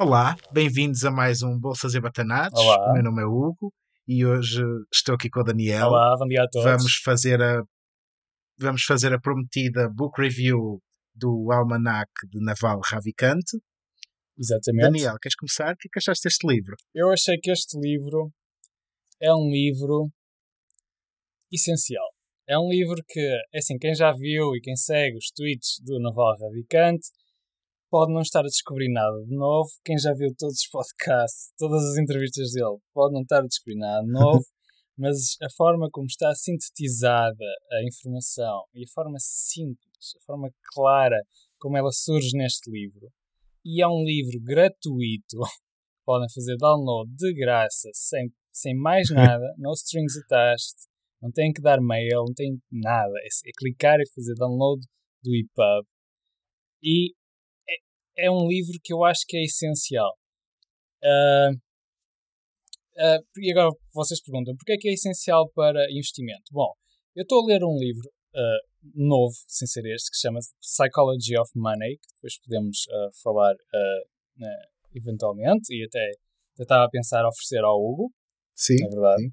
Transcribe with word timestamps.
Olá, 0.00 0.36
bem-vindos 0.52 1.04
a 1.04 1.10
mais 1.10 1.42
um 1.42 1.58
Bolsas 1.58 1.92
e 1.92 2.00
Batanados. 2.00 2.60
Olá. 2.60 2.88
O 2.88 2.92
meu 2.92 3.02
nome 3.02 3.20
é 3.20 3.26
Hugo 3.26 3.74
e 4.06 4.24
hoje 4.24 4.62
estou 4.94 5.16
aqui 5.16 5.28
com 5.28 5.40
o 5.40 5.42
Daniel. 5.42 5.88
Olá, 5.88 6.14
bom 6.16 6.26
dia 6.26 6.44
a 6.44 6.48
todos. 6.48 6.70
Vamos 6.70 6.94
fazer 7.02 7.42
a 7.42 7.64
vamos 8.56 8.84
fazer 8.84 9.12
a 9.12 9.20
prometida 9.20 9.88
book 9.92 10.22
review 10.22 10.80
do 11.12 11.50
Almanac 11.50 12.08
de 12.30 12.38
Naval 12.44 12.78
Ravikant. 12.84 13.42
Exatamente. 14.38 14.84
Daniel, 14.84 15.16
queres 15.20 15.34
começar? 15.34 15.74
O 15.74 15.76
que 15.76 15.88
é 15.88 15.90
que 15.92 15.98
achaste 15.98 16.28
deste 16.28 16.46
livro? 16.46 16.76
Eu 16.94 17.10
achei 17.10 17.36
que 17.36 17.50
este 17.50 17.76
livro 17.80 18.30
é 19.20 19.34
um 19.34 19.50
livro 19.50 20.12
essencial. 21.50 22.06
É 22.48 22.56
um 22.56 22.68
livro 22.70 23.02
que, 23.08 23.20
é 23.52 23.58
assim, 23.58 23.76
quem 23.76 23.96
já 23.96 24.12
viu 24.12 24.54
e 24.54 24.60
quem 24.60 24.76
segue 24.76 25.16
os 25.16 25.32
tweets 25.32 25.80
do 25.84 25.98
Naval 25.98 26.36
Ravikant 26.40 27.00
pode 27.90 28.12
não 28.12 28.20
estar 28.20 28.40
a 28.40 28.44
descobrir 28.44 28.92
nada 28.92 29.24
de 29.24 29.34
novo. 29.34 29.68
Quem 29.84 29.98
já 29.98 30.12
viu 30.12 30.34
todos 30.38 30.60
os 30.60 30.68
podcasts, 30.68 31.50
todas 31.58 31.82
as 31.84 31.96
entrevistas 31.96 32.52
dele, 32.52 32.78
pode 32.92 33.14
não 33.14 33.22
estar 33.22 33.40
a 33.40 33.46
descobrir 33.46 33.76
nada 33.76 34.04
de 34.04 34.12
novo. 34.12 34.44
mas 34.98 35.36
a 35.40 35.48
forma 35.56 35.88
como 35.92 36.06
está 36.06 36.34
sintetizada 36.34 37.44
a 37.72 37.86
informação 37.86 38.64
e 38.74 38.82
a 38.82 38.92
forma 38.92 39.16
simples, 39.20 40.16
a 40.20 40.24
forma 40.26 40.50
clara 40.74 41.22
como 41.58 41.76
ela 41.76 41.92
surge 41.92 42.36
neste 42.36 42.68
livro, 42.70 43.08
e 43.64 43.82
é 43.82 43.86
um 43.86 44.04
livro 44.04 44.40
gratuito, 44.42 45.36
podem 46.04 46.28
fazer 46.34 46.56
download 46.56 47.10
de 47.14 47.32
graça, 47.34 47.90
sem, 47.92 48.32
sem 48.52 48.74
mais 48.74 49.08
nada, 49.10 49.44
no 49.58 49.72
strings 49.72 50.16
attached, 50.16 50.88
não 51.22 51.30
têm 51.30 51.52
que 51.52 51.62
dar 51.62 51.80
mail, 51.80 52.24
não 52.26 52.34
têm 52.34 52.58
nada, 52.70 53.12
é, 53.22 53.48
é 53.48 53.52
clicar 53.56 53.98
e 54.00 54.10
fazer 54.14 54.34
download 54.34 54.84
do 55.22 55.34
EPUB. 55.34 55.86
E 56.82 57.12
é, 58.18 58.30
um 58.30 58.46
livro 58.48 58.78
que 58.82 58.92
eu 58.92 59.04
acho 59.04 59.20
que 59.26 59.36
é 59.36 59.44
essencial. 59.44 60.12
Uh, 61.02 61.56
Uh, 62.98 63.22
e 63.38 63.52
agora 63.52 63.70
vocês 63.94 64.20
perguntam, 64.20 64.56
porquê 64.56 64.72
é 64.72 64.76
que 64.76 64.88
é 64.88 64.92
essencial 64.92 65.48
para 65.54 65.86
investimento? 65.88 66.50
Bom, 66.50 66.72
eu 67.14 67.22
estou 67.22 67.44
a 67.44 67.46
ler 67.46 67.62
um 67.62 67.78
livro 67.78 68.10
uh, 68.34 68.90
novo, 68.92 69.34
sem 69.46 69.68
ser 69.68 69.86
este, 69.86 70.10
que 70.10 70.16
se 70.16 70.22
chama 70.22 70.40
Psychology 70.60 71.38
of 71.38 71.48
Money, 71.54 71.96
que 71.96 72.08
depois 72.16 72.40
podemos 72.40 72.78
uh, 72.88 73.22
falar 73.22 73.54
eventualmente, 74.92 75.72
e 75.72 75.84
até, 75.84 76.10
estava 76.58 76.86
a 76.86 76.90
pensar 76.90 77.24
oferecer 77.24 77.62
ao 77.62 77.78
Hugo, 77.78 78.12
sim, 78.56 78.74
na 78.82 78.88
verdade, 78.88 79.22
sim. 79.22 79.30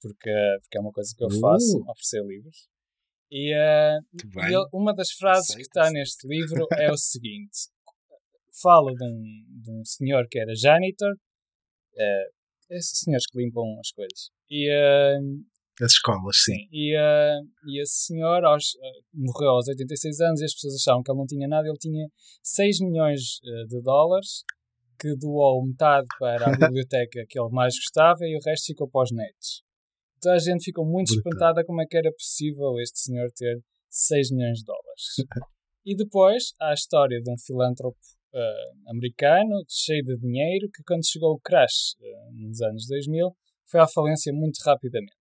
Porque, 0.00 0.58
porque 0.62 0.78
é 0.78 0.80
uma 0.80 0.92
coisa 0.92 1.14
que 1.16 1.24
eu 1.24 1.30
faço, 1.30 1.78
oferecer 1.88 2.24
livros. 2.26 2.68
E, 3.30 3.52
e 3.52 4.46
ele, 4.46 4.66
uma 4.72 4.92
das 4.92 5.12
frases 5.12 5.54
que 5.54 5.62
está 5.62 5.90
neste 5.92 6.26
livro 6.26 6.66
é 6.72 6.90
o 6.90 6.96
seguinte, 6.96 7.68
fala 8.60 8.92
de 8.92 9.04
um, 9.04 9.22
de 9.62 9.70
um 9.70 9.84
senhor 9.84 10.26
que 10.30 10.38
era 10.38 10.54
janitor, 10.54 11.14
esses 12.70 13.00
senhores 13.00 13.26
que 13.26 13.38
limpam 13.38 13.78
as 13.80 13.90
coisas. 13.90 14.30
E, 14.50 14.70
uh, 14.70 15.84
as 15.84 15.92
escolas, 15.92 16.36
sim. 16.42 16.54
sim. 16.54 16.68
E, 16.72 16.96
uh, 16.96 17.44
e 17.66 17.82
esse 17.82 18.06
senhor 18.06 18.44
aos, 18.44 18.74
uh, 18.74 19.02
morreu 19.14 19.50
aos 19.50 19.68
86 19.68 20.20
anos 20.20 20.40
e 20.40 20.44
as 20.44 20.54
pessoas 20.54 20.74
achavam 20.76 21.02
que 21.02 21.10
ele 21.10 21.18
não 21.18 21.26
tinha 21.26 21.48
nada. 21.48 21.68
Ele 21.68 21.78
tinha 21.78 22.08
6 22.42 22.80
milhões 22.80 23.20
de 23.68 23.80
dólares 23.82 24.42
que 24.98 25.14
doou 25.16 25.66
metade 25.66 26.06
para 26.18 26.46
a 26.46 26.50
biblioteca 26.56 27.24
que 27.28 27.38
ele 27.38 27.50
mais 27.50 27.74
gostava 27.74 28.20
e 28.22 28.36
o 28.36 28.40
resto 28.44 28.66
ficou 28.66 28.88
para 28.88 29.02
os 29.02 29.12
netos. 29.12 29.62
Então 30.16 30.32
a 30.32 30.38
gente 30.38 30.64
ficou 30.64 30.86
muito 30.86 31.12
Brutal. 31.12 31.32
espantada 31.32 31.64
como 31.66 31.82
é 31.82 31.86
que 31.86 31.96
era 31.96 32.10
possível 32.10 32.78
este 32.80 33.00
senhor 33.00 33.28
ter 33.36 33.60
6 33.90 34.30
milhões 34.32 34.58
de 34.58 34.64
dólares. 34.64 35.04
e 35.84 35.94
depois 35.94 36.54
há 36.58 36.70
a 36.70 36.74
história 36.74 37.20
de 37.20 37.30
um 37.30 37.36
filântropo 37.36 37.98
uh, 38.36 38.90
americano, 38.90 39.64
cheio 39.68 40.04
de 40.04 40.18
dinheiro, 40.18 40.68
que 40.74 40.82
quando 40.84 41.06
chegou 41.06 41.32
o 41.32 41.40
crash 41.40 41.94
uh, 41.98 42.32
nos 42.32 42.60
anos 42.60 42.86
2000, 42.86 43.34
foi 43.68 43.80
à 43.80 43.88
falência 43.88 44.32
muito 44.32 44.58
rapidamente. 44.64 45.16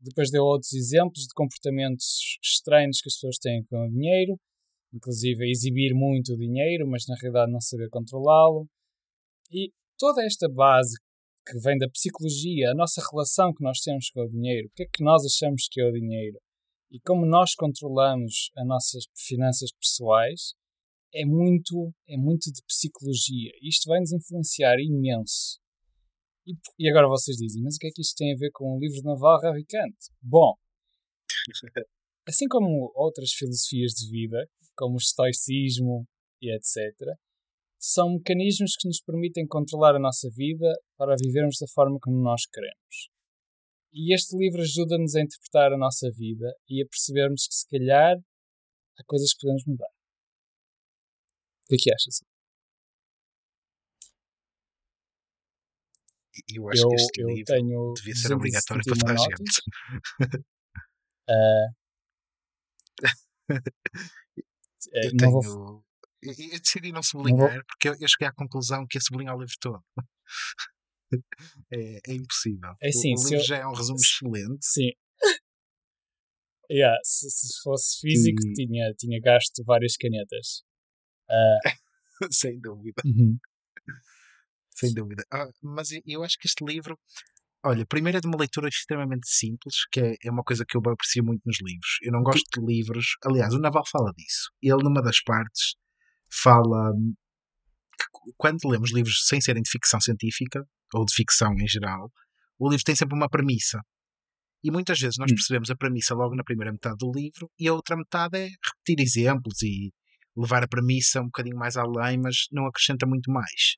Depois 0.00 0.30
deu 0.30 0.44
outros 0.44 0.72
exemplos 0.72 1.22
de 1.22 1.34
comportamentos 1.34 2.38
estranhos 2.42 3.00
que 3.00 3.08
as 3.08 3.14
pessoas 3.14 3.38
têm 3.38 3.64
com 3.64 3.86
o 3.86 3.90
dinheiro, 3.90 4.38
inclusive 4.92 5.48
exibir 5.50 5.94
muito 5.94 6.32
o 6.32 6.36
dinheiro, 6.36 6.86
mas 6.88 7.04
na 7.08 7.16
realidade 7.20 7.52
não 7.52 7.60
saber 7.60 7.88
controlá-lo. 7.88 8.66
E 9.50 9.72
toda 9.98 10.24
esta 10.24 10.48
base 10.48 10.96
que 11.46 11.58
vem 11.60 11.78
da 11.78 11.88
psicologia, 11.88 12.70
a 12.70 12.74
nossa 12.74 13.00
relação 13.10 13.54
que 13.54 13.62
nós 13.62 13.78
temos 13.80 14.10
com 14.10 14.22
o 14.22 14.28
dinheiro, 14.28 14.68
o 14.68 14.70
que 14.74 14.82
é 14.82 14.86
que 14.86 15.04
nós 15.04 15.24
achamos 15.24 15.68
que 15.70 15.80
é 15.80 15.84
o 15.84 15.92
dinheiro 15.92 16.38
e 16.90 17.00
como 17.00 17.26
nós 17.26 17.54
controlamos 17.54 18.50
as 18.56 18.66
nossas 18.66 19.04
finanças 19.16 19.70
pessoais, 19.72 20.54
é 21.16 21.24
muito, 21.24 21.94
é 22.06 22.16
muito 22.16 22.52
de 22.52 22.62
psicologia. 22.66 23.50
Isto 23.62 23.88
vai 23.88 24.00
nos 24.00 24.12
influenciar 24.12 24.76
imenso. 24.78 25.58
E, 26.46 26.52
e, 26.78 26.90
agora 26.90 27.08
vocês 27.08 27.38
dizem, 27.38 27.62
mas 27.62 27.76
o 27.76 27.78
que 27.78 27.88
é 27.88 27.90
que 27.90 28.02
isto 28.02 28.14
tem 28.16 28.32
a 28.32 28.38
ver 28.38 28.50
com 28.52 28.76
o 28.76 28.78
livro 28.78 28.98
de 28.98 29.04
Naval 29.04 29.40
Ravikant? 29.40 29.96
Bom, 30.22 30.54
assim 32.28 32.46
como 32.48 32.92
outras 32.94 33.32
filosofias 33.32 33.92
de 33.92 34.10
vida, 34.10 34.46
como 34.76 34.94
o 34.94 34.98
estoicismo 34.98 36.06
e 36.40 36.54
etc., 36.54 37.16
são 37.78 38.14
mecanismos 38.14 38.76
que 38.76 38.88
nos 38.88 39.00
permitem 39.00 39.46
controlar 39.46 39.96
a 39.96 40.00
nossa 40.00 40.28
vida 40.30 40.70
para 40.96 41.16
vivermos 41.18 41.56
da 41.58 41.66
forma 41.74 41.98
como 42.00 42.22
nós 42.22 42.42
queremos. 42.46 43.10
E 43.92 44.14
este 44.14 44.36
livro 44.36 44.60
ajuda-nos 44.60 45.14
a 45.14 45.22
interpretar 45.22 45.72
a 45.72 45.78
nossa 45.78 46.10
vida 46.10 46.54
e 46.68 46.82
a 46.82 46.86
percebermos 46.86 47.46
que, 47.46 47.54
se 47.54 47.66
calhar, 47.68 48.16
há 48.98 49.04
coisas 49.06 49.32
que 49.32 49.40
podemos 49.40 49.64
mudar. 49.66 49.95
O 51.66 51.68
que 51.68 51.74
é 51.74 51.78
que 51.78 51.92
achas? 51.92 52.20
Eu 56.54 56.68
acho 56.68 56.82
eu, 56.82 56.88
que 56.88 56.94
este 56.94 57.22
eu 57.22 57.28
livro 57.28 57.44
tenho 57.44 57.92
devia 57.94 58.14
ser 58.14 58.32
obrigatório 58.34 58.84
para 58.84 58.96
toda 58.96 59.12
a 59.12 59.16
gente. 59.16 59.62
Uh, 61.28 61.74
eu, 64.92 65.16
tenho... 65.16 65.40
vou... 65.40 65.84
eu, 66.22 66.60
decidi 66.60 66.92
não 66.92 67.02
sublinhar 67.02 67.52
não 67.52 67.62
porque 67.66 67.88
eu, 67.88 67.96
eu, 68.00 68.08
cheguei 68.08 68.28
à 68.28 68.32
conclusão 68.32 68.86
que 68.86 68.96
ia 68.96 69.00
sublinhar 69.00 69.34
o 69.34 69.40
livro 69.40 69.54
todo. 69.60 69.82
é, 71.72 72.00
é, 72.06 72.14
impossível. 72.14 72.74
É 72.80 72.88
assim, 72.88 73.14
o, 73.14 73.18
o 73.18 73.24
livro 73.24 73.38
eu... 73.38 73.44
já 73.44 73.56
é 73.56 73.66
um 73.66 73.74
resumo 73.74 73.98
excelente. 73.98 74.64
Sim. 74.64 74.90
Yeah, 76.70 76.98
se, 77.04 77.30
se 77.30 77.60
fosse 77.62 78.00
físico, 78.00 78.42
e... 78.44 78.52
tinha, 78.52 78.92
tinha 78.94 79.20
gasto 79.20 79.62
várias 79.64 79.96
canetas. 79.96 80.65
Uh... 81.30 81.86
Sem 82.32 82.60
dúvida. 82.60 83.02
Uhum. 83.04 83.38
Sem 84.74 84.92
dúvida. 84.92 85.24
Ah, 85.32 85.48
mas 85.62 85.88
eu 86.06 86.22
acho 86.22 86.38
que 86.38 86.46
este 86.46 86.64
livro, 86.64 86.98
olha, 87.64 87.86
primeiro 87.86 88.18
é 88.18 88.20
de 88.20 88.26
uma 88.26 88.38
leitura 88.38 88.68
extremamente 88.68 89.28
simples, 89.28 89.86
que 89.90 90.00
é, 90.00 90.14
é 90.24 90.30
uma 90.30 90.42
coisa 90.42 90.64
que 90.66 90.76
eu 90.76 90.82
aprecio 90.90 91.24
muito 91.24 91.42
nos 91.44 91.58
livros. 91.60 91.98
Eu 92.02 92.12
não 92.12 92.22
gosto 92.22 92.60
de 92.60 92.66
livros. 92.66 93.16
Aliás, 93.24 93.54
o 93.54 93.58
Naval 93.58 93.84
fala 93.90 94.12
disso. 94.16 94.50
Ele, 94.62 94.82
numa 94.82 95.02
das 95.02 95.22
partes, 95.22 95.74
fala 96.30 96.92
que 97.98 98.32
quando 98.36 98.68
lemos 98.68 98.92
livros 98.92 99.26
sem 99.26 99.40
serem 99.40 99.62
de 99.62 99.70
ficção 99.70 100.00
científica, 100.00 100.66
ou 100.94 101.04
de 101.04 101.14
ficção 101.14 101.52
em 101.54 101.66
geral, 101.66 102.10
o 102.58 102.68
livro 102.68 102.84
tem 102.84 102.94
sempre 102.94 103.16
uma 103.16 103.28
premissa. 103.28 103.80
E 104.62 104.70
muitas 104.70 104.98
vezes 104.98 105.16
nós 105.18 105.30
hum. 105.30 105.34
percebemos 105.34 105.70
a 105.70 105.76
premissa 105.76 106.14
logo 106.14 106.34
na 106.34 106.44
primeira 106.44 106.72
metade 106.72 106.96
do 106.98 107.12
livro 107.12 107.50
e 107.58 107.68
a 107.68 107.74
outra 107.74 107.96
metade 107.96 108.38
é 108.38 108.48
repetir 108.48 109.00
exemplos 109.00 109.62
e 109.62 109.92
levar 110.36 110.62
a 110.62 110.68
premissa 110.68 111.20
um 111.20 111.26
bocadinho 111.26 111.56
mais 111.56 111.76
além, 111.76 112.18
mas 112.18 112.46
não 112.52 112.66
acrescenta 112.66 113.06
muito 113.06 113.30
mais. 113.30 113.76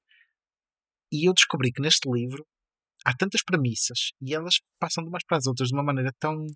E 1.13 1.29
eu 1.29 1.33
descobri 1.33 1.73
que 1.73 1.81
neste 1.81 2.11
livro 2.11 2.47
há 3.05 3.15
tantas 3.17 3.43
premissas 3.43 4.11
e 4.21 4.35
elas 4.35 4.57
passam 4.79 5.03
de 5.03 5.09
umas 5.09 5.25
para 5.25 5.39
as 5.39 5.47
outras 5.47 5.69
de 5.69 5.75
uma 5.75 5.85
maneira 5.85 6.13
tão, 6.19 6.47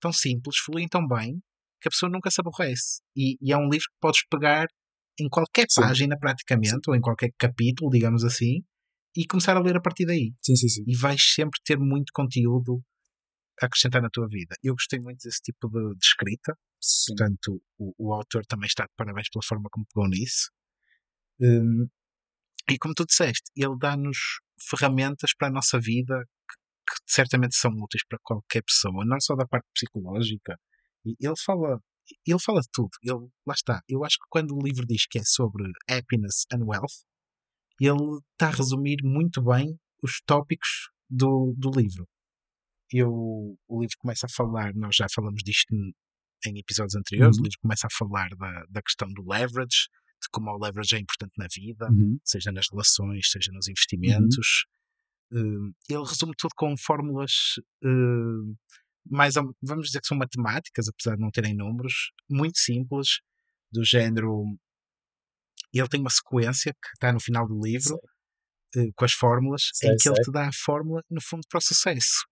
tão 0.00 0.12
simples, 0.12 0.56
fluem 0.58 0.88
tão 0.88 1.06
bem, 1.06 1.40
que 1.80 1.88
a 1.88 1.90
pessoa 1.90 2.10
nunca 2.10 2.30
se 2.30 2.40
aborrece. 2.40 3.00
E, 3.16 3.36
e 3.40 3.52
é 3.52 3.56
um 3.56 3.68
livro 3.68 3.86
que 3.90 3.98
podes 4.00 4.20
pegar 4.30 4.66
em 5.18 5.28
qualquer 5.28 5.66
sim. 5.68 5.80
página, 5.80 6.18
praticamente, 6.18 6.88
ou 6.88 6.94
em 6.94 7.00
qualquer 7.00 7.30
capítulo, 7.38 7.90
digamos 7.90 8.24
assim, 8.24 8.62
e 9.16 9.26
começar 9.26 9.56
a 9.56 9.60
ler 9.60 9.76
a 9.76 9.80
partir 9.80 10.06
daí. 10.06 10.32
Sim, 10.40 10.56
sim, 10.56 10.68
sim. 10.68 10.84
E 10.86 10.96
vais 10.96 11.20
sempre 11.34 11.60
ter 11.64 11.78
muito 11.78 12.12
conteúdo 12.12 12.82
a 13.60 13.66
acrescentar 13.66 14.00
na 14.00 14.08
tua 14.10 14.26
vida. 14.28 14.56
Eu 14.62 14.74
gostei 14.74 14.98
muito 15.00 15.22
desse 15.22 15.40
tipo 15.42 15.68
de, 15.68 15.94
de 15.94 16.04
escrita. 16.04 16.56
Sim. 16.80 17.14
Portanto, 17.14 17.62
o, 17.78 17.94
o, 17.98 18.14
autor 18.14 18.44
também 18.46 18.66
está 18.66 18.84
de 18.84 18.92
parabéns 18.96 19.28
pela 19.28 19.44
forma 19.44 19.68
como 19.70 19.86
pegou 19.86 20.08
nisso. 20.08 20.50
Um, 21.40 21.88
e 22.70 22.78
como 22.78 22.94
tu 22.94 23.04
disseste, 23.04 23.50
ele 23.54 23.76
dá-nos 23.78 24.16
ferramentas 24.68 25.34
para 25.36 25.48
a 25.48 25.50
nossa 25.50 25.78
vida 25.78 26.24
que, 26.48 26.94
que, 26.94 27.12
certamente 27.12 27.56
são 27.56 27.70
úteis 27.72 28.04
para 28.08 28.18
qualquer 28.22 28.62
pessoa, 28.62 29.04
não 29.04 29.20
só 29.20 29.34
da 29.34 29.46
parte 29.46 29.66
psicológica. 29.74 30.58
E 31.04 31.14
ele 31.20 31.34
fala, 31.44 31.80
ele 32.26 32.38
fala 32.38 32.60
de 32.60 32.68
tudo. 32.72 32.90
Ele, 33.02 33.28
lá 33.46 33.54
está. 33.54 33.82
Eu 33.88 34.04
acho 34.04 34.16
que 34.16 34.26
quando 34.30 34.54
o 34.54 34.62
livro 34.62 34.86
diz 34.86 35.06
que 35.06 35.18
é 35.18 35.22
sobre 35.24 35.64
happiness 35.88 36.46
and 36.52 36.64
wealth, 36.64 37.04
ele 37.80 38.20
está 38.32 38.48
a 38.48 38.56
resumir 38.56 38.98
muito 39.02 39.42
bem 39.42 39.78
os 40.02 40.20
tópicos 40.26 40.90
do, 41.08 41.54
do 41.56 41.70
livro. 41.70 42.06
Eu, 42.92 43.08
o 43.68 43.80
livro 43.80 43.96
começa 43.98 44.26
a 44.26 44.30
falar, 44.30 44.74
nós 44.74 44.96
já 44.96 45.06
falamos 45.12 45.42
disto 45.44 45.74
em 46.46 46.58
episódios 46.58 46.94
anteriores, 46.94 47.36
uhum. 47.36 47.42
o 47.42 47.44
livro 47.44 47.58
começa 47.60 47.86
a 47.86 47.90
falar 47.90 48.28
da, 48.36 48.64
da 48.68 48.82
questão 48.82 49.08
do 49.12 49.22
leverage, 49.28 49.88
de 50.22 50.28
como 50.30 50.50
o 50.50 50.58
leverage 50.58 50.96
é 50.96 50.98
importante 50.98 51.32
na 51.38 51.46
vida, 51.54 51.88
Uhum. 51.90 52.18
seja 52.24 52.52
nas 52.52 52.66
relações, 52.70 53.30
seja 53.30 53.50
nos 53.52 53.68
investimentos. 53.68 54.64
Uh, 55.32 55.72
ele 55.88 56.04
resume 56.04 56.32
tudo 56.36 56.52
com 56.56 56.76
fórmulas 56.76 57.32
uh, 57.84 58.56
mais, 59.08 59.34
vamos 59.62 59.86
dizer 59.86 60.00
que 60.00 60.06
são 60.08 60.18
matemáticas, 60.18 60.88
apesar 60.88 61.16
de 61.16 61.22
não 61.22 61.30
terem 61.30 61.54
números, 61.54 62.10
muito 62.28 62.58
simples, 62.58 63.20
do 63.72 63.84
género. 63.84 64.44
Ele 65.72 65.88
tem 65.88 66.00
uma 66.00 66.10
sequência 66.10 66.72
que 66.72 66.88
está 66.94 67.12
no 67.12 67.20
final 67.20 67.46
do 67.46 67.60
livro, 67.60 67.94
uh, 68.76 68.92
com 68.94 69.04
as 69.04 69.12
fórmulas, 69.12 69.70
Sei, 69.72 69.90
em 69.90 69.96
que 69.96 70.08
ele 70.08 70.16
sei. 70.16 70.24
te 70.24 70.32
dá 70.32 70.48
a 70.48 70.52
fórmula, 70.52 71.02
no 71.08 71.20
fundo, 71.22 71.42
para 71.48 71.58
o 71.58 71.62
sucesso. 71.62 72.26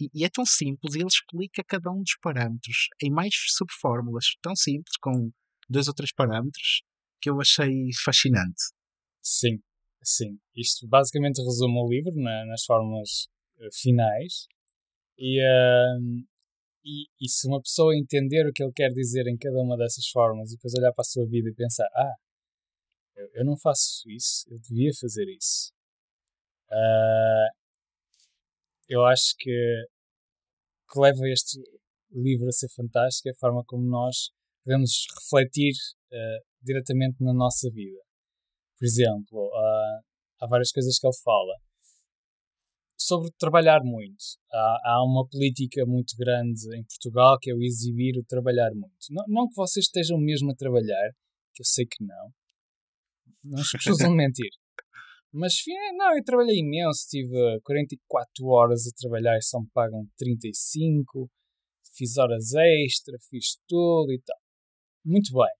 E, 0.00 0.10
e 0.14 0.24
é 0.24 0.28
tão 0.28 0.44
simples, 0.44 0.94
e 0.94 0.98
ele 0.98 1.06
explica 1.08 1.64
cada 1.64 1.90
um 1.90 2.02
dos 2.02 2.16
parâmetros 2.22 2.88
em 3.02 3.10
mais 3.10 3.34
subfórmulas, 3.56 4.26
tão 4.42 4.54
simples, 4.54 4.96
com 5.00 5.30
dois 5.68 5.88
ou 5.88 5.94
três 5.94 6.12
parâmetros, 6.12 6.82
que 7.20 7.30
eu 7.30 7.40
achei 7.40 7.90
fascinante. 8.04 8.62
Sim, 9.22 9.60
sim. 10.02 10.38
Isto 10.56 10.86
basicamente 10.88 11.42
resume 11.42 11.78
o 11.78 11.88
livro 11.88 12.14
na- 12.16 12.46
nas 12.46 12.64
fórmulas 12.64 13.28
eh, 13.60 13.68
finais. 13.72 14.46
E, 15.18 15.40
ahm, 15.42 16.24
e, 16.84 17.06
e 17.20 17.28
se 17.28 17.48
uma 17.48 17.60
pessoa 17.62 17.96
entender 17.96 18.46
o 18.48 18.52
que 18.52 18.62
ele 18.62 18.72
quer 18.72 18.90
dizer 18.90 19.26
em 19.28 19.36
cada 19.38 19.58
uma 19.58 19.76
dessas 19.76 20.08
formas 20.08 20.50
e 20.52 20.56
depois 20.56 20.74
olhar 20.74 20.92
para 20.92 21.02
a 21.02 21.04
sua 21.04 21.26
vida 21.26 21.48
e 21.50 21.54
pensar: 21.54 21.88
ah, 21.94 22.14
eu, 23.16 23.28
eu 23.34 23.44
não 23.44 23.56
faço 23.56 24.08
isso, 24.10 24.44
eu 24.50 24.58
devia 24.58 24.90
fazer 25.00 25.26
isso. 25.28 25.72
Ah, 26.70 27.48
eu 28.88 29.04
acho 29.04 29.34
que, 29.38 29.86
que 30.90 31.00
leva 31.00 31.28
este 31.28 31.58
livro 32.10 32.48
a 32.48 32.52
ser 32.52 32.68
fantástico 32.74 33.28
é 33.28 33.32
a 33.32 33.38
forma 33.38 33.64
como 33.64 33.84
nós 33.84 34.30
podemos 34.64 35.06
refletir 35.20 35.72
eh, 36.12 36.38
diretamente 36.62 37.22
na 37.22 37.32
nossa 37.32 37.70
vida. 37.70 37.98
Por 38.78 38.84
exemplo, 38.84 39.50
há, 39.54 40.00
há 40.40 40.46
várias 40.48 40.70
coisas 40.72 40.98
que 40.98 41.06
ele 41.06 41.16
fala 41.22 41.54
sobre 42.98 43.30
trabalhar 43.38 43.80
muito. 43.84 44.24
Há, 44.52 44.80
há 44.84 45.04
uma 45.04 45.26
política 45.28 45.84
muito 45.86 46.16
grande 46.18 46.60
em 46.76 46.84
Portugal 46.84 47.38
que 47.40 47.50
é 47.50 47.54
o 47.54 47.62
exibir 47.62 48.18
o 48.18 48.24
trabalhar 48.24 48.70
muito. 48.74 49.06
Não, 49.10 49.24
não 49.28 49.48
que 49.48 49.54
vocês 49.54 49.86
estejam 49.86 50.18
mesmo 50.18 50.50
a 50.50 50.54
trabalhar, 50.54 51.10
que 51.54 51.62
eu 51.62 51.66
sei 51.66 51.86
que 51.86 52.04
não. 52.04 52.32
Não 53.44 53.62
de 53.62 54.08
mentir. 54.10 54.50
Mas 55.38 55.58
fi- 55.58 55.70
não, 55.96 56.16
eu 56.16 56.24
trabalhei 56.24 56.58
imenso, 56.60 57.06
tive 57.10 57.60
44 57.62 58.46
horas 58.46 58.86
a 58.86 58.90
trabalhar 58.96 59.36
e 59.36 59.42
só 59.42 59.60
me 59.60 59.68
pagam 59.74 60.08
35, 60.16 61.30
fiz 61.94 62.16
horas 62.16 62.54
extra, 62.54 63.18
fiz 63.28 63.58
tudo 63.68 64.12
e 64.12 64.20
tal. 64.24 64.38
Muito 65.04 65.32
bem. 65.34 65.52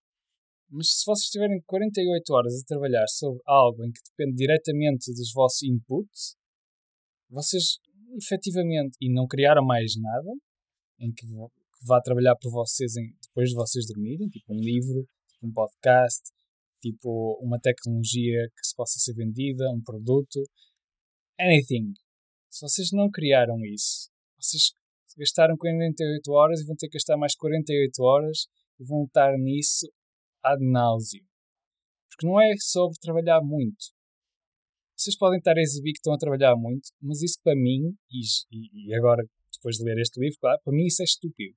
Mas 0.70 0.88
se 0.92 1.04
vocês 1.04 1.28
tiverem 1.30 1.60
48 1.66 2.32
horas 2.32 2.54
a 2.54 2.64
trabalhar 2.66 3.06
sobre 3.06 3.40
algo 3.46 3.84
em 3.84 3.92
que 3.92 4.00
depende 4.10 4.36
diretamente 4.36 5.12
dos 5.12 5.30
vossos 5.34 5.62
inputs, 5.62 6.36
vocês 7.28 7.78
efetivamente, 8.16 8.96
e 9.00 9.12
não 9.12 9.26
criaram 9.26 9.64
mais 9.64 9.92
nada, 10.00 10.30
em 11.00 11.12
que 11.12 11.26
vá 11.86 12.00
trabalhar 12.00 12.34
por 12.36 12.50
vocês 12.50 12.96
em- 12.96 13.14
depois 13.26 13.50
de 13.50 13.54
vocês 13.54 13.86
dormirem, 13.86 14.28
tipo 14.28 14.54
um 14.54 14.58
livro, 14.58 15.06
tipo 15.28 15.46
um 15.48 15.52
podcast, 15.52 16.22
tipo 16.80 17.38
uma 17.42 17.58
tecnologia 17.60 18.48
que 18.56 18.66
se 18.66 18.74
possa 18.74 18.98
ser 18.98 19.14
vendida, 19.14 19.70
um 19.70 19.82
produto, 19.82 20.40
anything. 21.38 21.92
Se 22.50 22.60
vocês 22.62 22.90
não 22.92 23.10
criaram 23.10 23.64
isso, 23.64 24.10
vocês 24.40 24.72
gastaram 25.18 25.56
48 25.56 26.30
horas 26.32 26.60
e 26.60 26.64
vão 26.66 26.76
ter 26.76 26.88
que 26.88 26.94
gastar 26.94 27.16
mais 27.16 27.34
48 27.34 28.02
horas 28.02 28.46
e 28.78 28.84
vão 28.84 29.04
estar 29.04 29.36
nisso 29.38 29.86
ad 30.42 30.62
nauseam. 30.64 31.24
Porque 32.10 32.26
não 32.26 32.40
é 32.40 32.54
sobre 32.58 32.98
trabalhar 33.00 33.40
muito. 33.42 33.94
Vocês 34.96 35.16
podem 35.16 35.38
estar 35.38 35.56
a 35.56 35.60
exibir 35.60 35.92
que 35.92 35.98
estão 35.98 36.14
a 36.14 36.18
trabalhar 36.18 36.56
muito, 36.56 36.88
mas 37.02 37.20
isso 37.22 37.38
para 37.42 37.54
mim, 37.54 37.94
e, 38.10 38.88
e- 38.90 38.94
agora 38.94 39.22
depois 39.52 39.76
de 39.76 39.84
ler 39.84 39.98
este 40.00 40.18
livro, 40.20 40.38
claro, 40.40 40.60
para 40.64 40.72
mim 40.72 40.86
isso 40.86 41.02
é 41.02 41.04
estúpido. 41.04 41.54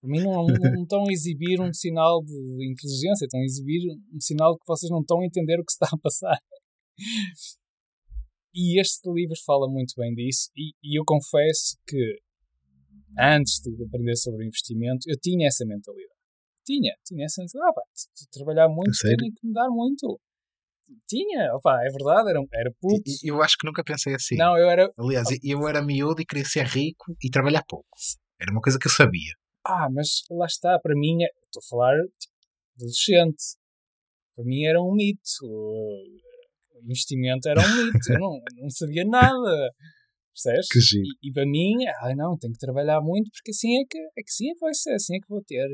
Para 0.00 0.10
mim 0.10 0.20
não, 0.22 0.46
não, 0.46 0.82
estão 0.82 1.02
a 1.08 1.12
exibir 1.12 1.60
um 1.60 1.72
sinal 1.72 2.22
de 2.22 2.70
inteligência, 2.70 3.24
estão 3.24 3.40
a 3.40 3.44
exibir 3.44 3.82
um 4.14 4.20
sinal 4.20 4.52
de 4.54 4.60
que 4.60 4.66
vocês 4.66 4.90
não 4.90 5.00
estão 5.00 5.20
a 5.20 5.26
entender 5.26 5.58
o 5.58 5.64
que 5.64 5.72
se 5.72 5.76
está 5.82 5.94
a 5.94 5.98
passar. 5.98 6.38
E 8.54 8.80
este 8.80 9.10
livro 9.12 9.36
fala 9.44 9.68
muito 9.68 9.94
bem 9.96 10.14
disso, 10.14 10.50
e, 10.56 10.72
e 10.82 10.98
eu 10.98 11.04
confesso 11.04 11.76
que 11.86 12.18
antes 13.18 13.60
de 13.60 13.84
aprender 13.84 14.16
sobre 14.16 14.46
investimento, 14.46 15.00
eu 15.08 15.18
tinha 15.20 15.48
essa 15.48 15.64
mentalidade. 15.66 16.14
Tinha, 16.64 16.94
tinha 17.04 17.24
essa 17.24 17.42
mentalidade. 17.42 17.70
Ah, 17.70 17.74
pá, 17.74 17.82
trabalhar 18.30 18.68
muito, 18.68 18.90
tenho 19.02 19.34
que 19.34 19.46
mudar 19.46 19.68
muito. 19.68 20.20
Tinha, 21.06 21.54
opá, 21.54 21.78
é 21.84 21.90
verdade, 21.90 22.30
era, 22.30 22.40
era 22.52 22.72
puto. 22.80 23.02
Eu 23.22 23.42
acho 23.42 23.56
que 23.58 23.66
nunca 23.66 23.84
pensei 23.84 24.14
assim. 24.14 24.36
Não, 24.36 24.56
eu 24.56 24.70
era, 24.70 24.90
Aliás, 24.96 25.28
eu 25.42 25.68
era 25.68 25.82
miúdo 25.82 26.22
e 26.22 26.26
queria 26.26 26.44
ser 26.44 26.64
rico 26.66 27.14
e 27.22 27.30
trabalhar 27.30 27.62
pouco. 27.68 27.88
Era 28.40 28.50
uma 28.52 28.60
coisa 28.60 28.78
que 28.78 28.86
eu 28.86 28.92
sabia. 28.92 29.32
Ah, 29.68 29.88
mas 29.92 30.22
lá 30.30 30.46
está, 30.46 30.78
para 30.78 30.94
mim, 30.96 31.22
é- 31.22 31.28
estou 31.44 31.60
a 31.62 31.68
falar 31.68 31.94
tipo, 32.18 32.32
adolescente. 32.76 33.44
Para 34.34 34.44
mim 34.44 34.64
era 34.64 34.80
um 34.80 34.94
mito. 34.94 35.20
O 35.44 36.80
investimento 36.82 37.48
era 37.48 37.60
um 37.60 37.76
mito. 37.84 38.12
Eu 38.12 38.18
não, 38.18 38.40
não 38.62 38.70
sabia 38.70 39.04
nada. 39.04 39.72
Percebes? 40.32 40.68
Que 40.68 40.80
giro. 40.80 41.04
E, 41.22 41.28
e 41.28 41.32
para 41.32 41.44
mim, 41.44 41.74
ah, 42.00 42.14
não, 42.16 42.38
tenho 42.38 42.52
que 42.52 42.58
trabalhar 42.58 43.00
muito 43.02 43.28
porque 43.32 43.50
assim 43.50 43.76
é 43.80 43.84
que, 43.88 43.98
é 43.98 44.22
que 44.22 44.30
sim 44.30 44.48
é 44.50 44.54
que 44.54 44.60
vai 44.60 44.72
ser, 44.72 44.94
assim 44.94 45.16
é 45.16 45.20
que 45.20 45.28
vou 45.28 45.42
ter 45.44 45.66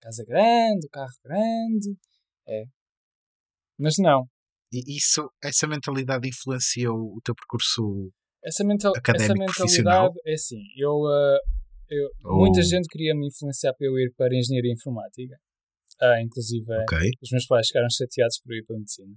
casa 0.00 0.24
grande, 0.24 0.88
carro 0.90 1.08
grande. 1.24 1.96
É. 2.46 2.64
Mas 3.78 3.94
não. 3.98 4.26
E 4.72 4.96
isso, 4.96 5.28
essa 5.42 5.66
mentalidade 5.66 6.28
influenciou 6.28 7.14
o 7.16 7.20
teu 7.24 7.34
percurso 7.34 8.10
Essa, 8.44 8.64
mental, 8.64 8.92
essa 8.92 9.00
Académico, 9.00 9.52
profissional? 9.52 10.04
mentalidade 10.04 10.20
é 10.30 10.34
assim. 10.34 10.62
Eu, 10.76 11.06
ah, 11.06 11.38
eu, 11.92 12.10
Ou- 12.24 12.38
Muita 12.38 12.62
gente 12.62 12.88
queria 12.88 13.14
me 13.14 13.26
influenciar 13.28 13.74
para 13.74 13.86
eu 13.86 13.98
ir 13.98 14.12
para 14.16 14.34
a 14.34 14.38
engenharia 14.38 14.72
informática. 14.72 15.36
Ah, 16.00 16.20
inclusive, 16.22 16.66
Ok. 16.82 16.98
os 17.22 17.30
meus 17.30 17.46
pais 17.46 17.66
ficaram 17.68 17.88
chateados 17.90 18.40
por 18.40 18.52
eu 18.52 18.58
ir 18.58 18.64
para 18.64 18.76
a 18.76 18.78
medicina. 18.78 19.14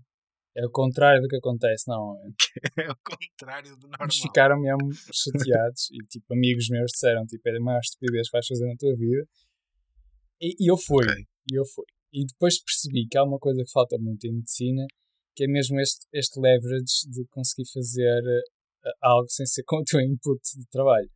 É 0.58 0.66
o 0.66 0.70
contrário 0.72 1.22
do 1.22 1.28
que 1.28 1.36
acontece 1.38 1.88
normalmente. 1.88 2.36
É 2.88 2.92
o 2.92 2.96
contrário 3.04 3.76
do 3.76 3.88
normal. 3.88 4.08
Mas 4.08 4.18
ficaram 4.18 4.60
mesmo 4.60 4.90
chateados 5.12 5.90
e, 5.92 5.98
tipo, 6.08 6.34
amigos 6.34 6.70
meus 6.70 6.92
disseram, 6.92 7.26
tipo, 7.26 7.48
é 7.50 7.58
a 7.58 7.60
maior 7.60 7.80
estupidez 7.80 8.30
que 8.30 8.38
vais 8.38 8.48
fazer 8.48 8.66
na 8.66 8.76
tua 8.78 8.94
vida. 8.96 9.24
E, 10.42 10.56
e 10.60 10.72
eu 10.72 10.78
fui. 10.78 11.06
Ok. 11.06 11.16
E 11.52 11.56
eu 11.60 11.66
fui. 11.66 11.86
E 12.14 12.26
depois 12.26 12.62
percebi 12.64 13.08
que 13.10 13.18
há 13.18 13.24
uma 13.24 13.40
coisa 13.40 13.62
que 13.64 13.72
falta 13.72 13.98
muito 14.00 14.26
em 14.26 14.34
medicina, 14.34 14.86
que 15.36 15.44
é 15.44 15.48
mesmo 15.48 15.80
este, 15.82 16.06
este 16.14 16.40
leverage 16.40 17.10
de 17.12 17.26
conseguir 17.30 17.68
fazer 17.74 18.22
eh, 18.86 18.92
algo 19.02 19.28
sem 19.30 19.46
ser 19.46 19.64
com 19.66 19.78
o 19.78 19.84
teu 19.84 20.00
input 20.00 20.40
de 20.58 20.66
trabalho. 20.72 21.10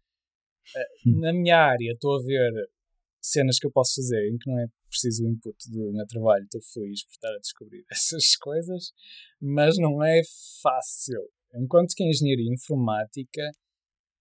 Eh. 0.76 0.86
Na 1.06 1.34
minha 1.34 1.58
área, 1.58 1.92
estou 1.94 2.16
a 2.18 2.22
ver 2.24 2.52
cenas 3.22 3.60
que 3.60 3.68
eu 3.68 3.72
posso 3.72 3.96
fazer 3.96 4.30
em 4.30 4.38
que 4.38 4.50
não 4.50 4.60
é 4.60 4.68
preciso 4.90 5.24
o 5.24 5.28
input 5.30 5.56
do 5.72 5.92
meu 5.92 6.06
trabalho. 6.08 6.44
Estou 6.44 6.62
feliz 6.62 7.04
por 7.06 7.12
estar 7.12 7.34
a 7.34 7.40
descobrir 7.40 7.86
essas 7.92 8.36
coisas, 8.38 8.92
mas 9.42 9.78
não 9.78 10.04
é 10.04 10.22
fácil. 10.62 11.22
Enquanto 11.54 11.94
que 11.96 12.04
em 12.04 12.10
engenharia 12.10 12.54
informática, 12.54 13.42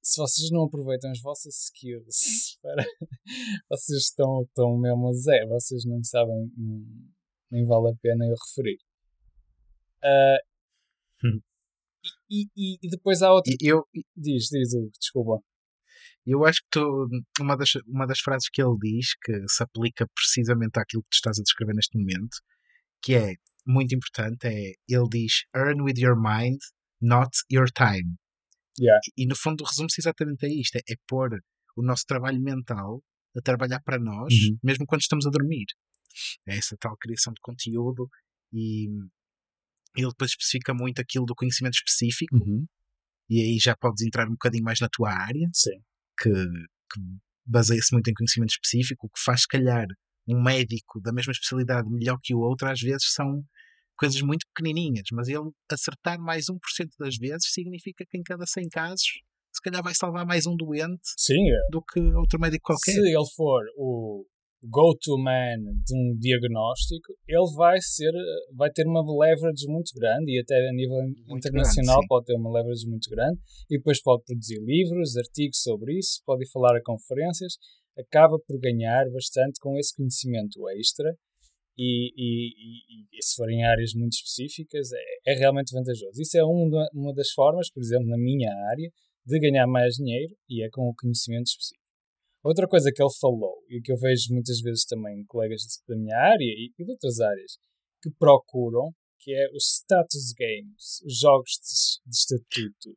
se 0.02 0.18
vocês 0.18 0.50
não 0.50 0.64
aproveitam 0.64 1.10
as 1.10 1.20
vossas 1.20 1.54
skills 1.66 2.58
para. 2.62 2.84
vocês 3.70 4.02
estão, 4.04 4.42
estão 4.42 4.78
mesmo 4.78 5.08
a 5.08 5.12
zero, 5.12 5.48
vocês 5.48 5.84
não 5.84 6.02
sabem, 6.02 6.50
nem 7.50 7.64
vale 7.66 7.90
a 7.90 7.96
pena 8.00 8.24
eu 8.26 8.34
referir. 8.46 8.78
Ah, 10.02 10.38
Hum. 11.24 11.40
e, 12.30 12.44
e, 12.56 12.78
e 12.80 12.88
depois 12.88 13.22
há 13.22 13.32
outra. 13.32 13.52
E 13.60 13.66
eu, 13.66 13.84
Diz, 14.16 14.44
diz, 14.50 14.72
Hugo, 14.72 14.90
desculpa. 15.00 15.42
Eu 16.26 16.44
acho 16.44 16.60
que 16.62 16.68
tu, 16.70 17.08
uma, 17.40 17.56
das, 17.56 17.70
uma 17.86 18.06
das 18.06 18.20
frases 18.20 18.48
que 18.50 18.62
ele 18.62 18.76
diz 18.80 19.14
que 19.22 19.32
se 19.48 19.62
aplica 19.62 20.06
precisamente 20.14 20.78
àquilo 20.78 21.02
que 21.02 21.10
tu 21.10 21.14
estás 21.14 21.38
a 21.38 21.42
descrever 21.42 21.74
neste 21.74 21.96
momento, 21.98 22.36
que 23.02 23.14
é 23.14 23.34
muito 23.66 23.94
importante, 23.94 24.46
é 24.46 24.72
ele 24.88 25.08
diz 25.10 25.44
earn 25.54 25.82
with 25.82 25.98
your 25.98 26.16
mind, 26.16 26.58
not 27.00 27.30
your 27.50 27.70
time. 27.70 28.16
Yeah. 28.78 29.00
E, 29.16 29.24
e 29.24 29.26
no 29.26 29.36
fundo 29.36 29.64
resume-se 29.64 30.00
exatamente 30.00 30.46
a 30.46 30.48
isto: 30.48 30.76
é, 30.76 30.80
é 30.88 30.94
pôr 31.06 31.30
o 31.76 31.82
nosso 31.82 32.04
trabalho 32.06 32.40
mental 32.40 33.02
a 33.36 33.40
trabalhar 33.40 33.80
para 33.82 33.98
nós, 33.98 34.32
Uhum. 34.32 34.58
mesmo 34.62 34.86
quando 34.86 35.00
estamos 35.02 35.26
a 35.26 35.30
dormir. 35.30 35.66
É 36.46 36.56
essa 36.56 36.76
tal 36.78 36.96
criação 36.96 37.32
de 37.32 37.40
conteúdo 37.40 38.08
e 38.52 38.86
ele 39.96 40.08
depois 40.08 40.30
especifica 40.30 40.72
muito 40.74 41.00
aquilo 41.00 41.24
do 41.26 41.34
conhecimento 41.34 41.74
específico 41.74 42.36
e 43.30 43.40
aí 43.40 43.58
já 43.58 43.76
podes 43.76 44.04
entrar 44.04 44.26
um 44.26 44.32
bocadinho 44.32 44.64
mais 44.64 44.80
na 44.80 44.88
tua 44.88 45.10
área 45.12 45.48
Sim. 45.52 45.80
Que, 46.20 46.30
que 46.30 47.00
baseia-se 47.46 47.92
muito 47.92 48.10
em 48.10 48.14
conhecimento 48.14 48.50
específico, 48.50 49.06
o 49.06 49.10
que 49.10 49.20
faz, 49.22 49.42
se 49.42 49.48
calhar, 49.48 49.86
um 50.28 50.42
médico 50.42 51.00
da 51.00 51.12
mesma 51.12 51.32
especialidade 51.32 51.88
melhor 51.88 52.18
que 52.22 52.34
o 52.34 52.40
outro, 52.40 52.68
às 52.68 52.80
vezes 52.80 53.12
são 53.12 53.42
coisas 53.96 54.20
muito 54.20 54.46
pequenininhas, 54.54 55.06
mas 55.12 55.28
ele 55.28 55.50
acertar 55.70 56.20
mais 56.20 56.46
1% 56.46 56.56
das 56.98 57.16
vezes 57.16 57.52
significa 57.52 58.04
que 58.08 58.16
em 58.16 58.22
cada 58.22 58.46
100 58.46 58.68
casos, 58.68 59.06
se 59.52 59.62
calhar 59.62 59.82
vai 59.82 59.94
salvar 59.94 60.24
mais 60.24 60.46
um 60.46 60.54
doente 60.54 61.00
Sim, 61.16 61.50
é. 61.50 61.70
do 61.70 61.82
que 61.82 62.00
outro 62.14 62.38
médico 62.38 62.66
qualquer. 62.66 62.92
se 62.92 63.00
ele 63.00 63.30
for 63.34 63.62
o 63.76 64.24
go-to-man 64.62 65.58
de 65.86 65.94
um 65.94 66.16
diagnóstico, 66.18 67.14
ele 67.26 67.54
vai 67.56 67.78
ser, 67.80 68.12
vai 68.54 68.70
ter 68.70 68.86
uma 68.86 69.02
leverage 69.02 69.66
muito 69.68 69.92
grande 69.94 70.32
e 70.32 70.40
até 70.40 70.68
a 70.68 70.72
nível 70.72 70.96
muito 71.26 71.46
internacional 71.46 71.96
grande, 71.96 72.08
pode 72.08 72.26
ter 72.26 72.34
uma 72.34 72.52
leverage 72.52 72.88
muito 72.88 73.08
grande 73.10 73.38
e 73.70 73.76
depois 73.76 74.02
pode 74.02 74.24
produzir 74.24 74.58
livros, 74.60 75.16
artigos 75.16 75.62
sobre 75.62 75.98
isso, 75.98 76.20
pode 76.26 76.44
ir 76.44 76.50
falar 76.50 76.76
a 76.76 76.82
conferências, 76.82 77.54
acaba 77.96 78.38
por 78.46 78.58
ganhar 78.58 79.08
bastante 79.10 79.60
com 79.60 79.76
esse 79.78 79.94
conhecimento 79.94 80.68
extra 80.70 81.14
e, 81.76 82.12
e, 82.16 82.48
e, 82.48 83.18
e 83.18 83.22
se 83.22 83.36
forem 83.36 83.64
áreas 83.64 83.92
muito 83.94 84.14
específicas 84.14 84.90
é, 84.92 85.32
é 85.32 85.38
realmente 85.38 85.72
vantajoso. 85.72 86.20
Isso 86.20 86.36
é 86.36 86.42
uma, 86.42 86.88
uma 86.92 87.14
das 87.14 87.30
formas, 87.30 87.70
por 87.70 87.80
exemplo, 87.80 88.08
na 88.08 88.18
minha 88.18 88.50
área, 88.70 88.90
de 89.24 89.38
ganhar 89.38 89.66
mais 89.66 89.94
dinheiro 89.94 90.34
e 90.48 90.64
é 90.64 90.68
com 90.70 90.88
o 90.88 90.94
conhecimento 90.94 91.46
específico. 91.46 91.87
Outra 92.42 92.68
coisa 92.68 92.90
que 92.94 93.02
ele 93.02 93.12
falou 93.20 93.62
e 93.68 93.80
que 93.80 93.92
eu 93.92 93.96
vejo 93.96 94.32
muitas 94.32 94.60
vezes 94.60 94.84
também 94.84 95.24
colegas 95.26 95.62
da 95.88 95.96
minha 95.96 96.16
área 96.16 96.44
e, 96.44 96.72
de 96.76 96.90
outras 96.90 97.20
áreas 97.20 97.58
que 98.02 98.10
procuram, 98.18 98.92
que 99.18 99.34
é 99.34 99.48
os 99.52 99.64
status 99.64 100.32
games, 100.32 101.02
os 101.04 101.18
jogos 101.18 101.50
de, 101.50 102.10
de 102.10 102.16
estatuto, 102.16 102.96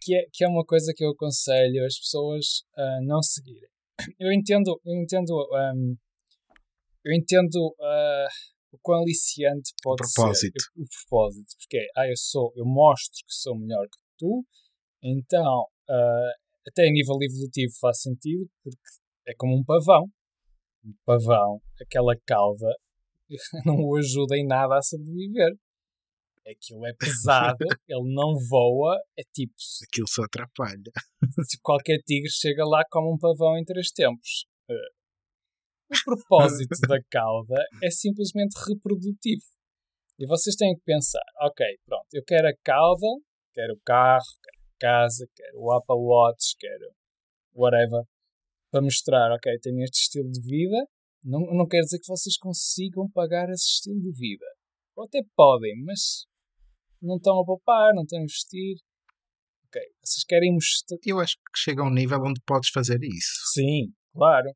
que 0.00 0.14
é, 0.14 0.24
que 0.32 0.44
é 0.44 0.48
uma 0.48 0.64
coisa 0.64 0.92
que 0.96 1.04
eu 1.04 1.10
aconselho 1.10 1.84
as 1.84 1.98
pessoas 1.98 2.62
a 2.74 3.00
não 3.02 3.22
seguirem. 3.22 3.68
Eu 4.18 4.32
entendo, 4.32 4.80
eu 4.84 4.94
entendo, 4.94 5.32
um, 5.32 5.96
eu 7.04 7.12
entendo 7.12 7.56
uh, 7.78 8.28
o 8.72 8.78
quão 8.80 9.02
aliciante 9.02 9.74
pode 9.82 10.02
o 10.02 10.14
propósito. 10.14 10.60
ser 10.60 10.80
o, 10.80 10.84
o 10.84 10.88
propósito, 10.88 11.56
porque 11.58 11.86
ah, 11.96 12.08
eu 12.08 12.16
sou, 12.16 12.52
eu 12.56 12.64
mostro 12.64 13.18
que 13.26 13.34
sou 13.34 13.58
melhor 13.58 13.84
que 13.86 13.98
tu, 14.16 14.46
então, 15.02 15.62
uh, 15.88 16.47
até 16.68 16.88
a 16.88 16.92
nível 16.92 17.16
evolutivo 17.20 17.72
faz 17.80 18.02
sentido, 18.02 18.48
porque 18.62 18.78
é 19.26 19.34
como 19.36 19.56
um 19.56 19.64
pavão. 19.64 20.06
Um 20.84 20.94
pavão, 21.04 21.60
aquela 21.80 22.14
cauda, 22.26 22.68
não 23.64 23.76
o 23.76 23.96
ajuda 23.96 24.36
em 24.36 24.46
nada 24.46 24.76
a 24.76 24.82
sobreviver. 24.82 25.52
Aquilo 26.46 26.86
é 26.86 26.94
pesado, 26.94 27.58
ele 27.86 28.14
não 28.14 28.34
voa, 28.48 28.96
é 29.18 29.22
tipo. 29.34 29.52
Aquilo 29.86 30.08
só 30.08 30.22
atrapalha. 30.22 30.90
Se 31.46 31.58
qualquer 31.60 31.98
tigre 32.06 32.30
chega 32.30 32.64
lá 32.64 32.82
como 32.90 33.12
um 33.12 33.18
pavão 33.18 33.58
em 33.58 33.64
três 33.64 33.90
tempos. 33.90 34.46
Uh, 34.70 34.98
o 35.90 36.04
propósito 36.04 36.80
da 36.88 36.98
cauda 37.10 37.62
é 37.82 37.90
simplesmente 37.90 38.54
reprodutivo. 38.66 39.44
E 40.18 40.26
vocês 40.26 40.56
têm 40.56 40.74
que 40.74 40.82
pensar: 40.84 41.24
ok, 41.42 41.66
pronto, 41.86 42.06
eu 42.12 42.24
quero 42.24 42.48
a 42.48 42.52
cauda, 42.64 43.06
quero 43.54 43.74
o 43.74 43.80
carro, 43.84 44.24
quero 44.42 44.57
casa, 44.78 45.26
quero 45.34 45.58
o 45.58 45.72
Apple 45.72 45.96
Watch, 45.96 46.56
quero 46.58 46.92
whatever, 47.54 48.04
para 48.70 48.82
mostrar, 48.82 49.32
ok, 49.32 49.58
tenho 49.60 49.82
este 49.82 50.02
estilo 50.02 50.30
de 50.30 50.40
vida. 50.40 50.86
Não, 51.24 51.40
não 51.40 51.66
quer 51.66 51.80
dizer 51.80 51.98
que 51.98 52.08
vocês 52.08 52.36
consigam 52.36 53.10
pagar 53.10 53.48
esse 53.50 53.66
estilo 53.66 54.00
de 54.00 54.12
vida. 54.12 54.46
Ou 54.96 55.04
até 55.04 55.20
podem, 55.34 55.82
mas 55.84 56.26
não 57.02 57.16
estão 57.16 57.40
a 57.40 57.44
poupar, 57.44 57.94
não 57.94 58.02
estão 58.02 58.18
a 58.18 58.22
investir. 58.22 58.76
Ok, 59.66 59.82
vocês 60.02 60.24
querem 60.24 60.52
mostrar. 60.52 60.98
Eu 61.04 61.20
acho 61.20 61.34
que 61.34 61.58
chega 61.58 61.82
a 61.82 61.86
um 61.86 61.92
nível 61.92 62.18
onde 62.24 62.40
podes 62.46 62.70
fazer 62.70 62.98
isso. 63.02 63.52
Sim, 63.52 63.92
claro. 64.12 64.50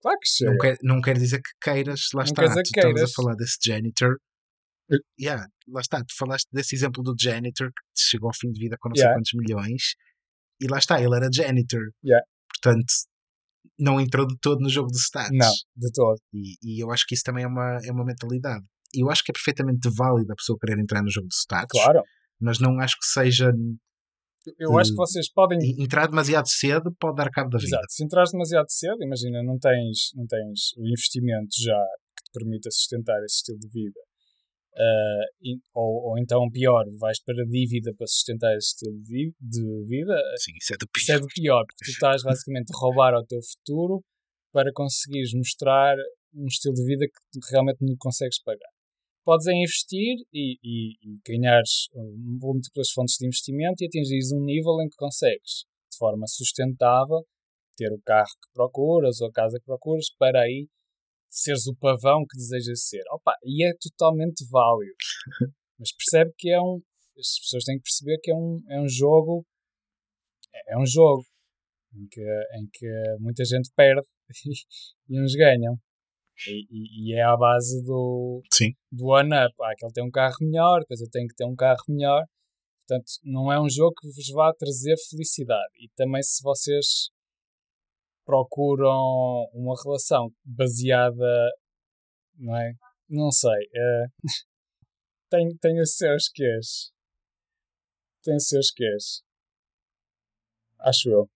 Claro 0.00 0.18
que 0.20 0.28
chega. 0.28 0.50
Não 0.50 0.58
quer, 0.58 0.76
não 0.82 1.00
quer 1.00 1.14
dizer 1.16 1.40
que 1.40 1.50
queiras, 1.62 2.00
lá 2.14 2.22
não 2.22 2.24
está. 2.24 2.62
Tu 2.62 2.70
queiras. 2.72 3.00
estás 3.00 3.10
a 3.10 3.14
falar 3.14 3.34
desse 3.34 3.56
janitor 3.64 4.16
Yeah, 5.18 5.46
lá 5.68 5.80
está, 5.80 6.00
tu 6.00 6.14
falaste 6.16 6.48
desse 6.52 6.74
exemplo 6.74 7.02
do 7.02 7.14
janitor 7.18 7.70
que 7.70 7.80
chegou 7.96 8.28
ao 8.28 8.34
fim 8.34 8.50
de 8.50 8.60
vida 8.60 8.76
com 8.78 8.90
não 8.90 8.96
yeah. 8.96 9.14
sei 9.14 9.18
quantos 9.18 9.32
milhões 9.34 9.82
e 10.60 10.66
lá 10.66 10.78
está, 10.78 11.00
ele 11.00 11.14
era 11.14 11.28
janitor. 11.32 11.90
Yeah. 12.04 12.24
Portanto, 12.48 12.92
não 13.78 14.00
entrou 14.00 14.26
de 14.26 14.36
todo 14.40 14.60
no 14.60 14.68
jogo 14.68 14.88
de 14.88 14.98
stats. 14.98 15.30
Não, 15.32 15.50
de 15.76 15.92
todo. 15.92 16.18
E, 16.32 16.56
e, 16.62 16.82
eu 16.82 16.90
acho 16.90 17.04
que 17.06 17.14
isso 17.14 17.24
também 17.24 17.44
é 17.44 17.46
uma, 17.46 17.78
é 17.84 17.90
uma 17.90 18.04
mentalidade. 18.04 18.64
E 18.94 19.02
eu 19.02 19.10
acho 19.10 19.22
que 19.24 19.32
é 19.32 19.34
perfeitamente 19.34 19.88
válido 19.96 20.32
a 20.32 20.36
pessoa 20.36 20.58
querer 20.58 20.78
entrar 20.78 21.02
no 21.02 21.10
jogo 21.10 21.26
de 21.28 21.34
stats. 21.34 21.70
Claro. 21.70 22.02
Mas 22.40 22.60
não 22.60 22.78
acho 22.78 22.94
que 22.98 23.06
seja. 23.06 23.52
Eu 24.58 24.78
acho 24.78 24.90
que 24.90 24.96
vocês 24.96 25.30
podem. 25.32 25.58
Entrar 25.78 26.06
demasiado 26.06 26.48
cedo 26.48 26.94
pode 27.00 27.16
dar 27.16 27.30
cabo 27.30 27.50
da 27.50 27.58
vida. 27.58 27.76
Exato. 27.76 27.86
Se 27.88 28.04
entras 28.04 28.30
demasiado 28.30 28.70
cedo, 28.70 29.02
imagina, 29.02 29.42
não 29.42 29.58
tens, 29.58 30.10
não 30.14 30.26
tens 30.26 30.72
o 30.76 30.86
investimento 30.86 31.54
já 31.58 31.80
que 32.16 32.24
te 32.24 32.30
permita 32.32 32.70
sustentar 32.70 33.18
esse 33.24 33.36
estilo 33.36 33.58
de 33.58 33.68
vida 33.68 34.00
Uh, 34.76 35.54
ou, 35.72 36.10
ou, 36.10 36.18
então 36.18 36.50
pior, 36.50 36.84
vais 36.98 37.22
para 37.22 37.44
dívida 37.46 37.94
para 37.96 38.08
sustentar 38.08 38.56
esse 38.56 38.74
estilo 38.74 39.00
de, 39.02 39.32
de 39.40 39.84
vida. 39.86 40.16
Sim, 40.36 40.52
isso 40.60 40.74
é 40.74 40.76
do 40.76 40.88
pior. 40.88 41.00
Isso 41.00 41.12
é 41.12 41.18
do 41.20 41.26
pior, 41.28 41.64
porque 41.64 41.84
tu 41.84 41.90
estás 41.94 42.22
basicamente 42.22 42.72
a 42.74 42.78
roubar 42.78 43.14
ao 43.14 43.24
teu 43.24 43.38
futuro 43.40 44.02
para 44.52 44.72
conseguires 44.72 45.32
mostrar 45.32 45.96
um 46.34 46.46
estilo 46.46 46.74
de 46.74 46.84
vida 46.84 47.06
que 47.06 47.52
realmente 47.52 47.78
não 47.82 47.94
consegues 47.98 48.42
pagar. 48.42 48.70
Podes 49.24 49.46
é 49.46 49.52
investir 49.52 50.16
e, 50.32 50.58
e, 50.62 50.92
e 51.02 51.18
ganhares 51.26 51.88
múltiplas 52.42 52.90
fontes 52.90 53.16
de 53.18 53.26
investimento 53.26 53.82
e 53.82 53.86
atingires 53.86 54.32
um 54.32 54.44
nível 54.44 54.82
em 54.82 54.88
que 54.88 54.96
consegues, 54.96 55.64
de 55.90 55.98
forma 55.98 56.26
sustentável, 56.26 57.24
ter 57.76 57.92
o 57.92 58.00
carro 58.04 58.28
que 58.42 58.52
procuras 58.52 59.20
ou 59.20 59.28
a 59.28 59.32
casa 59.32 59.58
que 59.58 59.64
procuras 59.64 60.06
para 60.18 60.40
aí 60.40 60.68
seres 61.34 61.66
o 61.66 61.74
pavão 61.74 62.24
que 62.24 62.36
desejas 62.36 62.86
ser. 62.86 63.02
Opa, 63.10 63.34
e 63.44 63.66
é 63.66 63.72
totalmente 63.80 64.46
válido. 64.48 64.94
Mas 65.78 65.92
percebe 65.92 66.32
que 66.38 66.50
é 66.50 66.60
um. 66.60 66.80
As 67.18 67.38
pessoas 67.40 67.64
têm 67.64 67.76
que 67.76 67.82
perceber 67.82 68.18
que 68.22 68.30
é 68.30 68.34
um, 68.34 68.62
é 68.68 68.80
um 68.80 68.88
jogo. 68.88 69.44
É, 70.54 70.74
é 70.74 70.78
um 70.78 70.86
jogo 70.86 71.24
em 71.94 72.06
que, 72.08 72.20
em 72.20 72.68
que 72.72 72.86
muita 73.18 73.44
gente 73.44 73.70
perde 73.74 74.06
e, 75.08 75.20
uns 75.20 75.34
ganham. 75.34 75.76
E, 76.48 76.66
e, 76.70 77.10
e, 77.10 77.14
é 77.14 77.22
à 77.22 77.36
base 77.36 77.82
do, 77.84 78.42
Sim. 78.52 78.72
do 78.90 79.06
one-up. 79.06 79.54
Ah, 79.60 79.74
que 79.76 79.84
ele 79.84 79.92
tem 79.92 80.04
um 80.04 80.10
carro 80.10 80.36
melhor, 80.40 80.80
depois 80.80 81.00
eu 81.00 81.10
tenho 81.10 81.28
que 81.28 81.34
ter 81.34 81.44
um 81.44 81.54
carro 81.54 81.84
melhor. 81.88 82.24
Portanto, 82.78 83.12
não 83.24 83.50
é 83.50 83.60
um 83.60 83.68
jogo 83.68 83.94
que 84.00 84.08
vos 84.08 84.28
vá 84.32 84.52
trazer 84.52 84.94
felicidade. 85.08 85.72
E 85.78 85.88
também, 85.96 86.22
se 86.22 86.42
vocês 86.42 87.10
procuram 88.24 89.48
uma 89.52 89.74
relação 89.82 90.32
baseada, 90.44 91.50
não 92.36 92.56
é? 92.56 92.74
Não 93.08 93.30
sei. 93.30 93.68
É, 93.74 94.06
tem, 95.30 95.56
tem 95.58 95.80
os 95.80 95.96
seus 95.96 96.28
quês. 96.28 96.92
Tem 98.22 98.36
os 98.36 98.48
seus 98.48 98.70
quês. 98.70 99.22
Acho 100.80 101.08
eu. 101.10 101.30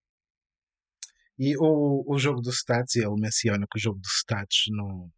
E 1.37 1.55
o, 1.57 2.03
o 2.05 2.19
jogo 2.19 2.41
do 2.41 2.49
stats, 2.49 2.95
ele 2.95 3.15
menciona 3.19 3.65
que 3.71 3.77
o 3.77 3.81
jogo 3.81 3.99
do 3.99 4.07
stats 4.07 4.65
não, 4.69 5.09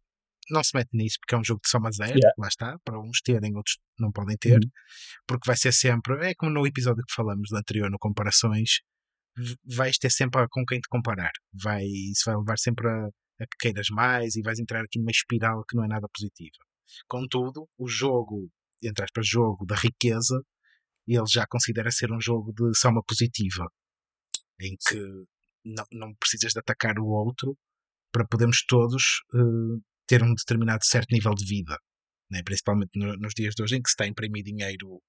não 0.50 0.62
se 0.62 0.70
mete 0.74 0.90
nisso 0.92 1.16
porque 1.20 1.34
é 1.34 1.38
um 1.38 1.44
jogo 1.44 1.60
de 1.62 1.68
soma 1.68 1.90
zero, 1.90 2.16
yeah. 2.16 2.32
lá 2.38 2.46
está, 2.46 2.78
para 2.84 3.00
uns 3.00 3.20
terem, 3.20 3.56
outros 3.56 3.78
não 3.98 4.12
podem 4.12 4.36
ter, 4.36 4.54
uhum. 4.54 4.70
porque 5.26 5.46
vai 5.46 5.56
ser 5.56 5.72
sempre, 5.72 6.14
é 6.24 6.34
como 6.34 6.52
no 6.52 6.66
episódio 6.66 7.02
que 7.04 7.14
falamos 7.14 7.48
do 7.50 7.56
anterior, 7.56 7.90
no 7.90 7.98
Comparações, 7.98 8.80
vais 9.64 9.98
ter 9.98 10.10
sempre 10.10 10.46
com 10.50 10.64
quem 10.64 10.80
te 10.80 10.88
comparar. 10.88 11.32
Vai, 11.52 11.84
isso 11.84 12.22
vai 12.26 12.36
levar 12.36 12.58
sempre 12.58 12.88
a, 12.88 13.06
a 13.06 13.46
que 13.46 13.56
queiras 13.58 13.88
mais 13.90 14.36
e 14.36 14.42
vais 14.42 14.58
entrar 14.58 14.82
aqui 14.82 14.98
numa 14.98 15.10
espiral 15.10 15.64
que 15.68 15.76
não 15.76 15.84
é 15.84 15.88
nada 15.88 16.08
positiva. 16.08 16.58
Contudo, 17.08 17.68
o 17.78 17.88
jogo, 17.88 18.50
entre 18.82 19.04
aspas, 19.04 19.26
jogo 19.26 19.64
da 19.64 19.76
riqueza, 19.76 20.42
ele 21.06 21.26
já 21.26 21.46
considera 21.46 21.90
ser 21.90 22.12
um 22.12 22.20
jogo 22.20 22.52
de 22.52 22.76
soma 22.76 23.02
positiva, 23.06 23.66
em 24.60 24.76
que 24.88 24.98
não, 25.64 25.84
não 25.92 26.14
precisas 26.14 26.52
de 26.52 26.60
atacar 26.60 26.98
o 26.98 27.06
outro 27.06 27.56
para 28.12 28.26
podermos 28.26 28.64
todos 28.66 29.22
uh, 29.34 29.82
ter 30.06 30.22
um 30.22 30.34
determinado 30.34 30.84
certo 30.84 31.12
nível 31.12 31.34
de 31.34 31.46
vida. 31.46 31.76
Né? 32.30 32.42
Principalmente 32.44 32.90
no, 32.94 33.16
nos 33.16 33.32
dias 33.34 33.54
de 33.54 33.62
hoje 33.62 33.76
em 33.76 33.82
que 33.82 33.88
se 33.88 33.94
está 33.94 34.04
a 34.04 34.08
imprimir 34.08 34.44
dinheiro 34.44 35.00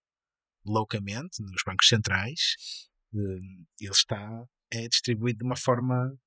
loucamente 0.66 1.42
nos 1.42 1.62
bancos 1.66 1.88
centrais 1.88 2.56
ele 3.14 3.92
está 3.92 4.46
é 4.72 4.88
distribuído 4.88 5.40
de 5.40 5.46
uma 5.46 5.56
forma 5.56 6.18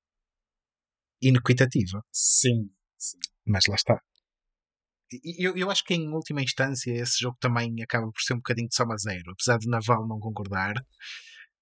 inequitativa. 1.21 2.01
Sim, 2.11 2.69
sim. 2.97 3.17
Mas 3.45 3.65
lá 3.67 3.75
está. 3.75 4.01
Eu, 5.39 5.55
eu 5.55 5.69
acho 5.71 5.83
que 5.83 5.93
em 5.93 6.09
última 6.09 6.41
instância 6.41 6.91
esse 6.91 7.19
jogo 7.19 7.37
também 7.39 7.73
acaba 7.81 8.11
por 8.11 8.21
ser 8.21 8.33
um 8.33 8.37
bocadinho 8.37 8.67
de 8.67 8.75
soma 8.75 8.97
zero. 8.97 9.31
Apesar 9.31 9.57
de 9.57 9.69
Naval 9.69 10.07
não 10.07 10.19
concordar 10.19 10.75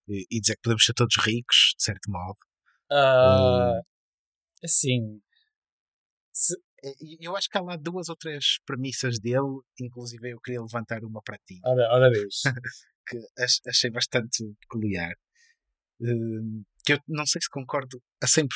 e, 0.07 0.25
e 0.31 0.41
dizer 0.41 0.55
que 0.55 0.61
podemos 0.63 0.85
ser 0.85 0.93
todos 0.93 1.15
ricos, 1.17 1.73
de 1.77 1.83
certo 1.83 2.09
modo. 2.09 2.37
Uh, 2.91 3.81
assim. 4.63 5.21
Se... 6.33 6.55
É, 6.83 6.91
eu 7.19 7.35
acho 7.35 7.49
que 7.49 7.57
há 7.57 7.61
lá 7.61 7.77
duas 7.77 8.09
ou 8.09 8.15
três 8.15 8.59
premissas 8.65 9.19
dele, 9.19 9.61
inclusive 9.79 10.31
eu 10.31 10.39
queria 10.41 10.61
levantar 10.61 11.03
uma 11.03 11.21
para 11.21 11.37
ti. 11.37 11.59
Ora, 11.63 11.93
ora 11.93 12.11
diz. 12.11 12.41
que 13.07 13.17
achei 13.67 13.89
bastante 13.89 14.43
peculiar. 14.61 15.13
Hum, 15.99 16.63
que 16.85 16.93
eu 16.93 16.99
não 17.07 17.25
sei 17.25 17.41
se 17.41 17.49
concordo 17.49 18.01
a 18.21 18.27
100%. 18.27 18.47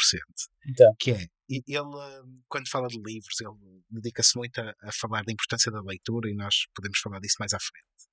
Então. 0.67 0.93
Que 0.99 1.11
é, 1.11 1.27
ele, 1.47 1.81
hum, 1.81 2.41
quando 2.47 2.69
fala 2.69 2.87
de 2.87 2.97
livros, 2.97 3.39
ele 3.41 3.83
dedica-se 3.89 4.37
muito 4.37 4.59
a, 4.59 4.73
a, 4.83 4.91
falar 4.91 5.23
da 5.23 5.31
importância 5.31 5.71
da 5.71 5.81
leitura 5.81 6.29
e 6.29 6.35
nós 6.35 6.67
podemos 6.75 6.99
falar 6.99 7.19
disso 7.19 7.37
mais 7.39 7.53
à 7.53 7.59
frente. 7.59 8.09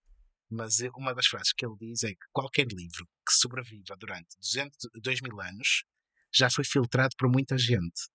Mas 0.51 0.79
uma 0.97 1.13
das 1.13 1.27
frases 1.27 1.53
que 1.53 1.67
ele 1.67 1.77
diz 1.79 2.05
é 2.05 2.11
que 2.11 2.27
qualquer 2.33 2.67
livro 2.69 3.05
que 3.27 3.33
sobreviva 3.33 3.97
durante 3.99 4.37
200, 4.39 4.77
2 5.03 5.21
mil 5.23 5.41
anos 5.41 5.85
já 6.33 6.49
foi 6.49 6.65
filtrado 6.65 7.15
por 7.19 7.31
muita 7.31 7.59
gente. 7.59 8.09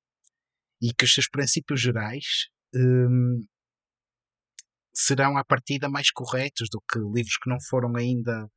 e 0.81 0.93
que 0.93 1.05
os 1.05 1.13
seus 1.13 1.29
princípios 1.29 1.79
gerais 1.79 2.49
hum, 2.73 3.45
serão 4.93 5.37
à 5.37 5.43
partida 5.43 5.89
mais 5.89 6.11
corretos 6.11 6.67
do 6.69 6.81
que 6.81 6.99
livros 6.99 7.37
que 7.41 7.49
não 7.49 7.57
foram 7.69 7.95
ainda 7.95 8.47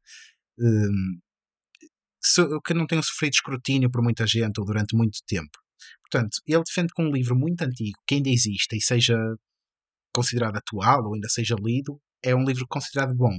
hum, 0.58 1.20
que 2.64 2.74
não 2.74 2.86
tenham 2.86 3.02
sofrido 3.02 3.34
escrutínio 3.34 3.90
por 3.90 4.02
muita 4.02 4.26
gente 4.26 4.58
ou 4.58 4.66
durante 4.66 4.96
muito 4.96 5.18
tempo. 5.26 5.58
Portanto, 6.02 6.38
ele 6.46 6.62
defende 6.64 6.92
que 6.94 7.02
um 7.02 7.10
livro 7.10 7.36
muito 7.36 7.62
antigo, 7.62 7.98
que 8.06 8.14
ainda 8.14 8.30
exista 8.30 8.74
e 8.74 8.80
seja 8.80 9.16
considerado 10.14 10.56
atual 10.56 11.04
ou 11.04 11.14
ainda 11.14 11.28
seja 11.28 11.54
lido, 11.60 12.00
é 12.22 12.34
um 12.34 12.44
livro 12.44 12.66
considerado 12.68 13.14
bom. 13.14 13.36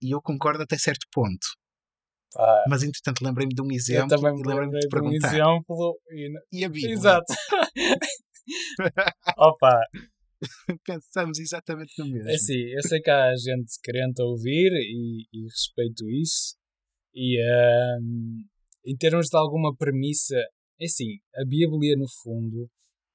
E 0.00 0.14
eu 0.14 0.20
concordo 0.22 0.62
até 0.62 0.78
certo 0.78 1.06
ponto. 1.12 1.46
Ah, 2.36 2.64
Mas 2.68 2.82
entretanto 2.82 3.24
lembrei-me 3.24 3.54
de 3.54 3.62
um 3.62 3.72
exemplo 3.72 4.14
eu 4.14 4.20
também 4.20 4.40
e 4.40 4.46
lembrei-me 4.46 4.78
de 4.78 4.88
perguntar. 4.88 5.28
Um 5.28 5.32
exemplo 5.32 5.98
e, 6.10 6.32
e 6.52 6.64
a 6.64 6.68
Bíblia. 6.68 6.92
Exato. 6.92 7.34
Opa. 9.38 9.80
Pensamos 10.84 11.38
exatamente 11.38 11.92
no 11.98 12.06
mesmo. 12.06 12.28
É 12.28 12.34
assim, 12.34 12.54
eu 12.54 12.82
sei 12.82 13.00
que 13.00 13.10
há 13.10 13.34
gente 13.36 13.72
querendo 13.82 14.18
ouvir 14.20 14.72
e, 14.72 15.26
e 15.32 15.42
respeito 15.44 16.08
isso. 16.10 16.56
E 17.14 17.38
um, 18.00 18.44
em 18.84 18.96
termos 18.96 19.28
de 19.28 19.36
alguma 19.36 19.74
premissa, 19.76 20.36
é 20.80 20.84
assim, 20.84 21.18
a 21.34 21.44
Bíblia, 21.44 21.96
no 21.96 22.06
fundo, 22.22 22.68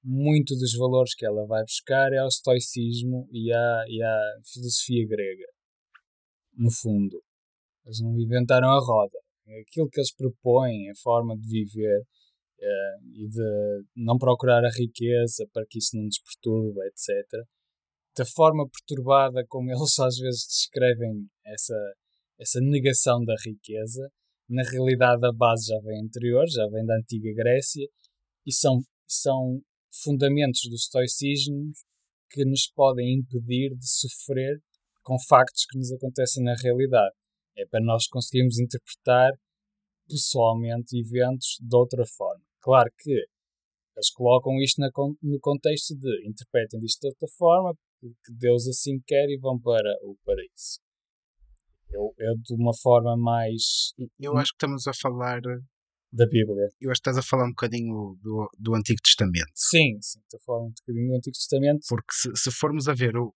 muito 0.03 0.55
dos 0.55 0.75
valores 0.75 1.13
que 1.13 1.25
ela 1.25 1.45
vai 1.45 1.63
buscar 1.63 2.11
é 2.11 2.17
ao 2.17 2.27
estoicismo 2.27 3.27
e 3.31 3.53
à, 3.53 3.83
e 3.87 4.01
à 4.01 4.19
filosofia 4.51 5.07
grega. 5.07 5.45
No 6.57 6.71
fundo. 6.71 7.21
Eles 7.85 8.01
não 8.01 8.19
inventaram 8.19 8.69
a 8.69 8.79
roda. 8.79 9.17
Aquilo 9.61 9.89
que 9.89 9.99
eles 9.99 10.13
propõem, 10.13 10.89
a 10.89 10.95
forma 10.95 11.37
de 11.37 11.47
viver 11.47 12.03
e 13.13 13.27
de 13.27 13.83
não 13.95 14.17
procurar 14.17 14.63
a 14.63 14.69
riqueza 14.69 15.47
para 15.51 15.65
que 15.67 15.79
isso 15.79 15.95
não 15.95 16.03
nos 16.03 16.19
perturbe, 16.19 16.79
etc. 16.87 17.45
Da 18.17 18.25
forma 18.25 18.67
perturbada 18.69 19.45
como 19.47 19.69
eles 19.71 19.99
às 19.99 20.17
vezes 20.17 20.45
descrevem 20.47 21.27
essa, 21.45 21.93
essa 22.39 22.59
negação 22.61 23.23
da 23.23 23.35
riqueza, 23.45 24.11
na 24.49 24.63
realidade 24.63 25.25
a 25.25 25.31
base 25.31 25.67
já 25.67 25.79
vem 25.79 26.01
anterior, 26.03 26.45
já 26.49 26.67
vem 26.67 26.85
da 26.85 26.97
antiga 26.97 27.33
Grécia 27.33 27.87
e 28.45 28.53
são, 28.53 28.81
são 29.07 29.61
fundamentos 30.03 30.61
do 30.69 30.75
estoicismo 30.75 31.71
que 32.29 32.45
nos 32.45 32.67
podem 32.67 33.19
impedir 33.19 33.75
de 33.75 33.89
sofrer 33.89 34.61
com 35.03 35.17
factos 35.27 35.65
que 35.65 35.77
nos 35.77 35.91
acontecem 35.91 36.43
na 36.43 36.55
realidade. 36.55 37.15
É 37.57 37.65
para 37.65 37.83
nós 37.83 38.07
conseguirmos 38.07 38.59
interpretar 38.59 39.31
pessoalmente 40.07 40.97
eventos 40.97 41.57
de 41.59 41.75
outra 41.75 42.05
forma. 42.05 42.43
Claro 42.61 42.89
que 42.97 43.11
eles 43.11 44.09
colocam 44.13 44.53
isto 44.61 44.79
na, 44.79 44.89
no 45.21 45.39
contexto 45.39 45.95
de 45.95 46.27
interpretem 46.27 46.79
isto 46.83 47.01
de 47.01 47.07
outra 47.07 47.27
forma, 47.37 47.73
porque 47.99 48.33
Deus 48.37 48.67
assim 48.67 48.99
quer 49.05 49.27
e 49.29 49.37
vão 49.39 49.59
para 49.59 49.91
o 50.03 50.17
paraíso. 50.25 50.79
Eu, 51.89 52.13
eu 52.17 52.35
de 52.37 52.55
uma 52.55 52.71
forma 52.73 53.17
mais. 53.17 53.93
Eu 54.19 54.37
acho 54.37 54.51
que 54.51 54.55
estamos 54.55 54.87
a 54.87 54.93
falar 54.93 55.41
da 56.11 56.25
Bíblia. 56.25 56.69
Eu 56.79 56.91
acho 56.91 57.01
que 57.01 57.09
estás 57.09 57.17
a 57.17 57.21
falar 57.21 57.45
um 57.45 57.51
bocadinho 57.51 58.17
do, 58.21 58.49
do 58.57 58.75
Antigo 58.75 59.01
Testamento. 59.01 59.51
Sim, 59.53 59.97
sim, 60.01 60.19
estou 60.19 60.39
a 60.39 60.43
falar 60.45 60.63
um 60.65 60.71
bocadinho 60.71 61.07
do 61.09 61.15
Antigo 61.15 61.33
Testamento. 61.33 61.79
Porque 61.87 62.13
se, 62.13 62.29
se 62.35 62.51
formos 62.51 62.87
a 62.87 62.93
ver 62.93 63.17
o, 63.17 63.33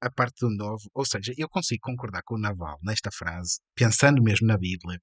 a 0.00 0.10
parte 0.10 0.40
do 0.40 0.50
Novo, 0.50 0.82
ou 0.94 1.04
seja, 1.04 1.32
eu 1.36 1.48
consigo 1.48 1.80
concordar 1.82 2.22
com 2.24 2.34
o 2.34 2.40
Naval 2.40 2.78
nesta 2.82 3.10
frase, 3.12 3.60
pensando 3.74 4.22
mesmo 4.22 4.46
na 4.46 4.56
Bíblia, 4.56 4.98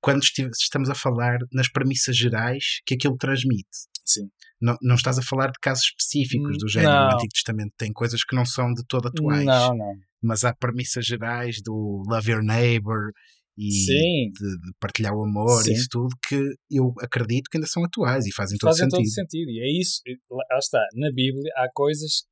quando 0.00 0.22
estamos 0.22 0.90
a 0.90 0.94
falar 0.94 1.38
nas 1.52 1.70
premissas 1.70 2.16
gerais 2.16 2.80
que 2.86 2.94
aquilo 2.94 3.16
transmite. 3.16 3.68
Sim. 4.04 4.28
Não, 4.60 4.76
não 4.80 4.94
estás 4.94 5.18
a 5.18 5.22
falar 5.22 5.48
de 5.48 5.58
casos 5.60 5.84
específicos 5.84 6.56
do 6.58 6.68
género 6.68 6.92
no 6.92 7.14
Antigo 7.14 7.32
Testamento, 7.32 7.72
tem 7.76 7.92
coisas 7.92 8.24
que 8.24 8.34
não 8.34 8.46
são 8.46 8.72
de 8.72 8.82
todo 8.88 9.08
atuais. 9.08 9.44
Não, 9.44 9.76
não. 9.76 9.92
Mas 10.22 10.44
há 10.44 10.54
premissas 10.54 11.04
gerais 11.04 11.56
do 11.62 12.02
love 12.08 12.30
your 12.30 12.42
neighbor 12.42 13.12
e 13.58 13.68
de, 13.68 14.32
de, 14.32 14.72
partilhar 14.78 15.14
o 15.14 15.24
amor 15.24 15.66
e 15.66 15.72
isso 15.72 15.88
tudo 15.90 16.14
que 16.28 16.36
eu 16.70 16.92
acredito 17.00 17.48
que 17.50 17.56
ainda 17.56 17.66
são 17.66 17.82
atuais 17.84 18.26
e 18.26 18.34
fazem 18.34 18.58
todo 18.58 18.68
fazem 18.68 18.84
sentido. 18.84 18.98
todo 18.98 19.14
sentido. 19.14 19.50
E 19.50 19.60
é 19.60 19.80
isso, 19.80 20.02
lá 20.30 20.58
está, 20.58 20.84
na 20.94 21.10
Bíblia 21.10 21.50
há 21.56 21.68
coisas 21.72 22.26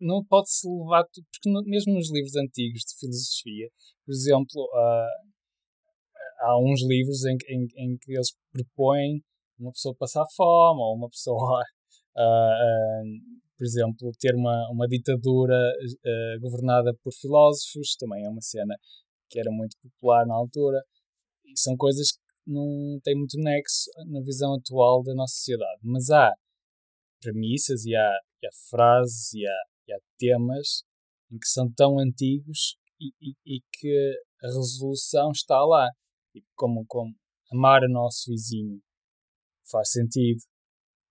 não 0.00 0.24
pode-se 0.24 0.68
levar, 0.68 1.04
porque 1.04 1.70
mesmo 1.70 1.94
nos 1.94 2.12
livros 2.12 2.36
antigos 2.36 2.82
de 2.82 2.98
filosofia, 2.98 3.68
por 4.04 4.12
exemplo, 4.12 4.62
uh, 4.74 5.35
há 6.40 6.58
uns 6.58 6.82
livros 6.86 7.24
em, 7.24 7.36
em, 7.48 7.66
em, 7.76 7.96
que 7.98 8.12
eles 8.12 8.32
propõem 8.52 9.22
uma 9.58 9.72
pessoa 9.72 9.94
passar 9.98 10.24
fome 10.36 10.80
ou 10.80 10.96
uma 10.96 11.08
pessoa, 11.08 11.62
uh, 12.16 12.20
uh, 12.20 13.46
por 13.56 13.64
exemplo, 13.64 14.12
ter 14.20 14.34
uma, 14.34 14.68
uma 14.70 14.86
ditadura 14.86 15.58
governada 16.42 16.92
por 17.02 17.10
filósofos, 17.14 17.96
também 17.98 18.24
é 18.24 18.28
uma 18.28 18.42
cena 18.42 18.76
que 19.30 19.40
era 19.40 19.50
muito 19.50 19.76
popular 19.82 20.26
na 20.26 20.34
altura, 20.34 20.78
e 21.44 21.58
são 21.58 21.76
coisas 21.76 22.12
que 22.12 22.20
não 22.46 23.00
têm 23.02 23.16
muito 23.16 23.38
nexo 23.38 23.90
na 24.06 24.20
visão 24.20 24.54
atual 24.54 25.02
da 25.02 25.14
nossa 25.14 25.34
sociedade. 25.34 25.80
Mas 25.82 26.10
há 26.10 26.32
premissas 27.20 27.84
e 27.84 27.94
há, 27.94 28.12
e 28.42 28.46
há 28.46 28.50
frases 28.70 29.32
e 29.34 29.46
há, 29.46 29.62
e 29.88 29.92
há, 29.92 29.98
temas 30.18 30.84
em 31.30 31.38
que 31.38 31.48
são 31.48 31.70
tão 31.72 31.98
antigos 31.98 32.76
e, 33.00 33.08
e, 33.20 33.56
e 33.56 33.60
que 33.72 34.20
a 34.42 34.46
resolução 34.46 35.30
está 35.30 35.64
lá. 35.64 35.88
Como, 36.54 36.84
como 36.86 37.14
amar 37.52 37.82
o 37.84 37.88
nosso 37.88 38.30
vizinho 38.30 38.80
faz 39.70 39.90
sentido. 39.90 40.40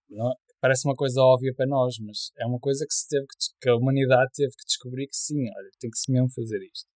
Não, 0.10 0.34
parece 0.62 0.88
uma 0.88 0.96
coisa 0.96 1.22
óbvia 1.22 1.54
para 1.56 1.68
nós, 1.68 1.96
mas 2.00 2.32
é 2.38 2.46
uma 2.46 2.60
coisa 2.60 2.86
que, 2.88 2.94
se 2.94 3.08
teve 3.08 3.26
que, 3.28 3.36
que 3.62 3.70
a 3.70 3.76
humanidade 3.76 4.32
teve 4.34 4.52
que 4.52 4.66
descobrir 4.66 5.08
que 5.08 5.16
sim, 5.16 5.42
olha, 5.56 5.70
tem 5.80 5.90
que 5.90 5.98
se 5.98 6.12
mesmo 6.12 6.30
fazer 6.30 6.60
isto. 6.64 6.90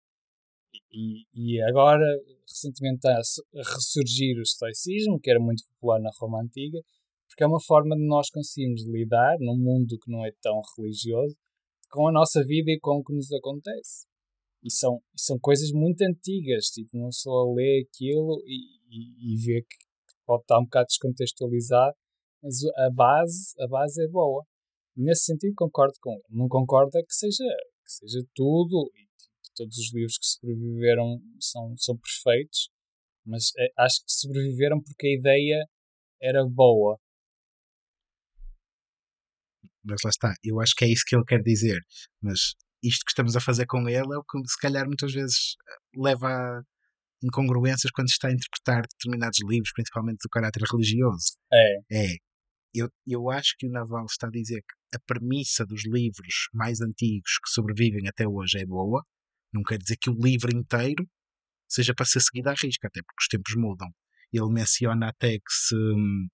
E, 0.91 1.25
e 1.33 1.61
agora, 1.63 2.05
recentemente, 2.47 2.97
está 2.97 3.13
a 3.13 3.73
ressurgir 3.73 4.37
o 4.37 4.41
estoicismo, 4.41 5.19
que 5.19 5.29
era 5.29 5.39
muito 5.39 5.63
popular 5.65 5.99
na 5.99 6.09
Roma 6.19 6.41
Antiga, 6.41 6.79
porque 7.27 7.43
é 7.43 7.47
uma 7.47 7.61
forma 7.61 7.95
de 7.95 8.05
nós 8.05 8.29
conseguirmos 8.29 8.85
lidar, 8.87 9.37
num 9.39 9.57
mundo 9.57 9.97
que 10.03 10.11
não 10.11 10.25
é 10.25 10.31
tão 10.41 10.61
religioso, 10.77 11.35
com 11.89 12.07
a 12.07 12.11
nossa 12.11 12.43
vida 12.43 12.71
e 12.71 12.79
com 12.79 12.97
o 12.97 13.03
que 13.03 13.13
nos 13.13 13.31
acontece. 13.31 14.07
E 14.63 14.71
são, 14.71 15.01
são 15.15 15.37
coisas 15.39 15.71
muito 15.71 16.01
antigas, 16.01 16.65
tipo, 16.65 16.97
não 16.97 17.11
só 17.11 17.53
ler 17.53 17.85
aquilo 17.85 18.41
e, 18.45 18.79
e, 18.89 19.33
e 19.33 19.37
ver 19.45 19.61
que 19.61 19.77
pode 20.25 20.41
estar 20.41 20.59
um 20.59 20.63
bocado 20.63 20.87
descontextualizado, 20.87 21.95
mas 22.43 22.55
a 22.77 22.89
base, 22.91 23.53
a 23.59 23.67
base 23.67 24.03
é 24.03 24.07
boa. 24.07 24.43
Nesse 24.95 25.25
sentido 25.25 25.53
concordo 25.55 25.93
com 26.01 26.11
ele. 26.11 26.23
Não 26.29 26.47
concordo 26.47 26.97
é 26.97 27.01
que 27.01 27.13
seja, 27.13 27.43
que 27.85 27.91
seja 27.91 28.19
tudo 28.35 28.91
todos 29.57 29.77
os 29.77 29.93
livros 29.93 30.17
que 30.17 30.27
sobreviveram 30.27 31.19
são, 31.39 31.75
são 31.77 31.97
perfeitos, 31.97 32.69
mas 33.25 33.51
é, 33.57 33.67
acho 33.79 34.05
que 34.05 34.11
sobreviveram 34.11 34.79
porque 34.81 35.07
a 35.07 35.19
ideia 35.19 35.65
era 36.21 36.45
boa. 36.45 36.99
Mas 39.83 40.01
lá 40.03 40.09
está, 40.09 40.33
eu 40.43 40.59
acho 40.61 40.75
que 40.75 40.85
é 40.85 40.89
isso 40.89 41.03
que 41.07 41.15
ele 41.15 41.25
quer 41.25 41.41
dizer. 41.41 41.79
Mas 42.21 42.55
isto 42.83 43.03
que 43.05 43.11
estamos 43.11 43.35
a 43.35 43.41
fazer 43.41 43.65
com 43.65 43.87
ele 43.87 44.13
é 44.13 44.17
o 44.17 44.23
que 44.23 44.39
se 44.47 44.57
calhar 44.59 44.85
muitas 44.85 45.13
vezes 45.13 45.55
eh, 45.67 45.99
leva 45.99 46.27
a 46.27 46.61
incongruências 47.23 47.91
quando 47.91 48.09
está 48.09 48.27
a 48.27 48.31
interpretar 48.31 48.83
determinados 48.83 49.39
livros, 49.47 49.71
principalmente 49.73 50.19
do 50.23 50.29
caráter 50.29 50.61
religioso. 50.71 51.33
É. 51.51 51.77
É. 51.91 52.15
Eu, 52.73 52.89
eu 53.07 53.29
acho 53.29 53.55
que 53.57 53.65
o 53.67 53.71
Naval 53.71 54.05
está 54.05 54.27
a 54.27 54.31
dizer 54.31 54.61
que 54.61 54.95
a 54.95 54.99
premissa 55.05 55.65
dos 55.65 55.83
livros 55.85 56.47
mais 56.53 56.79
antigos 56.81 57.39
que 57.43 57.49
sobrevivem 57.49 58.07
até 58.07 58.27
hoje 58.27 58.59
é 58.59 58.65
boa, 58.65 59.03
não 59.51 59.63
quer 59.63 59.79
dizer 59.79 59.97
que 59.97 60.09
o 60.09 60.13
livro 60.13 60.55
inteiro 60.55 61.07
seja 61.67 61.93
para 61.93 62.05
ser 62.05 62.21
seguido 62.21 62.49
à 62.49 62.53
risca, 62.53 62.87
até 62.87 63.01
porque 63.01 63.21
os 63.21 63.27
tempos 63.27 63.55
mudam. 63.55 63.89
Ele 64.31 64.53
menciona 64.53 65.09
até 65.09 65.37
que 65.37 65.51
se 65.51 65.75
hum, 65.75 66.27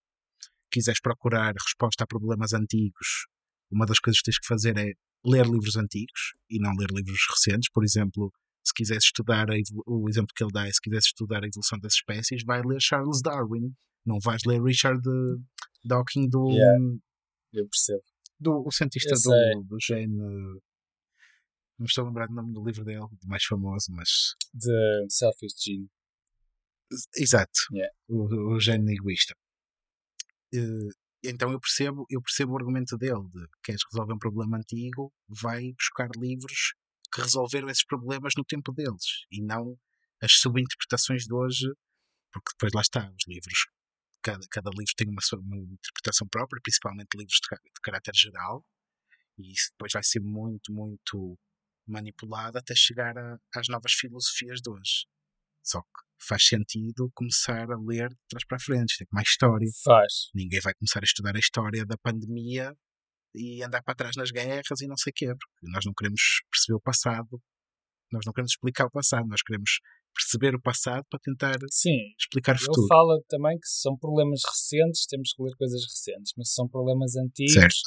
quiseres 0.71 0.99
procurar 0.99 1.53
resposta 1.53 2.03
a 2.03 2.07
problemas 2.07 2.53
antigos, 2.53 3.27
uma 3.71 3.85
das 3.85 3.99
coisas 3.99 4.19
que 4.19 4.25
tens 4.25 4.39
que 4.39 4.47
fazer 4.47 4.77
é 4.77 4.91
ler 5.25 5.45
livros 5.45 5.77
antigos 5.77 6.33
e 6.49 6.59
não 6.59 6.73
ler 6.75 6.89
livros 6.91 7.21
recentes. 7.29 7.69
Por 7.71 7.83
exemplo, 7.83 8.31
se 8.63 8.73
quiseres 8.73 9.05
estudar, 9.05 9.49
a, 9.49 9.55
o 9.85 10.09
exemplo 10.09 10.33
que 10.35 10.43
ele 10.43 10.51
dá 10.51 10.67
é 10.67 10.71
se 10.71 10.81
quiseres 10.81 11.05
estudar 11.05 11.43
a 11.43 11.47
evolução 11.47 11.79
das 11.79 11.93
espécies, 11.93 12.43
vai 12.43 12.61
ler 12.61 12.81
Charles 12.81 13.21
Darwin. 13.21 13.73
Não 14.05 14.19
vais 14.19 14.43
ler 14.45 14.61
Richard 14.61 15.01
Dawkins 15.83 16.29
do. 16.29 16.49
Yeah, 16.49 16.79
eu 17.53 17.67
percebo. 17.67 18.03
Do, 18.39 18.67
o 18.67 18.71
cientista 18.71 19.15
do, 19.15 19.63
do 19.63 19.77
gene 19.79 20.17
não 21.77 21.85
estou 21.85 22.03
a 22.03 22.07
lembrar 22.07 22.27
do 22.27 22.33
nome 22.33 22.53
do 22.53 22.63
livro 22.63 22.85
dele, 22.85 23.07
mais 23.25 23.43
famoso, 23.43 23.91
mas. 23.91 24.35
The 24.57 25.05
Selfish 25.09 25.55
Gene. 25.61 25.89
Exato. 27.17 27.59
Yeah. 27.71 27.93
O, 28.07 28.53
o 28.53 28.59
gene 28.59 28.93
egoísta. 28.93 29.33
Uh, 30.53 30.89
então 31.23 31.51
eu 31.51 31.59
percebo, 31.59 32.05
eu 32.09 32.21
percebo 32.21 32.53
o 32.53 32.57
argumento 32.57 32.97
dele 32.97 33.23
de 33.33 33.47
queres 33.63 33.81
resolver 33.91 34.13
um 34.13 34.19
problema 34.19 34.57
antigo, 34.57 35.13
vai 35.27 35.71
buscar 35.73 36.09
livros 36.17 36.73
que 37.13 37.21
resolveram 37.21 37.69
esses 37.69 37.85
problemas 37.85 38.33
no 38.37 38.43
tempo 38.43 38.71
deles 38.73 39.25
e 39.31 39.41
não 39.41 39.77
as 40.21 40.33
subinterpretações 40.33 41.23
de 41.23 41.33
hoje, 41.33 41.67
porque 42.31 42.51
depois 42.53 42.73
lá 42.73 42.81
está, 42.81 43.11
os 43.11 43.27
livros 43.27 43.65
cada, 44.23 44.45
cada 44.49 44.69
livro 44.71 44.93
tem 44.95 45.07
uma, 45.09 45.21
uma 45.39 45.57
interpretação 45.57 46.27
própria, 46.27 46.61
principalmente 46.63 47.15
livros 47.15 47.35
de, 47.35 47.55
de 47.57 47.81
caráter 47.81 48.15
geral, 48.15 48.65
e 49.37 49.51
isso 49.51 49.69
depois 49.71 49.91
vai 49.93 50.03
ser 50.03 50.21
muito, 50.21 50.71
muito 50.71 51.37
manipulado 51.85 52.57
até 52.57 52.73
chegar 52.73 53.17
a, 53.17 53.37
às 53.55 53.67
novas 53.67 53.91
filosofias 53.91 54.61
de 54.61 54.69
hoje. 54.69 55.05
Só 55.61 55.81
que 55.81 56.01
faz 56.27 56.45
sentido 56.47 57.09
começar 57.13 57.69
a 57.71 57.77
ler 57.77 58.09
de 58.09 58.17
trás 58.29 58.45
para 58.47 58.57
a 58.57 58.59
frente, 58.59 58.97
tem 58.97 59.07
mais 59.11 59.27
história. 59.27 59.67
Faz. 59.83 60.29
Ninguém 60.33 60.59
vai 60.61 60.73
começar 60.73 60.99
a 60.99 61.03
estudar 61.05 61.35
a 61.35 61.39
história 61.39 61.85
da 61.85 61.97
pandemia 61.97 62.73
e 63.35 63.63
andar 63.63 63.81
para 63.83 63.95
trás 63.95 64.15
nas 64.15 64.31
guerras 64.31 64.81
e 64.81 64.87
não 64.87 64.95
sei 64.97 65.11
o 65.11 65.13
quê, 65.15 65.25
porque 65.27 65.71
nós 65.71 65.83
não 65.85 65.93
queremos 65.93 66.21
perceber 66.51 66.75
o 66.77 66.81
passado, 66.81 67.41
nós 68.11 68.23
não 68.25 68.33
queremos 68.33 68.51
explicar 68.51 68.85
o 68.85 68.91
passado, 68.91 69.27
nós 69.27 69.41
queremos 69.41 69.79
perceber 70.13 70.55
o 70.55 70.61
passado 70.61 71.03
para 71.09 71.19
tentar 71.19 71.57
Sim, 71.71 71.97
explicar 72.19 72.53
o 72.53 72.57
ele 72.57 72.65
futuro. 72.65 72.87
fala 72.87 73.19
também 73.27 73.57
que 73.57 73.67
são 73.67 73.97
problemas 73.97 74.41
recentes, 74.47 75.05
temos 75.07 75.33
que 75.33 75.41
ler 75.41 75.55
coisas 75.57 75.81
recentes, 75.83 76.33
mas 76.37 76.49
se 76.49 76.53
são 76.55 76.67
problemas 76.67 77.15
antigos, 77.15 77.53
Certo. 77.53 77.81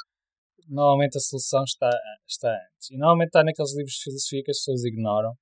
normalmente 0.69 1.17
a 1.17 1.21
solução 1.21 1.63
está, 1.63 1.91
está 2.29 2.51
antes. 2.51 2.91
E 2.91 2.97
normalmente 2.97 3.29
está 3.29 3.45
naqueles 3.45 3.77
livros 3.77 3.95
de 3.95 4.03
filosofia 4.03 4.43
que 4.45 4.51
as 4.51 4.59
pessoas 4.59 4.85
ignoram, 4.85 5.35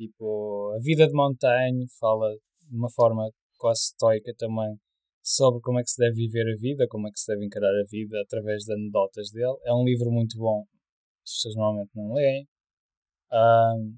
tipo 0.00 0.72
A 0.76 0.78
Vida 0.82 1.06
de 1.06 1.12
Montaigne, 1.14 1.86
fala 1.98 2.30
de 2.68 2.76
uma 2.76 2.90
forma 2.90 3.30
quase 3.58 3.82
estoica 3.92 4.32
também 4.38 4.78
sobre 5.22 5.60
como 5.60 5.78
é 5.78 5.82
que 5.82 5.90
se 5.90 5.98
deve 5.98 6.16
viver 6.16 6.50
a 6.50 6.56
vida, 6.56 6.86
como 6.88 7.06
é 7.08 7.10
que 7.10 7.20
se 7.20 7.30
deve 7.30 7.44
encarar 7.44 7.68
a 7.68 7.84
vida 7.90 8.20
através 8.22 8.64
de 8.64 8.72
anedotas 8.72 9.30
dele. 9.30 9.56
É 9.64 9.74
um 9.74 9.84
livro 9.84 10.10
muito 10.10 10.38
bom, 10.38 10.64
as 11.22 11.32
pessoas 11.32 11.54
normalmente 11.56 11.90
não 11.94 12.14
leem. 12.14 12.48
Ahm, 13.30 13.94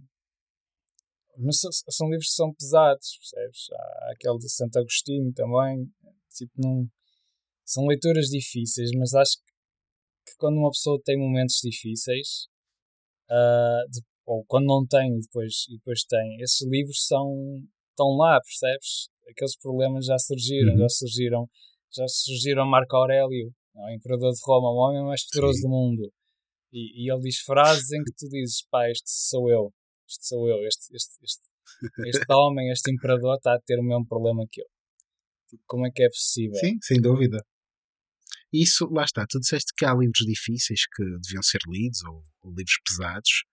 mas 1.38 1.58
são, 1.88 2.08
livros 2.08 2.28
que 2.28 2.34
são 2.34 2.52
pesados, 2.52 3.16
percebes? 3.18 3.66
Há 3.72 4.12
aquele 4.12 4.38
de 4.38 4.50
Santo 4.50 4.78
Agostinho 4.78 5.32
também, 5.32 5.90
tipo, 6.30 6.52
não, 6.58 6.86
são 7.64 7.86
leituras 7.86 8.26
difíceis, 8.26 8.90
mas 8.98 9.14
acho 9.14 9.38
que, 9.38 9.52
que 10.30 10.36
quando 10.38 10.58
uma 10.58 10.70
pessoa 10.70 11.00
tem 11.04 11.18
momentos 11.18 11.58
difíceis, 11.62 12.48
ah, 13.30 13.84
de- 13.90 14.02
ou 14.32 14.44
quando 14.46 14.66
não 14.66 14.86
tem 14.86 15.16
e 15.16 15.20
depois, 15.20 15.66
e 15.68 15.76
depois 15.76 16.04
tem, 16.04 16.40
esses 16.40 16.66
livros 16.66 17.06
são, 17.06 17.26
estão 17.90 18.16
lá, 18.16 18.40
percebes? 18.40 19.08
Aqueles 19.30 19.56
problemas 19.58 20.06
já 20.06 20.18
surgiram, 20.18 20.72
Uhum. 20.72 20.78
já 20.78 20.88
surgiram, 20.88 21.50
já 21.94 22.08
surgiram 22.08 22.66
Marco 22.66 22.96
Aurélio, 22.96 23.52
não 23.74 23.88
é? 23.88 23.92
o 23.92 23.94
imperador 23.96 24.32
de 24.32 24.40
Roma, 24.44 24.68
o 24.70 24.76
homem 24.76 25.02
mais 25.04 25.26
poderoso 25.26 25.58
Sim. 25.58 25.62
do 25.64 25.68
mundo. 25.68 26.12
E, 26.72 27.04
e 27.04 27.12
ele 27.12 27.20
diz 27.20 27.38
frases 27.40 27.90
em 27.92 28.02
que 28.02 28.12
tu 28.18 28.28
dizes, 28.28 28.64
pá, 28.70 28.88
este 28.90 29.10
sou 29.10 29.50
eu, 29.50 29.72
este 30.08 30.26
sou 30.26 30.48
eu, 30.48 30.66
este, 30.66 30.94
este, 30.96 31.12
este, 31.22 31.44
este 32.08 32.24
homem, 32.32 32.70
este 32.70 32.90
imperador 32.90 33.36
está 33.36 33.54
a 33.54 33.60
ter 33.60 33.78
o 33.78 33.82
mesmo 33.84 34.06
problema 34.06 34.46
que 34.50 34.62
eu. 34.62 34.66
Como 35.66 35.86
é 35.86 35.90
que 35.90 36.02
é 36.02 36.08
possível? 36.08 36.56
Sim, 36.56 36.78
sem 36.82 36.98
dúvida. 37.00 37.44
Isso, 38.50 38.86
lá 38.90 39.04
está, 39.04 39.26
tu 39.28 39.38
disseste 39.38 39.72
que 39.76 39.84
há 39.84 39.92
livros 39.94 40.24
difíceis 40.26 40.80
que 40.86 41.02
deviam 41.22 41.42
ser 41.42 41.60
lidos, 41.68 42.02
ou, 42.04 42.22
ou 42.42 42.50
livros 42.54 42.78
pesados. 42.86 43.44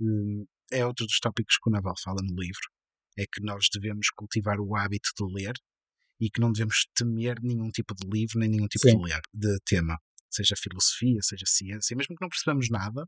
Hum, 0.00 0.46
É 0.72 0.84
outro 0.84 1.06
dos 1.06 1.18
tópicos 1.20 1.56
que 1.62 1.68
o 1.68 1.72
Naval 1.72 1.94
fala 2.02 2.18
no 2.22 2.34
livro. 2.40 2.68
É 3.16 3.24
que 3.26 3.40
nós 3.42 3.66
devemos 3.72 4.08
cultivar 4.10 4.58
o 4.58 4.74
hábito 4.74 5.10
de 5.16 5.32
ler 5.32 5.54
e 6.20 6.30
que 6.30 6.40
não 6.40 6.50
devemos 6.52 6.86
temer 6.94 7.40
nenhum 7.42 7.70
tipo 7.70 7.94
de 7.94 8.08
livro, 8.08 8.38
nem 8.38 8.48
nenhum 8.48 8.66
tipo 8.66 8.88
Sim. 8.88 8.96
de, 8.96 9.04
ler, 9.04 9.20
de 9.32 9.58
tema. 9.64 9.98
Seja 10.30 10.56
filosofia, 10.56 11.20
seja 11.22 11.44
ciência, 11.46 11.96
mesmo 11.96 12.16
que 12.16 12.22
não 12.22 12.28
percebamos 12.28 12.68
nada, 12.70 13.06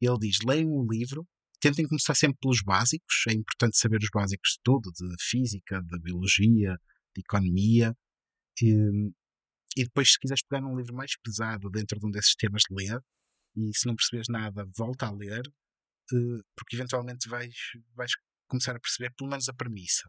ele 0.00 0.18
diz: 0.18 0.38
leiam 0.44 0.70
o 0.70 0.86
livro, 0.90 1.26
tentem 1.60 1.86
começar 1.86 2.14
sempre 2.14 2.38
pelos 2.40 2.62
básicos. 2.62 3.24
É 3.28 3.32
importante 3.32 3.78
saber 3.78 3.98
os 4.02 4.10
básicos 4.12 4.50
de 4.52 4.60
tudo, 4.62 4.90
de 4.92 5.16
física, 5.20 5.80
de 5.82 5.98
biologia, 6.00 6.76
de 7.14 7.20
economia. 7.20 7.96
E, 8.60 8.72
e 9.76 9.84
depois, 9.84 10.12
se 10.12 10.18
quiseres 10.18 10.42
pegar 10.46 10.62
num 10.62 10.76
livro 10.76 10.94
mais 10.94 11.12
pesado 11.22 11.70
dentro 11.70 11.98
de 11.98 12.06
um 12.06 12.10
desses 12.10 12.34
temas, 12.34 12.62
ler. 12.70 13.00
E 13.56 13.70
se 13.76 13.86
não 13.86 13.94
percebes 13.94 14.26
nada, 14.28 14.66
volta 14.76 15.06
a 15.06 15.12
ler, 15.12 15.42
porque 16.56 16.76
eventualmente 16.76 17.28
vais, 17.28 17.54
vais 17.94 18.12
começar 18.48 18.76
a 18.76 18.80
perceber 18.80 19.12
pelo 19.16 19.30
menos 19.30 19.48
a 19.48 19.54
premissa. 19.54 20.08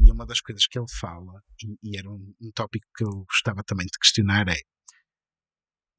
E 0.00 0.10
uma 0.10 0.26
das 0.26 0.40
coisas 0.40 0.66
que 0.66 0.78
ele 0.78 0.90
fala, 0.98 1.40
e, 1.62 1.90
e 1.90 1.96
era 1.98 2.10
um, 2.10 2.34
um 2.40 2.50
tópico 2.52 2.86
que 2.96 3.04
eu 3.04 3.24
gostava 3.28 3.62
também 3.64 3.86
de 3.86 3.98
questionar, 4.00 4.48
é 4.48 4.58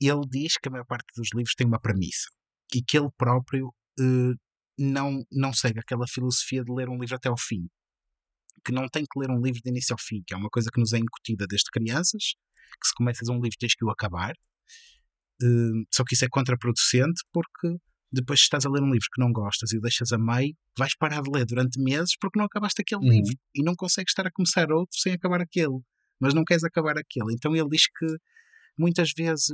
ele 0.02 0.22
diz 0.30 0.58
que 0.58 0.68
a 0.68 0.72
maior 0.72 0.86
parte 0.86 1.06
dos 1.16 1.30
livros 1.34 1.56
tem 1.56 1.66
uma 1.66 1.80
premissa 1.80 2.30
e 2.74 2.82
que 2.82 2.98
ele 2.98 3.10
próprio 3.18 3.74
eh, 4.00 4.36
não, 4.78 5.24
não 5.32 5.54
segue 5.54 5.80
aquela 5.80 6.06
filosofia 6.08 6.64
de 6.64 6.72
ler 6.72 6.90
um 6.90 7.00
livro 7.00 7.16
até 7.16 7.30
ao 7.30 7.38
fim. 7.38 7.68
Que 8.66 8.72
não 8.72 8.88
tem 8.90 9.04
que 9.04 9.20
ler 9.20 9.30
um 9.30 9.42
livro 9.42 9.62
de 9.64 9.70
início 9.70 9.94
ao 9.94 10.00
fim, 10.00 10.22
que 10.26 10.34
é 10.34 10.38
uma 10.38 10.50
coisa 10.50 10.70
que 10.74 10.80
nos 10.80 10.92
é 10.94 10.98
incutida 10.98 11.46
desde 11.48 11.70
crianças, 11.72 12.34
que 12.82 12.88
se 12.88 12.94
começas 12.96 13.30
um 13.30 13.36
livro 13.36 13.58
tens 13.60 13.76
que 13.76 13.86
o 13.86 13.90
acabar. 13.90 14.34
Eh, 15.42 15.86
só 15.94 16.04
que 16.04 16.16
isso 16.16 16.26
é 16.26 16.30
contraproducente 16.30 17.22
porque 17.32 17.78
depois 18.12 18.40
se 18.40 18.44
estás 18.46 18.66
a 18.66 18.70
ler 18.70 18.82
um 18.82 18.92
livro 18.92 19.08
que 19.14 19.22
não 19.22 19.32
gostas 19.32 19.72
e 19.74 19.78
o 19.78 19.82
deixas 19.82 20.12
a 20.12 20.18
meio, 20.18 20.56
vais 20.78 20.96
parar 20.96 21.22
de 21.22 21.30
ler 21.32 21.46
durante 21.46 21.80
meses 21.82 22.16
porque 22.20 22.38
não 22.40 22.46
acabaste 22.46 22.82
aquele 22.82 23.02
Uhum. 23.06 23.12
livro 23.12 23.34
e 23.54 23.64
não 23.64 23.76
consegues 23.76 24.12
estar 24.12 24.26
a 24.28 24.32
começar 24.32 24.72
outro 24.72 24.98
sem 25.00 25.14
acabar 25.14 25.42
aquele. 25.42 25.80
Mas 26.20 26.34
não 26.34 26.44
queres 26.46 26.64
acabar 26.64 26.98
aquele. 26.98 27.34
Então 27.34 27.56
ele 27.56 27.68
diz 27.70 27.88
que 27.88 28.06
muitas 28.78 29.12
vezes 29.16 29.48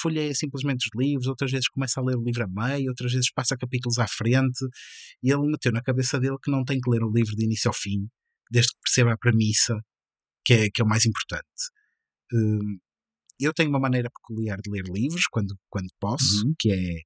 folheia 0.00 0.34
simplesmente 0.34 0.86
os 0.86 0.90
livros, 1.00 1.26
outras 1.26 1.50
vezes 1.50 1.68
começa 1.68 2.00
a 2.00 2.04
ler 2.04 2.16
o 2.16 2.22
livro 2.22 2.44
a 2.44 2.48
meio, 2.48 2.88
outras 2.88 3.12
vezes 3.12 3.30
passa 3.32 3.56
capítulos 3.56 3.98
à 3.98 4.06
frente. 4.06 4.64
E 5.22 5.30
ele 5.30 5.46
meteu 5.50 5.72
na 5.72 5.82
cabeça 5.82 6.18
dele 6.20 6.36
que 6.42 6.50
não 6.50 6.64
tem 6.64 6.80
que 6.80 6.90
ler 6.90 7.02
o 7.02 7.10
livro 7.10 7.34
de 7.36 7.44
início 7.44 7.68
ao 7.68 7.74
fim, 7.74 8.08
desde 8.50 8.72
que 8.72 8.78
perceba 8.84 9.12
a 9.12 9.18
premissa, 9.18 9.78
que 10.44 10.54
é, 10.54 10.70
que 10.70 10.80
é 10.80 10.84
o 10.84 10.88
mais 10.88 11.04
importante. 11.04 11.44
Hum, 12.32 12.78
eu 13.38 13.52
tenho 13.52 13.68
uma 13.68 13.80
maneira 13.80 14.08
peculiar 14.10 14.58
de 14.62 14.70
ler 14.70 14.84
livros 14.88 15.26
quando, 15.30 15.54
quando 15.68 15.88
posso, 16.00 16.46
Uhum. 16.46 16.54
que 16.58 16.70
é. 16.72 17.00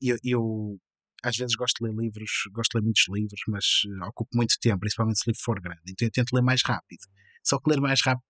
Eu, 0.00 0.16
eu, 0.24 0.80
às 1.24 1.36
vezes 1.36 1.54
gosto 1.56 1.78
de 1.84 1.90
ler 1.90 1.96
livros, 1.96 2.30
gosto 2.52 2.72
de 2.72 2.78
ler 2.78 2.84
muitos 2.84 3.04
livros, 3.08 3.40
mas 3.48 3.64
eh, 3.86 4.06
ocupo 4.08 4.30
muito 4.36 4.54
tempo, 4.60 4.80
principalmente 4.80 5.18
se 5.18 5.24
o 5.26 5.30
livro 5.30 5.42
for 5.42 5.60
grande. 5.60 5.82
Então 5.88 6.06
eu 6.06 6.12
tento 6.12 6.32
ler 6.34 6.42
mais 6.42 6.60
rápido. 6.64 7.00
Só 7.44 7.58
que 7.58 7.70
ler 7.70 7.80
mais 7.80 8.00
rápido 8.04 8.24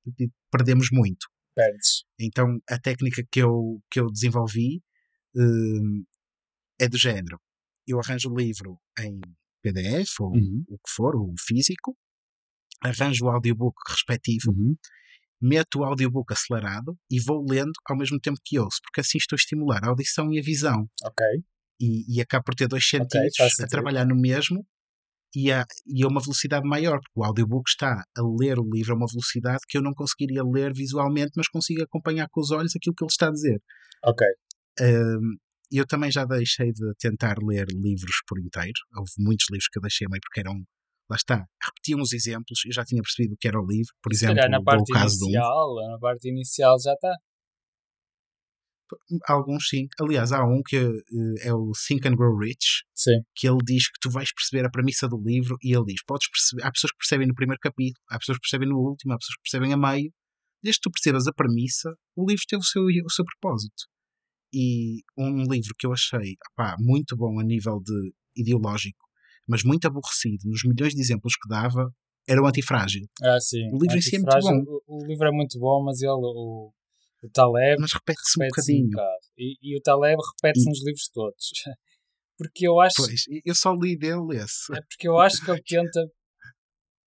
perdemos 0.51 0.89
muito. 0.93 1.27
Perdes. 1.55 2.05
Então 2.19 2.59
a 2.69 2.79
técnica 2.79 3.23
que 3.31 3.41
eu, 3.41 3.83
que 3.91 4.01
eu 4.01 4.11
desenvolvi 4.11 4.83
hum, 5.35 6.05
é 6.81 6.89
do 6.89 6.97
género. 6.99 7.41
Eu 7.87 7.99
arranjo 8.01 8.31
o 8.31 8.37
livro 8.37 8.79
em 9.01 9.21
PDF 9.63 10.21
ou 10.21 10.33
Uhum. 10.35 10.65
o 10.69 10.77
que 10.79 10.91
for, 10.91 11.17
o 11.17 11.35
físico, 11.39 11.97
arranjo 12.83 13.25
o 13.27 13.31
audiobook 13.31 13.77
respectivo, 13.89 14.51
Uhum. 14.53 14.77
Meto 15.41 15.81
o 15.81 15.85
audiobook 15.85 16.33
acelerado 16.33 16.97
e 17.11 17.21
vou 17.21 17.45
lendo 17.49 17.73
ao 17.89 17.97
mesmo 17.97 18.19
tempo 18.21 18.39
que 18.45 18.59
ouço, 18.59 18.79
porque 18.83 19.01
assim 19.01 19.19
estou 19.19 19.37
a 19.37 19.41
estimular 19.41 19.85
a 19.85 19.89
audição 19.89 20.33
e 20.33 20.39
a 20.39 20.43
visão. 20.43 20.89
Ok. 21.05 21.27
E, 21.81 22.17
e 22.17 22.21
acabo 22.21 22.45
por 22.45 22.55
ter 22.55 22.67
dois 22.67 22.87
sentidos 22.89 23.37
faz 23.37 23.61
a 23.61 23.67
trabalhar 23.67 24.05
no 24.05 24.17
mesmo 24.17 24.67
e 25.35 25.53
a, 25.53 25.65
e 25.87 26.03
a 26.03 26.09
uma 26.09 26.21
velocidade 26.21 26.67
maior, 26.67 26.99
porque 27.01 27.21
o 27.21 27.25
audiobook 27.25 27.69
está 27.69 28.03
a 28.17 28.23
ler 28.41 28.59
o 28.59 28.69
livro 28.69 28.95
a 28.95 28.97
uma 28.97 29.07
velocidade 29.07 29.61
que 29.69 29.79
eu 29.79 29.83
não 29.83 29.93
conseguiria 29.95 30.43
ler 30.43 30.73
visualmente, 30.73 31.33
mas 31.37 31.49
consigo 31.49 31.83
acompanhar 31.83 32.29
com 32.31 32.41
os 32.41 32.51
olhos 32.51 32.75
aquilo 32.75 32.95
que 32.95 33.05
ele 33.05 33.11
está 33.11 33.29
a 33.29 33.33
dizer. 33.33 33.61
Ok. 34.05 34.27
Hum, 34.81 35.37
eu 35.71 35.87
também 35.87 36.11
já 36.11 36.25
deixei 36.25 36.73
de 36.73 36.95
tentar 36.99 37.37
ler 37.43 37.67
livros 37.75 38.17
por 38.27 38.39
inteiro. 38.39 38.81
Houve 38.97 39.13
muitos 39.19 39.47
livros 39.51 39.69
que 39.69 39.79
eu 39.79 39.83
deixei 39.83 40.07
a 40.07 40.11
meio 40.11 40.21
porque 40.21 40.41
eram. 40.41 40.65
Lá 41.11 41.17
está, 41.17 41.47
repetiam 41.63 42.01
os 42.01 42.13
exemplos, 42.13 42.61
eu 42.67 42.73
já 42.73 42.85
tinha 42.85 43.01
percebido 43.01 43.35
o 43.35 43.37
que 43.39 43.49
era 43.49 43.59
o 43.59 43.67
livro. 43.67 43.93
Por 44.03 44.13
Se 44.13 44.19
exemplo, 44.19 44.37
calhar 44.37 44.51
na 44.51 44.63
parte 44.63 44.91
o 44.91 44.95
caso 44.95 45.17
de 45.17 45.25
um. 45.25 45.29
inicial, 45.29 45.75
na 45.91 45.99
parte 45.99 46.29
inicial 46.29 46.77
já 46.81 46.93
está. 46.93 47.15
Alguns 49.27 49.69
sim. 49.69 49.87
Aliás, 50.01 50.33
há 50.33 50.43
um 50.45 50.63
que 50.63 50.77
eh, 50.77 51.49
é 51.49 51.53
o 51.53 51.73
Think 51.87 52.09
and 52.09 52.17
Grow 52.17 52.37
Rich, 52.39 52.85
Sim. 52.95 53.21
que 53.35 53.47
ele 53.47 53.59
diz 53.65 53.87
que 53.91 53.99
tu 54.01 54.11
vais 54.11 54.33
perceber 54.33 54.67
a 54.67 54.71
premissa 54.71 55.07
do 55.09 55.21
livro 55.23 55.57
e 55.63 55.75
ele 55.75 55.85
diz: 55.87 56.03
podes 56.07 56.29
perceber, 56.31 56.63
há 56.67 56.73
pessoas 56.73 56.93
que 56.93 56.99
percebem 56.99 57.27
no 57.27 57.35
primeiro 57.35 57.61
capítulo, 57.61 58.03
há 58.09 58.19
pessoas 58.19 58.39
que 58.39 58.43
percebem 58.43 58.69
no 58.69 58.79
último, 58.79 59.13
há 59.13 59.19
pessoas 59.19 59.37
que 59.37 59.43
percebem 59.43 59.73
a 59.73 59.77
meio. 59.77 60.11
Desde 60.63 60.81
que 60.81 60.89
tu 60.89 60.91
percebas 60.91 61.27
a 61.27 61.33
premissa, 61.33 61.95
o 62.17 62.27
livro 62.27 62.43
teve 62.49 62.61
o 62.61 62.65
seu, 62.65 62.83
o 62.83 63.11
seu 63.11 63.25
propósito. 63.25 63.87
E 64.53 65.03
um 65.17 65.43
livro 65.43 65.75
que 65.79 65.87
eu 65.87 65.93
achei 65.93 66.37
pá, 66.57 66.75
muito 66.79 67.17
bom 67.17 67.39
a 67.39 67.45
nível 67.45 67.81
de 67.85 68.13
ideológico, 68.35 69.08
mas 69.49 69.63
muito 69.65 69.87
aborrecido, 69.87 70.49
nos 70.49 70.63
milhões 70.65 70.95
de 70.95 71.01
exemplos 71.01 71.35
que 71.35 71.49
dava, 71.49 71.91
era 72.29 72.43
o 72.43 72.47
Antifrágil. 72.47 73.07
Ah, 73.23 73.41
sim. 73.41 73.69
O 73.73 73.79
livro 73.79 73.97
em 73.97 74.03
si 74.03 74.17
é 74.17 74.19
muito 74.19 74.41
bom. 74.41 74.81
O, 74.87 75.03
o 75.03 75.07
livro 75.07 75.27
é 75.29 75.33
muito 75.33 75.59
bom, 75.59 75.83
mas 75.83 76.03
ele, 76.03 76.11
o, 76.13 76.71
o 77.23 77.31
Taleb, 77.33 77.81
Mas 77.81 77.93
repete-se 77.95 78.39
um 78.39 78.43
repete-se 78.45 78.73
um 78.73 78.75
bocadinho. 78.77 78.91
bocado. 78.91 79.21
E, 79.39 79.57
e 79.63 79.77
o 79.79 79.81
Taleb 79.83 80.19
repete-se 80.37 80.67
E- 80.67 80.69
nos 80.69 80.85
livros 80.85 81.09
todos. 81.13 81.47
Porque 82.37 82.69
eu 82.69 82.81
acho, 82.81 82.95
Pois, 82.99 83.23
eu 83.45 83.55
só 83.55 83.73
li 83.75 83.97
dele 83.99 84.37
esse. 84.37 84.73
é 84.73 84.81
porque 84.81 85.09
eu 85.09 85.19
acho 85.19 85.45
que 85.45 85.51
ele 85.51 85.61
tenta, 85.63 86.09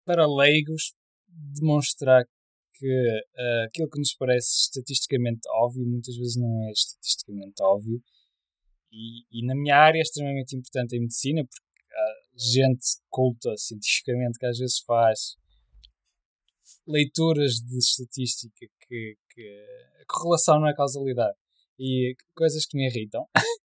para 0.06 0.26
leigos, 0.28 0.94
demonstrar 1.30 2.26
que 2.78 3.24
ah, 3.38 3.66
aquilo 3.68 3.90
que 3.90 4.00
nos 4.00 4.14
parece 4.16 4.50
estatisticamente 4.64 5.40
óbvio, 5.54 5.86
muitas 5.88 6.18
vezes 6.18 6.36
não 6.36 6.64
é 6.68 6.72
estatisticamente 6.72 7.54
óbvio. 7.62 8.02
E, 8.92 9.24
e 9.32 9.46
na 9.46 9.56
minha 9.56 9.78
área 9.78 10.00
é 10.00 10.02
extremamente 10.02 10.54
importante 10.54 10.98
em 10.98 11.02
medicina, 11.02 11.46
porque 11.46 11.66
gente 12.42 12.86
culta 13.10 13.56
cientificamente 13.58 14.40
que 14.40 14.46
às 14.46 14.58
vezes 14.58 14.80
faz 14.80 15.36
leituras 16.88 17.54
de 17.56 17.78
estatística 17.78 18.68
que, 18.88 19.16
que 19.30 19.66
a 20.02 20.06
correlação 20.08 20.60
não 20.60 20.68
é 20.68 20.76
causalidade 20.76 21.38
e 21.80 22.16
coisas 22.36 22.66
que 22.66 22.78
me 22.78 22.88
irritam. 22.88 23.26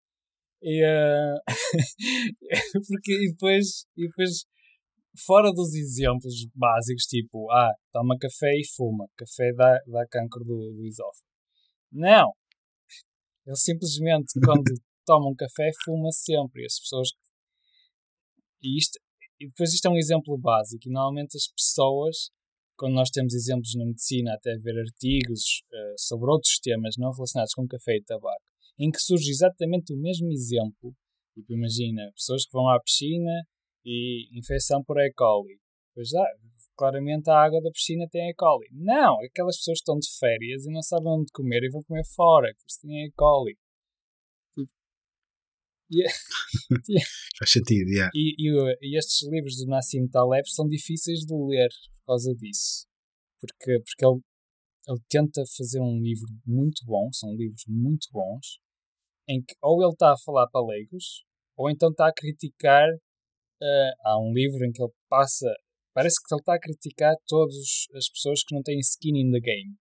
e, 0.61 0.83
uh, 0.83 1.39
porque 2.87 3.13
e 3.13 3.31
depois, 3.31 3.85
e 3.97 4.07
depois, 4.07 4.45
fora 5.25 5.51
dos 5.51 5.73
exemplos 5.73 6.47
básicos, 6.53 7.03
tipo, 7.03 7.49
ah, 7.51 7.73
toma 7.91 8.17
café 8.19 8.51
e 8.57 8.67
fuma, 8.75 9.07
café 9.17 9.51
dá, 9.53 9.79
dá 9.87 10.07
câncer 10.07 10.43
do, 10.45 10.73
do 10.73 10.85
esófago. 10.85 11.27
Não! 11.91 12.33
Ele 13.45 13.55
simplesmente, 13.55 14.39
quando 14.43 14.63
toma 15.05 15.29
um 15.29 15.35
café, 15.35 15.69
fuma 15.83 16.11
sempre. 16.11 16.63
E 16.63 16.65
as 16.65 16.79
pessoas. 16.79 17.09
E, 18.65 18.77
isto, 18.77 18.99
e 19.39 19.47
depois 19.47 19.73
isto 19.73 19.85
é 19.85 19.89
um 19.91 19.97
exemplo 19.97 20.37
básico. 20.37 20.87
E 20.87 20.91
normalmente 20.91 21.37
as 21.37 21.47
pessoas 21.47 22.29
quando 22.77 22.93
nós 22.93 23.09
temos 23.09 23.33
exemplos 23.33 23.73
na 23.75 23.85
medicina, 23.85 24.33
até 24.33 24.55
ver 24.57 24.77
artigos 24.79 25.63
uh, 25.71 25.95
sobre 25.97 26.29
outros 26.29 26.59
temas 26.59 26.95
não 26.97 27.11
relacionados 27.11 27.53
com 27.53 27.67
café 27.67 27.97
e 27.97 28.03
tabaco, 28.03 28.43
em 28.77 28.91
que 28.91 28.99
surge 28.99 29.29
exatamente 29.31 29.93
o 29.93 29.97
mesmo 29.97 30.31
exemplo. 30.31 30.93
Tipo, 31.33 31.53
imagina, 31.53 32.11
pessoas 32.15 32.45
que 32.45 32.51
vão 32.51 32.67
à 32.69 32.79
piscina 32.79 33.31
e 33.85 34.27
infecção 34.37 34.83
por 34.83 34.97
E. 34.99 35.11
coli. 35.13 35.57
Pois 35.93 36.09
já, 36.09 36.25
claramente 36.77 37.29
a 37.29 37.37
água 37.37 37.61
da 37.61 37.71
piscina 37.71 38.07
tem 38.09 38.29
E. 38.29 38.33
coli. 38.33 38.67
Não, 38.71 39.15
aquelas 39.23 39.57
pessoas 39.57 39.79
estão 39.79 39.97
de 39.97 40.07
férias 40.19 40.65
e 40.65 40.71
não 40.71 40.81
sabem 40.81 41.11
onde 41.11 41.31
comer 41.33 41.63
e 41.63 41.69
vão 41.69 41.81
comer 41.83 42.05
fora, 42.15 42.53
que 42.53 42.87
tem 42.87 43.05
E. 43.05 43.11
coli. 43.15 43.57
Yeah. 45.91 47.05
Faz 47.37 47.51
sentido, 47.51 47.89
yeah. 47.89 48.09
E, 48.15 48.33
e, 48.39 48.77
e, 48.81 48.97
estes 48.97 49.21
livros 49.29 49.57
do 49.57 49.67
Nassim 49.67 50.07
Taleb 50.07 50.49
são 50.49 50.67
difíceis 50.67 51.19
de 51.19 51.33
ler 51.33 51.69
por 51.69 52.05
causa 52.07 52.33
disso. 52.33 52.87
Porque, 53.39 53.79
porque 53.79 54.05
ele, 54.05 54.19
ele 54.87 54.99
tenta 55.09 55.43
fazer 55.57 55.79
um 55.79 55.99
livro 56.01 56.27
muito 56.45 56.83
bom, 56.85 57.09
são 57.13 57.35
livros 57.35 57.63
muito 57.67 58.07
bons, 58.11 58.59
em 59.27 59.41
que 59.41 59.55
ou 59.61 59.81
ele 59.81 59.91
está 59.91 60.13
a 60.13 60.17
falar 60.17 60.47
para 60.47 60.65
leigos, 60.65 61.23
ou 61.57 61.69
então 61.69 61.89
está 61.89 62.07
a 62.07 62.13
criticar. 62.13 62.87
Uh, 63.61 63.93
há 64.03 64.19
um 64.19 64.33
livro 64.33 64.65
em 64.65 64.71
que 64.71 64.81
ele 64.81 64.91
passa. 65.09 65.47
Parece 65.93 66.15
que 66.15 66.33
ele 66.33 66.41
está 66.41 66.55
a 66.55 66.59
criticar 66.59 67.15
todas 67.27 67.87
as 67.95 68.09
pessoas 68.09 68.43
que 68.43 68.53
não 68.53 68.61
têm 68.61 68.79
skin 68.79 69.17
in 69.17 69.31
the 69.31 69.39
game. 69.39 69.75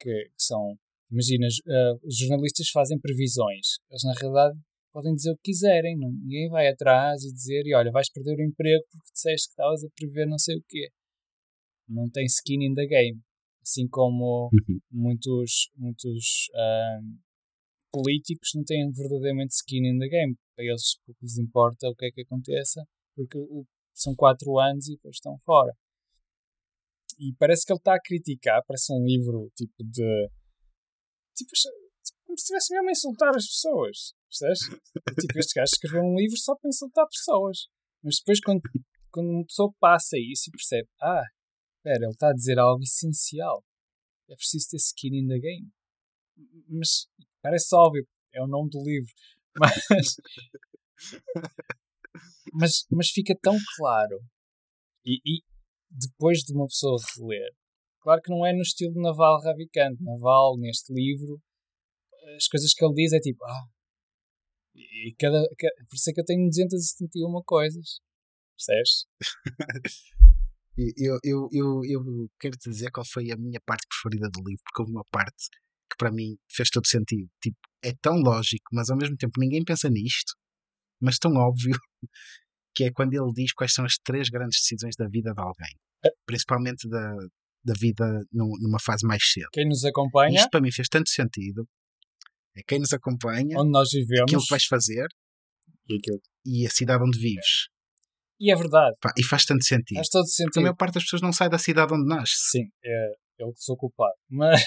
Que, 0.00 0.10
que 0.10 0.42
são. 0.42 0.78
Imagina, 1.10 1.46
uh, 1.46 2.06
os 2.06 2.16
jornalistas 2.16 2.68
fazem 2.70 2.98
previsões. 2.98 3.78
Eles, 3.90 4.04
na 4.04 4.14
realidade, 4.14 4.58
podem 4.94 5.12
dizer 5.12 5.32
o 5.32 5.36
que 5.36 5.50
quiserem, 5.50 5.98
ninguém 5.98 6.48
vai 6.48 6.68
atrás 6.68 7.24
e 7.24 7.32
dizer, 7.32 7.66
e 7.66 7.74
olha, 7.74 7.90
vais 7.90 8.08
perder 8.12 8.38
o 8.38 8.46
emprego 8.46 8.84
porque 8.92 9.12
disseste 9.12 9.48
que 9.48 9.52
estavas 9.52 9.82
a 9.82 9.88
prever 9.96 10.24
não 10.24 10.38
sei 10.38 10.56
o 10.56 10.64
quê. 10.68 10.88
Não 11.88 12.08
tem 12.08 12.24
skin 12.26 12.64
in 12.64 12.74
the 12.74 12.86
game. 12.86 13.20
Assim 13.60 13.88
como 13.88 14.50
uhum. 14.52 14.78
muitos, 14.92 15.68
muitos 15.76 16.48
uh, 16.54 17.02
políticos 17.90 18.50
não 18.54 18.62
têm 18.62 18.88
verdadeiramente 18.92 19.56
skin 19.56 19.84
in 19.84 19.98
the 19.98 20.08
game. 20.08 20.36
Para 20.54 20.64
eles 20.64 20.96
pouco 21.04 21.18
lhes 21.20 21.38
importa 21.38 21.88
o 21.88 21.94
que 21.96 22.06
é 22.06 22.10
que 22.12 22.22
aconteça, 22.22 22.86
porque 23.16 23.36
são 23.92 24.14
quatro 24.14 24.60
anos 24.60 24.86
e 24.86 24.94
depois 24.94 25.16
estão 25.16 25.36
fora. 25.40 25.74
E 27.18 27.34
parece 27.36 27.66
que 27.66 27.72
ele 27.72 27.78
está 27.78 27.94
a 27.96 28.00
criticar, 28.00 28.62
parece 28.64 28.92
um 28.92 29.04
livro 29.04 29.50
tipo 29.56 29.82
de. 29.82 30.28
Tipo, 31.34 31.50
como 32.24 32.38
se 32.38 32.44
estivesse 32.44 32.72
mesmo 32.74 32.88
a 32.88 32.92
insultar 32.92 33.36
as 33.36 33.46
pessoas. 33.46 34.14
Percebes? 34.38 34.80
tipo, 35.20 35.38
este 35.38 35.54
gajo 35.54 35.70
escreveu 35.72 36.02
um 36.02 36.16
livro 36.16 36.36
só 36.36 36.56
para 36.56 36.68
insultar 36.68 37.06
pessoas. 37.06 37.68
Mas 38.02 38.16
depois, 38.18 38.40
quando, 38.40 38.60
quando 39.10 39.30
uma 39.30 39.44
pessoa 39.44 39.72
passa 39.78 40.16
isso 40.18 40.48
e 40.48 40.50
percebe, 40.50 40.88
ah, 41.00 41.22
espera, 41.78 42.04
ele 42.04 42.12
está 42.12 42.30
a 42.30 42.34
dizer 42.34 42.58
algo 42.58 42.82
essencial. 42.82 43.64
É 44.28 44.34
preciso 44.34 44.70
ter 44.70 44.76
skin 44.78 45.14
in 45.14 45.28
the 45.28 45.38
game. 45.38 45.70
Mas 46.68 47.06
parece 47.40 47.74
óbvio, 47.74 48.06
é 48.32 48.42
o 48.42 48.48
nome 48.48 48.70
do 48.70 48.82
livro. 48.82 49.12
Mas, 49.56 50.16
mas, 52.52 52.86
mas 52.90 53.08
fica 53.10 53.36
tão 53.40 53.56
claro. 53.76 54.18
E, 55.04 55.20
e 55.24 55.42
depois 55.90 56.38
de 56.38 56.54
uma 56.54 56.66
pessoa 56.66 56.96
reler, 57.16 57.50
claro 58.00 58.20
que 58.22 58.30
não 58.30 58.46
é 58.46 58.52
no 58.52 58.62
estilo 58.62 59.00
Naval 59.00 59.40
Ravikant. 59.42 59.96
Naval, 60.00 60.56
neste 60.58 60.92
livro, 60.92 61.40
as 62.36 62.48
coisas 62.48 62.72
que 62.72 62.84
ele 62.84 62.94
diz 62.94 63.12
é 63.12 63.20
tipo, 63.20 63.44
ah, 63.44 63.66
e 64.74 65.14
cada, 65.18 65.42
cada 65.58 65.74
por 65.88 65.94
isso 65.94 66.10
é 66.10 66.12
que 66.12 66.20
eu 66.20 66.24
tenho 66.24 66.48
271 66.48 67.42
coisas, 67.44 68.00
percebes? 68.56 69.06
eu, 70.96 71.18
eu, 71.22 71.48
eu, 71.52 71.80
eu 71.84 72.30
quero 72.38 72.56
te 72.56 72.70
dizer 72.70 72.90
qual 72.90 73.06
foi 73.06 73.30
a 73.30 73.36
minha 73.36 73.60
parte 73.64 73.86
preferida 73.88 74.28
do 74.30 74.40
livro, 74.40 74.62
porque 74.64 74.82
houve 74.82 74.92
uma 74.92 75.04
parte 75.10 75.48
que 75.90 75.96
para 75.96 76.10
mim 76.10 76.36
fez 76.50 76.70
todo 76.70 76.86
sentido. 76.86 77.30
Tipo, 77.40 77.56
é 77.82 77.92
tão 78.00 78.16
lógico, 78.16 78.64
mas 78.72 78.90
ao 78.90 78.96
mesmo 78.96 79.16
tempo 79.16 79.38
ninguém 79.38 79.62
pensa 79.64 79.88
nisto, 79.88 80.34
mas 81.00 81.18
tão 81.18 81.34
óbvio, 81.34 81.78
que 82.74 82.84
é 82.84 82.90
quando 82.92 83.14
ele 83.14 83.32
diz 83.32 83.52
quais 83.52 83.72
são 83.72 83.84
as 83.84 83.96
três 83.98 84.28
grandes 84.28 84.60
decisões 84.60 84.96
da 84.96 85.06
vida 85.06 85.32
de 85.32 85.40
alguém, 85.40 85.78
é. 86.04 86.10
principalmente 86.26 86.88
da, 86.88 87.14
da 87.64 87.74
vida 87.78 88.04
numa 88.32 88.80
fase 88.80 89.06
mais 89.06 89.22
cedo. 89.24 89.48
Quem 89.52 89.68
nos 89.68 89.84
acompanha. 89.84 90.36
Isto 90.36 90.50
para 90.50 90.60
mim 90.60 90.72
fez 90.72 90.88
tanto 90.88 91.08
sentido 91.10 91.68
é 92.56 92.62
quem 92.66 92.78
nos 92.78 92.92
acompanha, 92.92 93.58
onde 93.58 93.70
nós 93.70 93.90
vivemos, 93.90 94.22
aquilo 94.22 94.42
que 94.42 94.50
vais 94.50 94.64
fazer 94.64 95.06
e, 95.88 95.96
aquilo. 95.96 96.20
e 96.44 96.66
a 96.66 96.70
cidade 96.70 97.02
onde 97.02 97.18
vives. 97.18 97.68
E 98.40 98.50
é 98.50 98.56
verdade. 98.56 98.96
Pá, 99.00 99.12
e 99.16 99.24
faz 99.24 99.44
tanto 99.44 99.64
sentido. 99.64 99.96
Faz 99.96 100.08
todo 100.08 100.26
sentido. 100.26 100.46
Porque 100.46 100.58
a 100.58 100.62
maior 100.62 100.76
parte 100.76 100.94
das 100.94 101.04
pessoas 101.04 101.22
não 101.22 101.32
sai 101.32 101.48
da 101.48 101.58
cidade 101.58 101.94
onde 101.94 102.06
nasce. 102.06 102.50
Sim, 102.50 102.68
é, 102.84 103.14
eu 103.38 103.52
que 103.52 103.62
sou 103.62 103.76
culpado. 103.76 104.14
Mas. 104.28 104.62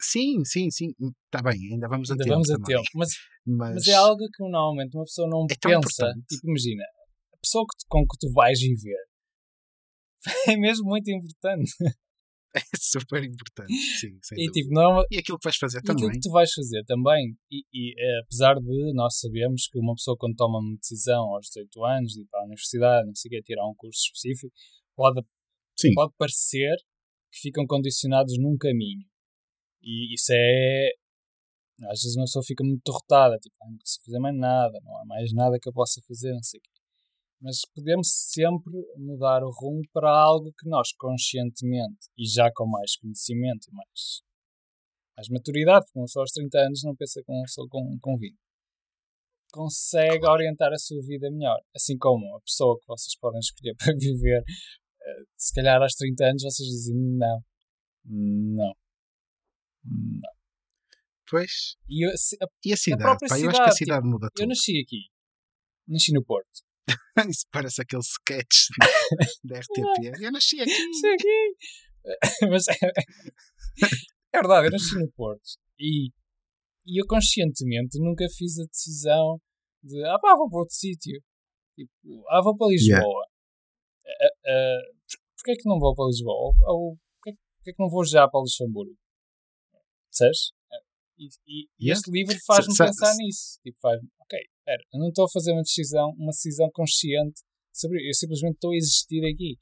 Sim, 0.00 0.44
sim, 0.44 0.70
sim. 0.70 0.88
Está 1.26 1.42
bem, 1.42 1.58
ainda 1.72 1.88
vamos 1.88 2.10
ainda 2.10 2.22
a 2.22 2.26
tempo. 2.26 2.34
Vamos 2.34 2.50
a 2.50 2.56
tempo. 2.56 2.88
Mas, 2.94 3.08
mas... 3.46 3.74
mas, 3.74 3.88
é 3.88 3.94
algo 3.94 4.18
que 4.18 4.42
normalmente 4.42 4.94
uma 4.96 5.04
pessoa 5.04 5.28
não 5.28 5.46
é 5.50 5.54
pensa. 5.60 6.12
Tipo, 6.28 6.48
imagina, 6.48 6.84
a 7.32 7.36
pessoa 7.42 7.64
que, 7.64 7.86
com 7.88 8.00
que 8.00 8.18
tu 8.18 8.32
vais 8.32 8.60
viver 8.60 9.02
é 10.48 10.56
mesmo 10.56 10.86
muito 10.88 11.10
importante. 11.10 11.72
É 12.74 12.76
super 12.78 13.22
importante, 13.24 13.72
sim. 13.98 14.16
e, 14.36 14.48
tipo, 14.50 14.72
não, 14.72 15.02
e 15.10 15.18
aquilo 15.18 15.38
que 15.38 15.44
vais 15.44 15.56
fazer 15.56 15.78
e 15.78 15.82
também. 15.82 16.04
aquilo 16.04 16.12
que 16.12 16.28
tu 16.28 16.30
vais 16.30 16.52
fazer 16.52 16.84
também. 16.84 17.36
E, 17.50 17.64
e 17.72 17.94
é, 17.98 18.20
apesar 18.20 18.54
de 18.54 18.92
nós 18.94 19.18
sabemos 19.18 19.66
que 19.66 19.78
uma 19.78 19.94
pessoa, 19.94 20.16
quando 20.16 20.36
toma 20.36 20.60
uma 20.60 20.76
decisão 20.76 21.34
aos 21.34 21.48
18 21.48 21.84
anos, 21.84 22.12
de 22.12 22.22
ir 22.22 22.26
para 22.26 22.40
a 22.40 22.44
universidade, 22.44 23.06
não 23.08 23.14
sei 23.14 23.28
o 23.28 23.32
que, 23.32 23.42
tirar 23.42 23.66
um 23.66 23.74
curso 23.74 23.98
específico, 24.04 24.54
pode, 24.94 25.20
sim. 25.76 25.92
pode 25.94 26.12
parecer 26.16 26.76
que 27.32 27.40
ficam 27.40 27.66
condicionados 27.66 28.38
num 28.38 28.56
caminho. 28.56 29.04
E 29.82 30.14
isso 30.14 30.32
é. 30.32 30.90
Às 31.90 32.02
vezes 32.02 32.16
uma 32.16 32.24
pessoa 32.24 32.44
fica 32.46 32.62
muito 32.62 32.82
derrotada, 32.86 33.36
tipo, 33.38 33.56
não 33.60 33.76
consigo 33.76 34.04
fazer 34.04 34.20
mais 34.20 34.36
nada, 34.36 34.78
não 34.84 34.96
há 34.96 35.04
mais 35.06 35.32
nada 35.32 35.58
que 35.60 35.68
eu 35.68 35.72
possa 35.72 36.00
fazer, 36.06 36.32
não 36.32 36.42
sei 36.42 36.60
o 36.60 36.62
quê 36.62 36.73
mas 37.40 37.60
podemos 37.74 38.08
sempre 38.10 38.72
mudar 38.96 39.42
o 39.42 39.50
rumo 39.50 39.82
para 39.92 40.10
algo 40.10 40.52
que 40.58 40.68
nós 40.68 40.92
conscientemente 40.92 42.08
e 42.16 42.26
já 42.26 42.50
com 42.54 42.66
mais 42.66 42.96
conhecimento 42.96 43.68
e 43.70 43.74
mais, 43.74 44.22
mais 45.16 45.28
maturidade, 45.28 45.84
porque 45.86 45.98
uma 45.98 46.06
pessoa 46.06 46.22
aos 46.22 46.32
30 46.32 46.58
anos 46.58 46.82
não 46.84 46.96
pensa 46.96 47.20
uma 47.28 47.42
pessoa 47.42 47.68
com, 47.68 47.98
com 48.00 48.16
20, 48.16 48.34
consegue 49.54 50.26
orientar 50.26 50.72
a 50.72 50.78
sua 50.78 51.00
vida 51.02 51.30
melhor. 51.30 51.60
Assim 51.74 51.96
como 51.96 52.36
a 52.36 52.40
pessoa 52.40 52.78
que 52.80 52.86
vocês 52.88 53.16
podem 53.16 53.38
escolher 53.38 53.74
para 53.78 53.94
viver, 53.94 54.42
eh, 54.42 55.22
se 55.36 55.54
calhar 55.54 55.80
aos 55.80 55.94
30 55.94 56.24
anos 56.24 56.42
vocês 56.42 56.68
dizem 56.68 56.96
não, 56.96 57.40
não, 58.04 58.74
não. 59.84 60.34
Pois. 61.30 61.76
E, 61.88 62.04
a, 62.04 62.10
a, 62.10 62.48
e 62.64 62.72
a 62.72 62.76
cidade? 62.76 63.02
A 63.02 63.16
Pá, 63.16 63.28
cidade, 63.28 63.42
eu 63.44 63.50
acho 63.50 63.62
que 63.64 63.70
a 63.70 63.72
cidade 63.72 64.02
tipo, 64.02 64.12
muda 64.12 64.28
tudo. 64.34 64.42
Eu 64.42 64.48
nasci 64.48 64.80
aqui. 64.80 65.08
Nasci 65.88 66.12
no 66.12 66.24
Porto. 66.24 66.62
Isso 67.30 67.46
parece 67.50 67.82
aquele 67.82 68.02
sketch 68.02 68.68
da 69.44 69.58
RTP. 69.60 70.22
Eu 70.22 70.32
nasci 70.32 70.60
aqui. 70.60 70.86
Nasci 70.86 71.06
aqui. 71.06 71.56
Mas 72.50 72.68
é, 72.68 72.74
é, 74.34 74.38
verdade, 74.38 74.66
eu 74.66 74.70
nasci 74.70 74.98
no 74.98 75.10
Porto. 75.12 75.58
E, 75.78 76.08
e 76.86 77.00
eu 77.00 77.06
conscientemente 77.06 77.98
nunca 77.98 78.26
fiz 78.36 78.58
a 78.58 78.64
decisão 78.64 79.40
de 79.82 80.04
ah 80.04 80.18
pá, 80.18 80.34
vou 80.36 80.48
para 80.48 80.60
outro 80.60 80.74
sítio. 80.74 81.22
Tipo, 81.74 82.24
ah, 82.28 82.42
vou 82.42 82.56
para 82.56 82.68
Lisboa. 82.68 83.00
Yeah. 83.00 83.24
Uh, 84.04 84.82
uh, 84.84 85.18
porquê 85.36 85.52
é 85.52 85.56
que 85.56 85.68
não 85.68 85.78
vou 85.78 85.94
para 85.94 86.06
Lisboa? 86.06 86.34
Ou, 86.34 86.54
ou 86.66 86.98
porquê, 87.22 87.38
é 87.66 87.72
que 87.72 87.82
não 87.82 87.88
vou 87.88 88.04
já 88.04 88.28
para 88.28 88.40
Luxemburgo? 88.40 88.96
Percebes? 90.10 90.52
E, 91.18 91.28
e, 91.46 91.68
yeah. 91.80 91.98
este 91.98 92.10
livro 92.10 92.36
faz-me 92.46 92.76
pensar 92.76 93.14
nisso. 93.16 93.58
Tipo, 93.62 93.78
faz 93.80 94.00
ok, 94.24 94.38
Pera, 94.64 94.82
eu 94.92 95.00
não 95.00 95.08
estou 95.08 95.24
a 95.26 95.30
fazer 95.30 95.52
uma 95.52 95.62
decisão, 95.62 96.10
uma 96.16 96.30
decisão 96.30 96.70
consciente 96.72 97.42
sobre 97.72 98.08
Eu 98.08 98.14
simplesmente 98.14 98.54
estou 98.54 98.72
a 98.72 98.76
existir 98.76 99.24
aqui. 99.24 99.58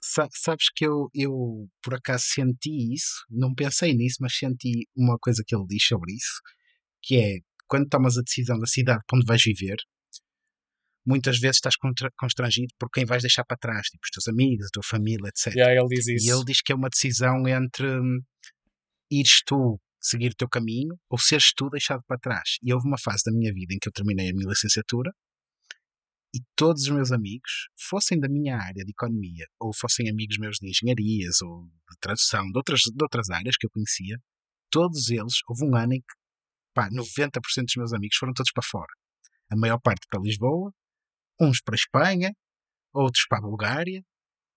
Sabes 0.00 0.66
que 0.74 0.86
eu, 0.86 1.08
eu 1.14 1.68
por 1.82 1.94
acaso 1.94 2.24
senti 2.26 2.94
isso, 2.94 3.24
não 3.28 3.54
pensei 3.54 3.92
nisso, 3.92 4.18
mas 4.20 4.36
senti 4.36 4.86
uma 4.96 5.18
coisa 5.18 5.42
que 5.44 5.54
ele 5.54 5.66
diz 5.66 5.84
sobre 5.84 6.12
isso, 6.12 6.40
que 7.02 7.16
é 7.16 7.38
quando 7.66 7.88
tomas 7.88 8.16
a 8.16 8.22
decisão 8.22 8.58
da 8.58 8.66
cidade 8.66 9.02
para 9.06 9.16
onde 9.16 9.26
vais 9.26 9.42
viver, 9.42 9.76
muitas 11.04 11.38
vezes 11.38 11.56
estás 11.56 11.74
constrangido 12.16 12.72
por 12.78 12.88
quem 12.90 13.04
vais 13.04 13.22
deixar 13.22 13.44
para 13.44 13.56
trás, 13.56 13.86
tipo 13.88 14.04
os 14.04 14.10
teus 14.10 14.28
amigos, 14.28 14.66
a 14.66 14.70
tua 14.72 14.82
família, 14.84 15.28
etc. 15.28 15.54
Yeah, 15.54 15.80
ele 15.80 15.88
diz 15.88 16.06
isso. 16.06 16.26
E 16.26 16.30
ele 16.30 16.44
diz 16.44 16.60
que 16.62 16.72
é 16.72 16.76
uma 16.76 16.88
decisão 16.88 17.48
entre 17.48 17.98
hum, 17.98 18.20
ires 19.10 19.42
tu 19.44 19.80
seguir 20.00 20.32
o 20.32 20.36
teu 20.36 20.48
caminho 20.48 20.98
ou 21.10 21.18
seres 21.18 21.52
tu 21.54 21.68
deixado 21.70 22.02
para 22.06 22.18
trás. 22.18 22.56
E 22.62 22.72
houve 22.72 22.86
uma 22.86 22.98
fase 22.98 23.22
da 23.24 23.32
minha 23.32 23.52
vida 23.52 23.74
em 23.74 23.78
que 23.78 23.88
eu 23.88 23.92
terminei 23.92 24.30
a 24.30 24.32
minha 24.32 24.48
licenciatura 24.48 25.12
e 26.34 26.38
todos 26.54 26.82
os 26.82 26.88
meus 26.90 27.12
amigos, 27.12 27.68
fossem 27.78 28.20
da 28.20 28.28
minha 28.28 28.56
área 28.56 28.84
de 28.84 28.90
economia 28.90 29.46
ou 29.58 29.72
fossem 29.74 30.10
amigos 30.10 30.36
meus 30.38 30.58
de 30.58 30.68
engenharias 30.68 31.40
ou 31.40 31.64
de 31.64 31.98
tradução, 31.98 32.44
de 32.50 32.58
outras, 32.58 32.80
de 32.80 33.02
outras 33.02 33.30
áreas 33.30 33.56
que 33.56 33.66
eu 33.66 33.70
conhecia, 33.70 34.18
todos 34.70 35.08
eles, 35.08 35.40
houve 35.48 35.64
um 35.64 35.74
ano 35.74 35.94
em 35.94 36.00
que 36.00 36.14
pá, 36.74 36.90
90% 36.90 37.40
dos 37.40 37.76
meus 37.76 37.92
amigos 37.94 38.18
foram 38.18 38.34
todos 38.34 38.52
para 38.52 38.62
fora. 38.62 38.92
A 39.50 39.56
maior 39.56 39.78
parte 39.78 40.06
para 40.10 40.20
Lisboa, 40.20 40.72
uns 41.40 41.62
para 41.62 41.74
a 41.74 41.76
Espanha, 41.76 42.32
outros 42.92 43.24
para 43.28 43.38
a 43.38 43.42
Bulgária, 43.42 44.02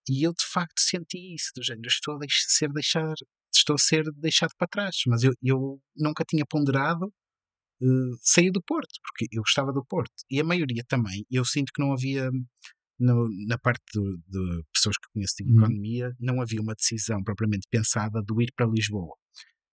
e 0.09 0.25
eu 0.25 0.33
de 0.33 0.45
facto 0.45 0.79
senti 0.79 1.33
isso, 1.33 1.51
do 1.55 1.63
género, 1.63 1.87
estou 1.87 2.15
a 2.15 2.25
ser 2.29 2.73
deixar, 2.73 3.13
estou 3.69 3.75
a 3.75 3.77
ser 3.77 4.03
deixado 4.17 4.51
para 4.57 4.67
trás, 4.67 4.95
mas 5.07 5.23
eu, 5.23 5.33
eu 5.41 5.79
nunca 5.95 6.23
tinha 6.25 6.45
ponderado 6.45 7.05
uh, 7.05 8.17
sair 8.21 8.51
do 8.51 8.61
Porto, 8.61 8.93
porque 9.03 9.27
eu 9.31 9.41
gostava 9.41 9.71
do 9.71 9.85
Porto. 9.85 10.13
E 10.29 10.39
a 10.39 10.43
maioria 10.43 10.83
também, 10.87 11.25
eu 11.29 11.45
sinto 11.45 11.71
que 11.73 11.81
não 11.81 11.93
havia, 11.93 12.29
no, 12.99 13.27
na 13.47 13.57
parte 13.57 13.83
de 13.93 14.63
pessoas 14.73 14.97
que 14.97 15.11
conheço 15.13 15.35
de 15.37 15.43
uhum. 15.43 15.59
economia, 15.59 16.11
não 16.19 16.41
havia 16.41 16.61
uma 16.61 16.73
decisão 16.73 17.23
propriamente 17.23 17.67
pensada 17.69 18.21
de 18.21 18.43
ir 18.43 18.51
para 18.55 18.65
Lisboa. 18.65 19.15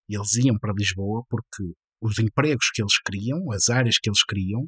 Eles 0.09 0.37
iam 0.37 0.59
para 0.59 0.74
Lisboa 0.76 1.24
porque 1.28 1.64
os 2.00 2.18
empregos 2.18 2.70
que 2.72 2.82
eles 2.82 3.00
queriam, 3.04 3.50
as 3.50 3.68
áreas 3.68 3.98
que 3.98 4.09
eles 4.09 4.22
queriam, 4.22 4.66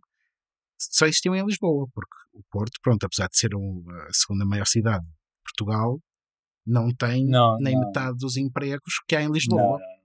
só 0.81 1.07
existiam 1.07 1.35
em 1.35 1.45
Lisboa, 1.45 1.87
porque 1.93 2.17
o 2.33 2.43
Porto, 2.51 2.79
pronto, 2.81 3.05
apesar 3.05 3.29
de 3.29 3.37
ser 3.37 3.51
a 3.55 4.13
segunda 4.13 4.45
maior 4.45 4.67
cidade 4.67 5.05
de 5.05 5.13
Portugal, 5.45 6.01
não 6.69 6.95
tem 6.95 7.27
não, 7.27 7.57
nem 7.59 7.75
não. 7.75 7.87
metade 7.87 8.19
dos 8.19 8.37
empregos 8.37 9.01
que 9.09 9.17
há 9.17 9.23
em 9.23 9.33
Lisboa. 9.33 9.79
Não, 9.79 9.99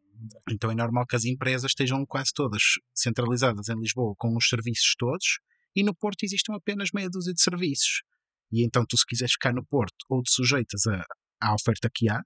então 0.49 0.71
é 0.71 0.76
normal 0.76 1.06
que 1.06 1.15
as 1.15 1.26
empresas 1.26 1.71
estejam 1.71 2.06
quase 2.06 2.32
todas 2.34 2.62
centralizadas 2.95 3.67
em 3.67 3.78
Lisboa 3.78 4.15
com 4.17 4.36
os 4.38 4.47
serviços 4.47 4.95
todos 4.97 5.39
e 5.76 5.84
no 5.84 5.93
Porto 5.93 6.23
existam 6.23 6.56
apenas 6.56 6.89
meia 6.93 7.10
dúzia 7.10 7.34
de 7.34 7.41
serviços. 7.41 8.04
E 8.52 8.63
então 8.63 8.86
tu 8.88 8.97
se 8.97 9.06
quiseres 9.06 9.34
ficar 9.34 9.54
no 9.54 9.65
Porto 9.65 10.06
ou 10.10 10.21
te 10.21 10.32
sujeitas 10.32 10.88
a, 10.88 11.04
à 11.41 11.54
oferta 11.54 11.89
que 11.93 12.10
há 12.10 12.21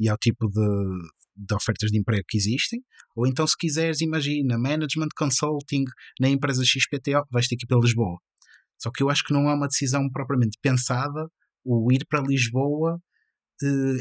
e 0.00 0.08
ao 0.08 0.16
tipo 0.18 0.48
de, 0.48 1.10
de 1.36 1.54
ofertas 1.54 1.90
de 1.90 1.98
emprego 1.98 2.24
que 2.28 2.36
existem, 2.36 2.80
ou 3.14 3.26
então 3.26 3.46
se 3.46 3.56
quiseres, 3.56 4.00
imagina, 4.00 4.58
management 4.58 5.08
consulting 5.16 5.84
na 6.20 6.28
empresa 6.28 6.64
XPTO, 6.64 7.24
vais 7.30 7.46
ter 7.46 7.56
que 7.56 7.64
ir 7.64 7.68
para 7.68 7.80
Lisboa. 7.80 8.18
Só 8.80 8.90
que 8.90 9.02
eu 9.02 9.10
acho 9.10 9.24
que 9.24 9.32
não 9.32 9.48
é 9.50 9.54
uma 9.54 9.66
decisão 9.66 10.08
propriamente 10.08 10.56
pensada 10.62 11.28
o 11.64 11.92
ir 11.92 12.06
para 12.08 12.22
Lisboa 12.22 12.98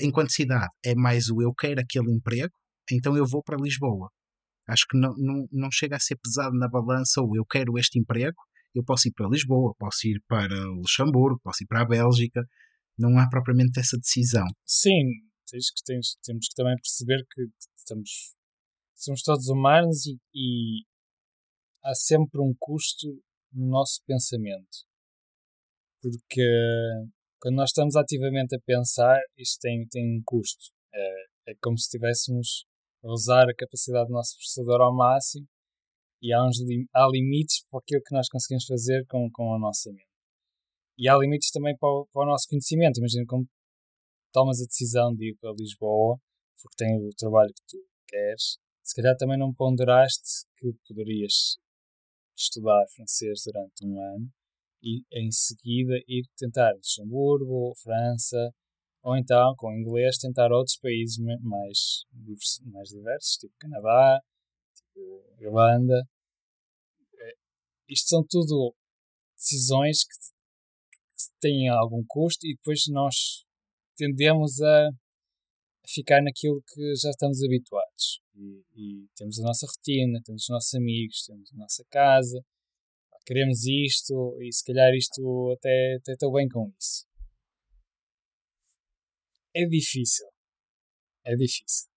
enquanto 0.02 0.32
cidade. 0.32 0.70
É 0.86 0.96
mais 0.96 1.30
o 1.30 1.42
eu 1.42 1.54
quero 1.54 1.82
aquele 1.82 2.12
emprego 2.12 2.54
então 2.92 3.18
eu 3.18 3.26
vou 3.26 3.44
para 3.44 3.58
Lisboa. 3.58 4.10
Acho 4.68 4.86
que 4.90 4.98
não, 4.98 5.14
não, 5.18 5.48
não 5.52 5.72
chega 5.72 5.96
a 5.96 6.00
ser 6.00 6.18
pesado 6.18 6.58
na 6.58 6.68
balança, 6.68 7.22
ou 7.22 7.36
eu 7.36 7.46
quero 7.46 7.78
este 7.78 8.00
emprego, 8.00 8.38
eu 8.76 8.84
posso 8.84 9.08
ir 9.08 9.14
para 9.14 9.30
Lisboa, 9.30 9.74
posso 9.78 10.08
ir 10.08 10.22
para 10.28 10.54
Luxemburgo, 10.72 11.40
posso 11.42 11.64
ir 11.64 11.68
para 11.68 11.82
a 11.82 11.86
Bélgica. 11.86 12.46
Não 12.98 13.18
há 13.18 13.30
propriamente 13.30 13.80
essa 13.80 13.98
decisão. 13.98 14.46
Sim, 14.66 15.06
tens 15.50 15.72
que, 15.72 15.84
tens, 15.86 16.18
temos 16.24 16.48
que 16.48 16.56
também 16.56 16.76
perceber 16.76 17.26
que 17.32 17.48
estamos, 17.78 18.36
somos 18.96 19.22
todos 19.22 19.48
humanos 19.48 20.06
e, 20.06 20.18
e 20.34 20.86
há 21.84 21.94
sempre 21.96 22.42
um 22.42 22.54
custo 22.60 23.08
no 23.54 23.68
nosso 23.70 24.02
pensamento. 24.06 24.86
Porque 26.02 26.42
quando 27.40 27.56
nós 27.56 27.70
estamos 27.70 27.96
ativamente 27.96 28.56
a 28.56 28.60
pensar, 28.60 29.20
isto 29.38 29.60
tem, 29.62 29.88
tem 29.90 30.18
um 30.18 30.22
custo. 30.26 30.74
É, 30.94 31.52
é 31.52 31.56
como 31.62 31.78
se 31.78 31.86
estivéssemos 31.86 32.66
usar 33.04 33.48
a 33.50 33.56
capacidade 33.56 34.08
do 34.08 34.14
nosso 34.14 34.36
processador 34.38 34.82
ao 34.82 34.96
máximo 34.96 35.48
e 36.22 36.34
há, 36.34 36.44
uns 36.44 36.58
há 36.94 37.08
limites 37.12 37.64
para 37.70 37.80
aquilo 37.80 38.02
que 38.04 38.16
nós 38.16 38.28
conseguimos 38.28 38.66
fazer 38.66 39.06
com, 39.08 39.30
com 39.32 39.54
a 39.54 39.60
nossa 39.60 39.92
mente. 39.92 40.08
E 40.98 41.08
há 41.08 41.16
limites 41.16 41.52
também 41.52 41.78
para 41.78 41.90
o, 41.90 42.08
para 42.12 42.24
o 42.24 42.26
nosso 42.26 42.48
conhecimento. 42.50 42.98
Imagina 42.98 43.24
como 43.28 43.48
tomas 44.34 44.60
a 44.62 44.66
decisão 44.66 45.14
de 45.14 45.32
ir 45.32 45.36
para 45.40 45.54
Lisboa 45.58 46.20
porque 46.62 46.76
tem 46.76 46.98
o 46.98 47.10
trabalho 47.16 47.54
que 47.54 47.62
tu 47.68 47.78
queres. 48.08 48.58
Se 48.84 48.96
calhar 48.96 49.16
também 49.16 49.38
não 49.38 49.54
ponderaste 49.54 50.48
que 50.58 50.74
poderias 50.88 51.58
estudar 52.36 52.84
francês 52.96 53.44
durante 53.46 53.86
um 53.86 54.00
ano 54.00 54.32
e 54.82 55.04
em 55.12 55.32
seguida 55.32 55.96
ir 56.08 56.26
tentar 56.38 56.74
Luxemburgo, 56.74 57.74
França, 57.82 58.54
ou 59.04 59.16
então, 59.16 59.56
com 59.58 59.74
inglês, 59.74 60.18
tentar 60.18 60.52
outros 60.52 60.78
países 60.78 61.18
mais, 61.42 62.06
mais 62.66 62.90
diversos, 62.90 63.38
tipo 63.38 63.56
Canadá, 63.58 64.20
tipo 64.76 65.24
Irlanda. 65.40 66.04
É, 67.16 67.34
isto 67.90 68.10
são 68.10 68.26
tudo 68.30 68.76
decisões 69.36 70.04
que, 70.04 70.16
que 70.92 71.40
têm 71.40 71.70
algum 71.70 72.04
custo 72.06 72.46
e 72.46 72.56
depois 72.56 72.84
nós 72.90 73.46
tendemos 73.96 74.62
a 74.62 74.90
ficar 75.88 76.22
naquilo 76.22 76.62
que 76.68 76.96
já 76.96 77.10
estamos 77.10 77.44
habituados. 77.44 78.22
E, 78.36 78.64
e, 78.76 79.08
temos 79.16 79.40
a 79.40 79.44
nossa 79.44 79.66
rotina, 79.66 80.22
temos 80.24 80.44
os 80.44 80.50
nossos 80.50 80.74
amigos, 80.76 81.24
temos 81.26 81.52
a 81.54 81.58
nossa 81.58 81.84
casa, 81.90 82.44
queremos 83.28 83.66
isto 83.66 84.38
e 84.42 84.52
se 84.52 84.64
calhar 84.64 84.94
isto 84.96 85.54
até, 85.58 85.98
até 86.00 86.14
estou 86.14 86.32
bem 86.32 86.48
com 86.48 86.72
isso 86.80 87.08
é 89.58 89.66
difícil. 89.66 90.28
É 91.26 91.36
difícil. 91.36 91.90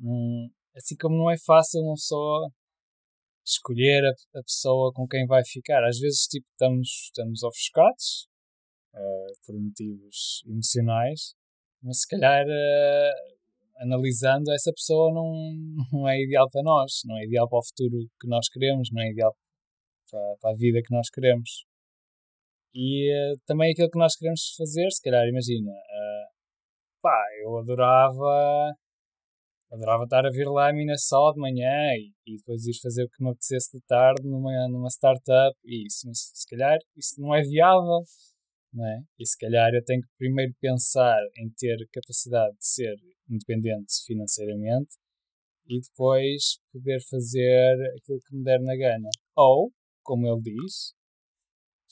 Hum, 0.00 0.50
assim 0.76 0.96
como 0.96 1.16
não 1.16 1.30
é 1.30 1.36
fácil 1.38 1.80
uma 1.82 1.94
pessoa 1.94 2.50
escolher 3.46 4.04
a, 4.04 4.38
a, 4.38 4.42
pessoa 4.42 4.92
com 4.92 5.06
quem 5.06 5.26
vai 5.26 5.42
ficar. 5.44 5.84
Às 5.84 5.98
vezes 5.98 6.26
tipo, 6.26 6.46
estamos, 6.50 6.88
estamos 7.04 7.42
ofuscados 7.44 8.28
uh, 8.94 9.46
por 9.46 9.54
motivos 9.60 10.42
emocionais, 10.46 11.34
mas 11.82 12.00
se 12.00 12.08
calhar 12.08 12.44
uh, 12.44 13.82
analisando 13.82 14.50
essa 14.52 14.72
pessoa 14.72 15.12
não, 15.14 15.32
não 15.92 16.08
é 16.08 16.20
ideal 16.20 16.48
para 16.50 16.62
nós, 16.62 17.02
não 17.04 17.16
é 17.18 17.24
ideal 17.24 17.48
para 17.48 17.58
o 17.58 17.64
futuro 17.64 18.08
que 18.20 18.26
nós 18.26 18.48
queremos, 18.48 18.88
não 18.92 19.02
é 19.02 19.10
ideal 19.10 19.36
para, 20.10 20.36
para 20.40 20.50
a 20.50 20.56
vida 20.56 20.80
que 20.82 20.94
nós 20.94 21.08
queremos. 21.10 21.66
E 22.74 23.10
uh, 23.12 23.36
também 23.46 23.72
aquilo 23.72 23.90
que 23.90 23.98
nós 23.98 24.16
queremos 24.16 24.54
fazer, 24.56 24.90
se 24.90 25.00
calhar, 25.02 25.26
imagina, 25.28 25.70
pá, 27.04 27.22
eu 27.42 27.58
adorava 27.58 28.74
adorava 29.70 30.04
estar 30.04 30.24
a 30.24 30.30
vir 30.30 30.48
lá 30.48 30.70
a 30.70 30.96
só 30.96 31.32
de 31.32 31.40
manhã 31.40 31.94
e, 31.96 32.12
e, 32.26 32.36
depois 32.38 32.64
ir 32.64 32.80
fazer 32.80 33.04
o 33.04 33.10
que 33.10 33.22
me 33.22 33.30
apetecesse 33.30 33.76
de 33.76 33.84
tarde 33.86 34.22
numa, 34.24 34.68
numa 34.68 34.88
startup 34.88 35.54
e 35.64 35.86
isso, 35.86 36.06
mas 36.06 36.30
se 36.32 36.46
calhar 36.48 36.78
isso 36.96 37.20
não 37.20 37.34
é 37.34 37.42
viável, 37.42 38.04
não 38.72 38.86
é? 38.86 39.02
E 39.18 39.26
se 39.26 39.36
calhar 39.36 39.74
eu 39.74 39.84
tenho 39.84 40.00
que 40.00 40.08
primeiro 40.16 40.54
pensar 40.60 41.18
em 41.36 41.50
ter 41.58 41.76
capacidade 41.92 42.56
de 42.56 42.66
ser 42.66 42.96
independente 43.28 43.92
financeiramente 44.06 44.94
e 45.66 45.80
depois 45.80 46.58
poder 46.72 47.00
fazer 47.10 47.74
aquilo 47.98 48.20
que 48.20 48.36
me 48.36 48.44
der 48.44 48.60
na 48.60 48.76
gana. 48.76 49.08
Ou, 49.36 49.72
como 50.04 50.26
ele 50.26 50.42
diz, 50.42 50.94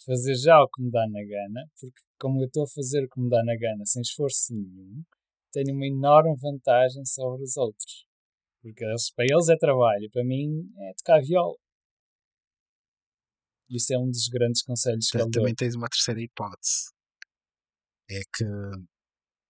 fazer 0.05 0.35
já 0.37 0.63
o 0.63 0.69
que 0.69 0.83
me 0.83 0.91
dá 0.91 1.05
na 1.09 1.21
gana, 1.21 1.69
porque 1.81 2.01
como 2.21 2.41
eu 2.41 2.47
estou 2.47 2.65
a 2.65 2.69
fazer 2.69 3.05
o 3.05 3.09
que 3.09 3.21
me 3.21 3.29
dá 3.29 3.43
na 3.45 3.57
gana 3.57 3.85
sem 3.85 4.03
esforço 4.03 4.53
nenhum, 4.55 5.03
tenho 5.53 5.75
uma 5.75 5.87
enorme 5.87 6.37
vantagem 6.41 7.05
sobre 7.05 7.43
os 7.43 7.57
outros. 7.57 8.07
Porque 8.63 8.85
para 9.17 9.27
eles 9.29 9.49
é 9.49 9.57
trabalho, 9.57 10.09
para 10.11 10.25
mim 10.25 10.73
é 10.79 10.93
tocar 10.95 11.21
viola. 11.21 11.57
Isso 13.69 13.93
é 13.93 13.99
um 13.99 14.09
dos 14.09 14.29
grandes 14.29 14.63
conselhos 14.63 15.09
que 15.11 15.17
ele 15.17 15.31
Também 15.31 15.55
tens 15.55 15.75
uma 15.75 15.89
terceira 15.89 16.21
hipótese. 16.21 16.93
É 18.11 18.21
que 18.37 18.45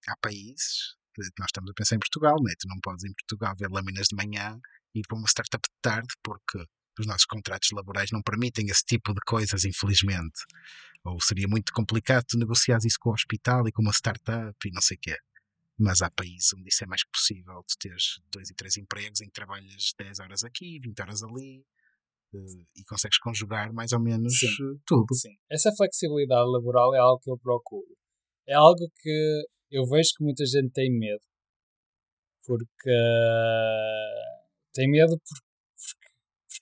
há 0.09 0.17
países, 0.23 0.97
nós 1.39 1.49
estamos 1.49 1.71
a 1.71 1.75
pensar 1.75 1.97
em 1.97 1.99
Portugal, 1.99 2.37
né? 2.43 2.53
tu 2.59 2.69
não 2.69 2.79
podes 2.81 3.05
em 3.05 3.13
Portugal 3.13 3.55
ver 3.57 3.69
lâminas 3.69 4.07
de 4.09 4.17
manhã 4.17 4.59
e 4.95 5.01
ir 5.01 5.03
para 5.09 5.19
uma 5.19 5.27
startup 5.27 5.63
de 5.63 5.77
tarde 5.83 6.15
porque 6.23 6.59
os 6.99 7.07
nossos 7.07 7.25
contratos 7.25 7.69
laborais 7.73 8.11
não 8.11 8.23
permitem 8.23 8.67
esse 8.67 8.85
tipo 8.85 9.13
de 9.15 9.21
coisas, 9.27 9.65
infelizmente. 9.65 10.41
Ou 11.05 11.21
seria 11.21 11.49
muito 11.49 11.73
complicado 11.73 12.25
tu 12.29 12.39
negociar 12.39 12.79
isso 12.85 12.99
com 13.01 13.11
o 13.11 13.13
hospital 13.15 13.67
e 13.67 13.73
com 13.73 13.83
uma 13.83 13.93
startup 13.93 14.57
e 14.65 14.71
não 14.71 14.81
sei 14.81 14.97
o 14.97 15.01
quê. 15.01 15.17
Mas 15.79 16.03
há 16.03 16.11
países 16.11 16.53
onde 16.55 16.69
isso 16.69 16.85
é 16.85 16.87
mais 16.87 17.03
possível. 17.09 17.63
Tu 17.67 17.77
teres 17.79 18.21
dois 18.31 18.51
e 18.51 18.55
três 18.55 18.77
empregos 18.77 19.21
em 19.21 19.27
que 19.27 19.33
trabalhas 19.33 19.93
10 19.99 20.21
horas 20.21 20.45
aqui, 20.45 20.79
20 20.79 21.01
horas 21.01 21.23
ali 21.23 21.65
eh, 22.35 22.65
e 22.77 22.85
consegues 22.85 23.19
conjugar 23.19 23.73
mais 23.73 23.93
ou 23.93 24.01
menos 24.01 24.39
sim, 24.39 24.47
eh, 24.47 24.79
tudo. 24.87 25.15
Sim. 25.15 25.35
Essa 25.51 25.73
flexibilidade 25.77 26.49
laboral 26.51 26.95
é 26.95 26.99
algo 26.99 27.21
que 27.21 27.31
eu 27.31 27.39
procuro. 27.39 27.97
É 28.47 28.55
algo 28.55 28.89
que 29.01 29.45
eu 29.71 29.85
vejo 29.87 30.11
que 30.17 30.25
muita 30.25 30.45
gente 30.45 30.71
tem 30.73 30.91
medo. 30.93 31.23
Porque 32.45 32.91
tem 34.75 34.91
medo 34.91 35.17
porque 35.19 35.52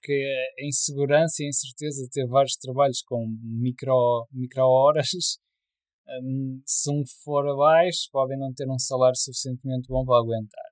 porque 0.01 0.25
a 0.59 0.65
insegurança 0.65 1.43
e 1.43 1.47
a 1.47 1.49
incerteza 1.51 2.03
de 2.03 2.11
ter 2.11 2.27
vários 2.27 2.57
trabalhos 2.57 3.03
com 3.03 3.27
micro, 3.43 4.27
micro 4.33 4.63
horas, 4.63 5.09
um, 6.23 6.63
se 6.65 6.91
um 6.91 7.05
for 7.23 7.47
abaixo, 7.47 8.09
podem 8.11 8.39
não 8.39 8.53
ter 8.53 8.69
um 8.69 8.79
salário 8.79 9.17
suficientemente 9.17 9.87
bom 9.89 10.05
para 10.05 10.19
aguentar 10.19 10.71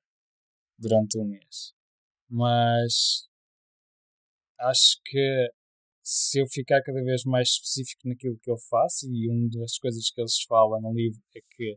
durante 0.79 1.19
um 1.19 1.27
mês. 1.27 1.75
Mas 2.31 3.29
acho 4.59 4.99
que 5.05 5.53
se 6.03 6.41
eu 6.41 6.47
ficar 6.49 6.83
cada 6.83 7.03
vez 7.05 7.23
mais 7.25 7.51
específico 7.51 8.09
naquilo 8.09 8.39
que 8.39 8.51
eu 8.51 8.57
faço, 8.71 9.07
e 9.13 9.29
uma 9.31 9.49
das 9.61 9.77
coisas 9.79 10.11
que 10.11 10.21
eles 10.21 10.43
falam 10.49 10.81
no 10.81 10.95
livro 10.95 11.21
é 11.37 11.41
que 11.55 11.77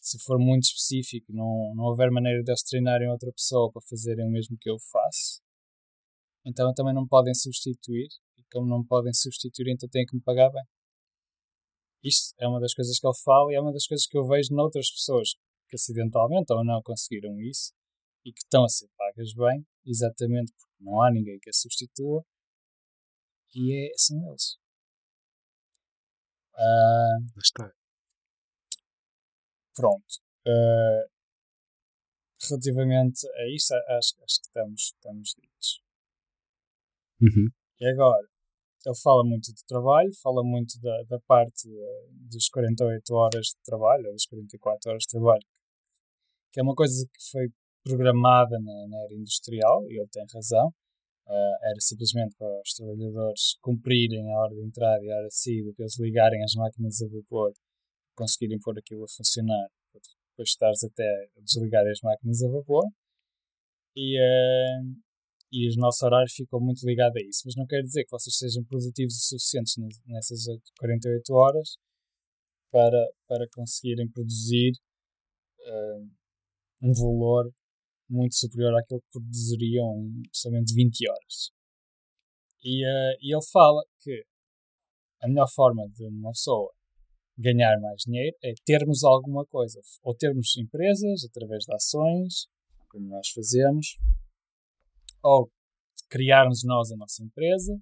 se 0.00 0.18
for 0.22 0.38
muito 0.38 0.64
específico, 0.64 1.32
não, 1.32 1.72
não 1.74 1.84
houver 1.84 2.10
maneira 2.10 2.42
de 2.42 2.50
eles 2.50 2.62
treinarem 2.62 3.08
outra 3.08 3.32
pessoa 3.32 3.72
para 3.72 3.80
fazerem 3.88 4.26
o 4.26 4.30
mesmo 4.30 4.54
que 4.60 4.68
eu 4.68 4.76
faço, 4.78 5.42
então 6.44 6.72
também 6.74 6.94
não 6.94 7.06
podem 7.06 7.34
substituir, 7.34 8.08
e 8.36 8.42
como 8.52 8.66
não 8.66 8.84
podem 8.84 9.12
substituir, 9.12 9.72
então 9.72 9.88
têm 9.88 10.04
que 10.04 10.14
me 10.16 10.22
pagar 10.22 10.50
bem. 10.50 10.64
Isto 12.02 12.34
é 12.38 12.46
uma 12.46 12.60
das 12.60 12.74
coisas 12.74 12.98
que 12.98 13.06
ele 13.06 13.16
fala 13.24 13.50
e 13.50 13.56
é 13.56 13.60
uma 13.60 13.72
das 13.72 13.86
coisas 13.86 14.06
que 14.06 14.18
eu 14.18 14.26
vejo 14.26 14.54
noutras 14.54 14.90
pessoas 14.90 15.34
que 15.68 15.76
acidentalmente 15.76 16.52
ou 16.52 16.64
não 16.64 16.82
conseguiram 16.82 17.40
isso 17.40 17.72
e 18.24 18.32
que 18.32 18.40
estão 18.40 18.64
a 18.64 18.68
ser 18.68 18.88
pagas 18.96 19.32
bem, 19.34 19.66
exatamente 19.86 20.52
porque 20.52 20.84
não 20.84 21.02
há 21.02 21.10
ninguém 21.10 21.38
que 21.40 21.48
a 21.48 21.52
substitua 21.52 22.24
e 23.54 23.86
é, 23.86 23.92
são 23.96 24.18
eles. 24.28 24.58
Uh, 26.54 27.38
Está. 27.38 27.72
Pronto. 29.74 30.04
Uh, 30.46 31.08
relativamente 32.48 33.26
a 33.26 33.54
isto, 33.54 33.74
acho, 33.74 34.14
acho 34.22 34.40
que 34.40 34.46
estamos, 34.46 34.82
estamos 34.82 35.34
ditos. 35.40 35.83
Uhum. 37.24 37.48
E 37.80 37.86
agora, 37.88 38.26
ele 38.86 38.96
fala 39.02 39.24
muito 39.24 39.52
de 39.52 39.64
trabalho, 39.66 40.10
fala 40.22 40.42
muito 40.44 40.78
da, 40.80 41.02
da 41.08 41.18
parte 41.26 41.68
uh, 41.68 42.08
dos 42.30 42.48
48 42.48 43.14
horas 43.14 43.46
de 43.46 43.62
trabalho, 43.64 44.06
ou 44.06 44.12
das 44.12 44.26
44 44.26 44.90
horas 44.90 45.02
de 45.02 45.08
trabalho, 45.08 45.42
que 46.52 46.60
é 46.60 46.62
uma 46.62 46.74
coisa 46.74 47.06
que 47.06 47.30
foi 47.30 47.48
programada 47.82 48.58
na, 48.60 48.88
na 48.88 48.98
era 49.04 49.14
industrial, 49.14 49.84
e 49.90 49.98
ele 49.98 50.08
tem 50.08 50.24
razão. 50.34 50.68
Uh, 51.26 51.56
era 51.62 51.80
simplesmente 51.80 52.36
para 52.36 52.60
os 52.60 52.74
trabalhadores 52.74 53.56
cumprirem 53.62 54.30
a 54.30 54.40
hora 54.40 54.54
de 54.54 54.62
entrada 54.62 55.02
e 55.02 55.10
a 55.10 55.16
hora 55.16 55.28
de 55.28 55.34
saída, 55.34 55.72
para 55.74 55.84
eles 55.84 55.98
ligarem 55.98 56.42
as 56.44 56.54
máquinas 56.54 57.00
a 57.00 57.08
vapor, 57.08 57.52
conseguirem 58.14 58.58
pôr 58.60 58.78
aquilo 58.78 59.04
a 59.04 59.08
funcionar, 59.08 59.66
para 59.90 60.00
depois 60.02 60.50
estares 60.50 60.84
até 60.84 61.08
a 61.38 61.40
desligar 61.40 61.86
as 61.86 62.00
máquinas 62.02 62.42
a 62.42 62.48
vapor. 62.48 62.84
E, 63.96 64.20
uh, 64.20 64.84
e 65.54 65.68
o 65.68 65.80
nosso 65.80 66.04
horário 66.04 66.28
ficou 66.28 66.60
muito 66.60 66.84
ligado 66.84 67.16
a 67.16 67.20
isso. 67.22 67.42
Mas 67.44 67.54
não 67.54 67.64
quer 67.64 67.80
dizer 67.80 68.02
que 68.02 68.10
vocês 68.10 68.36
sejam 68.36 68.64
produtivos 68.64 69.14
o 69.14 69.38
suficientes 69.38 69.76
nessas 70.04 70.46
48 70.80 71.32
horas 71.32 71.76
para, 72.72 73.08
para 73.28 73.46
conseguirem 73.54 74.10
produzir 74.10 74.72
uh, 75.60 76.10
um 76.82 76.92
valor 76.92 77.52
muito 78.10 78.34
superior 78.34 78.76
àquilo 78.76 79.00
que 79.00 79.20
produziriam 79.20 79.94
em 80.00 80.22
somente 80.32 80.74
20 80.74 81.08
horas. 81.08 81.50
E, 82.64 82.84
uh, 82.84 83.16
e 83.20 83.32
ele 83.32 83.46
fala 83.52 83.80
que 84.00 84.24
a 85.22 85.28
melhor 85.28 85.48
forma 85.54 85.88
de 85.88 86.04
uma 86.04 86.32
pessoa 86.32 86.72
ganhar 87.38 87.80
mais 87.80 88.02
dinheiro 88.04 88.36
é 88.42 88.54
termos 88.64 89.04
alguma 89.04 89.46
coisa, 89.46 89.80
ou 90.02 90.16
termos 90.16 90.56
empresas 90.56 91.24
através 91.24 91.64
de 91.64 91.74
ações, 91.74 92.48
como 92.88 93.06
nós 93.06 93.28
fazemos, 93.28 93.96
ou 95.24 95.50
criarmos 96.10 96.62
nós 96.64 96.92
a 96.92 96.96
nossa 96.96 97.24
empresa, 97.24 97.76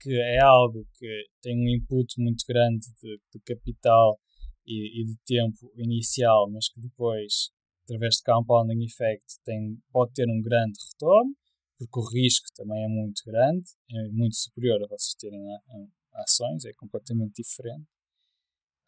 que 0.00 0.12
é 0.12 0.42
algo 0.42 0.84
que 0.98 1.26
tem 1.40 1.56
um 1.56 1.68
input 1.68 2.12
muito 2.18 2.44
grande 2.46 2.86
de, 3.00 3.20
de 3.32 3.40
capital 3.40 4.18
e, 4.66 5.00
e, 5.00 5.04
de 5.06 5.16
tempo 5.24 5.72
inicial, 5.76 6.50
mas 6.50 6.68
que 6.68 6.80
depois 6.80 7.52
através 7.84 8.16
de 8.16 8.22
compounding 8.22 8.84
effect, 8.84 9.40
tem, 9.44 9.78
pode 9.92 10.12
ter 10.14 10.28
um 10.28 10.40
grande 10.40 10.78
retorno, 10.92 11.34
porque 11.78 11.98
o 11.98 12.08
risco 12.08 12.46
também 12.54 12.84
é 12.84 12.88
muito 12.88 13.22
grande, 13.26 13.70
é 13.90 14.08
muito 14.08 14.36
superior 14.36 14.82
a 14.82 14.86
vocês 14.86 15.14
terem 15.18 15.40
a, 15.48 15.54
a, 15.54 16.22
ações, 16.22 16.64
é 16.64 16.72
completamente 16.74 17.42
diferente. 17.42 17.86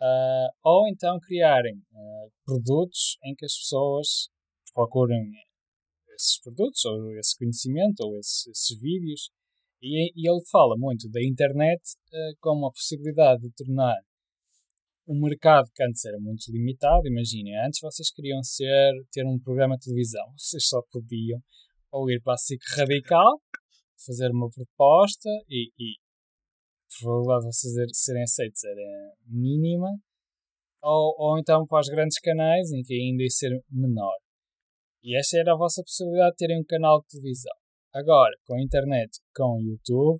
Uh, 0.00 0.50
ou 0.62 0.88
então 0.88 1.18
criarem 1.20 1.76
uh, 1.76 2.32
produtos 2.44 3.16
em 3.24 3.34
que 3.34 3.44
as 3.44 3.56
pessoas 3.56 4.28
procurem 4.74 5.32
esses 6.14 6.40
produtos, 6.40 6.84
ou 6.84 7.16
esse 7.18 7.36
conhecimento, 7.36 8.00
ou 8.00 8.18
esses, 8.18 8.46
esses 8.46 8.80
vídeos. 8.80 9.30
E, 9.82 10.12
e, 10.16 10.28
ele 10.28 10.42
fala 10.50 10.76
muito 10.78 11.08
da 11.10 11.22
internet 11.22 11.80
uh, 12.08 12.36
como 12.40 12.66
a 12.66 12.72
possibilidade 12.72 13.42
de 13.42 13.50
tornar 13.52 13.96
o 15.06 15.14
mercado 15.14 15.68
que 15.74 15.82
antes 15.82 16.04
era 16.06 16.18
muito 16.18 16.50
limitado, 16.50 17.06
imaginem, 17.06 17.54
antes 17.66 17.80
vocês 17.82 18.10
queriam 18.10 18.42
ser, 18.42 18.92
ter 19.12 19.26
um 19.26 19.38
programa 19.38 19.76
de 19.76 19.84
televisão, 19.84 20.24
vocês 20.36 20.66
só 20.66 20.80
podiam 20.90 21.38
ou 21.92 22.10
ir 22.10 22.20
para 22.22 22.34
a 22.34 22.38
SIC 22.38 22.60
Radical, 22.76 23.40
fazer 24.04 24.30
uma 24.30 24.48
proposta 24.50 25.28
e, 25.48 25.70
e 25.78 25.94
a 25.94 27.02
probabilidade 27.02 27.40
de 27.40 27.46
vocês 27.46 27.74
serem 27.92 28.22
aceitos 28.22 28.64
era 28.64 29.14
mínima, 29.26 29.90
ou, 30.82 31.14
ou 31.18 31.38
então 31.38 31.66
para 31.66 31.80
os 31.80 31.88
grandes 31.88 32.18
canais 32.18 32.70
em 32.72 32.82
que 32.82 32.94
ainda 32.94 33.22
ia 33.22 33.30
ser 33.30 33.62
menor. 33.70 34.23
E 35.04 35.18
essa 35.18 35.38
era 35.38 35.52
a 35.52 35.56
vossa 35.56 35.82
possibilidade 35.82 36.30
de 36.30 36.36
terem 36.38 36.58
um 36.58 36.64
canal 36.64 37.02
de 37.02 37.08
televisão. 37.08 37.52
Agora, 37.92 38.34
com 38.46 38.54
a 38.54 38.62
internet, 38.62 39.20
com 39.36 39.58
o 39.58 39.60
YouTube, 39.60 40.18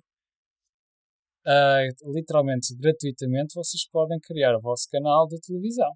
uh, 1.47 2.11
literalmente 2.13 2.75
gratuitamente, 2.77 3.55
vocês 3.55 3.87
podem 3.89 4.19
criar 4.19 4.55
o 4.55 4.61
vosso 4.61 4.87
canal 4.91 5.27
de 5.27 5.39
televisão 5.41 5.91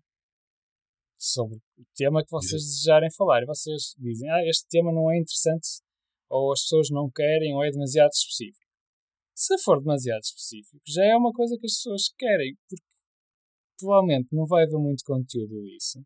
sobre 1.20 1.58
o 1.78 1.84
tema 1.96 2.24
que 2.24 2.32
vocês 2.32 2.64
desejarem 2.64 3.12
falar. 3.12 3.44
E 3.44 3.46
vocês 3.46 3.94
dizem, 4.00 4.28
ah, 4.32 4.44
este 4.48 4.66
tema 4.68 4.92
não 4.92 5.12
é 5.12 5.20
interessante, 5.20 5.82
ou 6.28 6.52
as 6.52 6.62
pessoas 6.64 6.90
não 6.90 7.12
querem, 7.12 7.54
ou 7.54 7.64
é 7.64 7.70
demasiado 7.70 8.12
específico. 8.12 8.66
Se 9.36 9.56
for 9.60 9.80
demasiado 9.80 10.24
específico, 10.24 10.82
já 10.88 11.06
é 11.06 11.16
uma 11.16 11.32
coisa 11.32 11.56
que 11.60 11.66
as 11.68 11.76
pessoas 11.76 12.12
querem, 12.18 12.56
porque 12.68 12.84
provavelmente 13.78 14.30
não 14.32 14.48
vai 14.48 14.64
haver 14.64 14.80
muito 14.80 15.04
conteúdo 15.06 15.62
disso. 15.64 16.04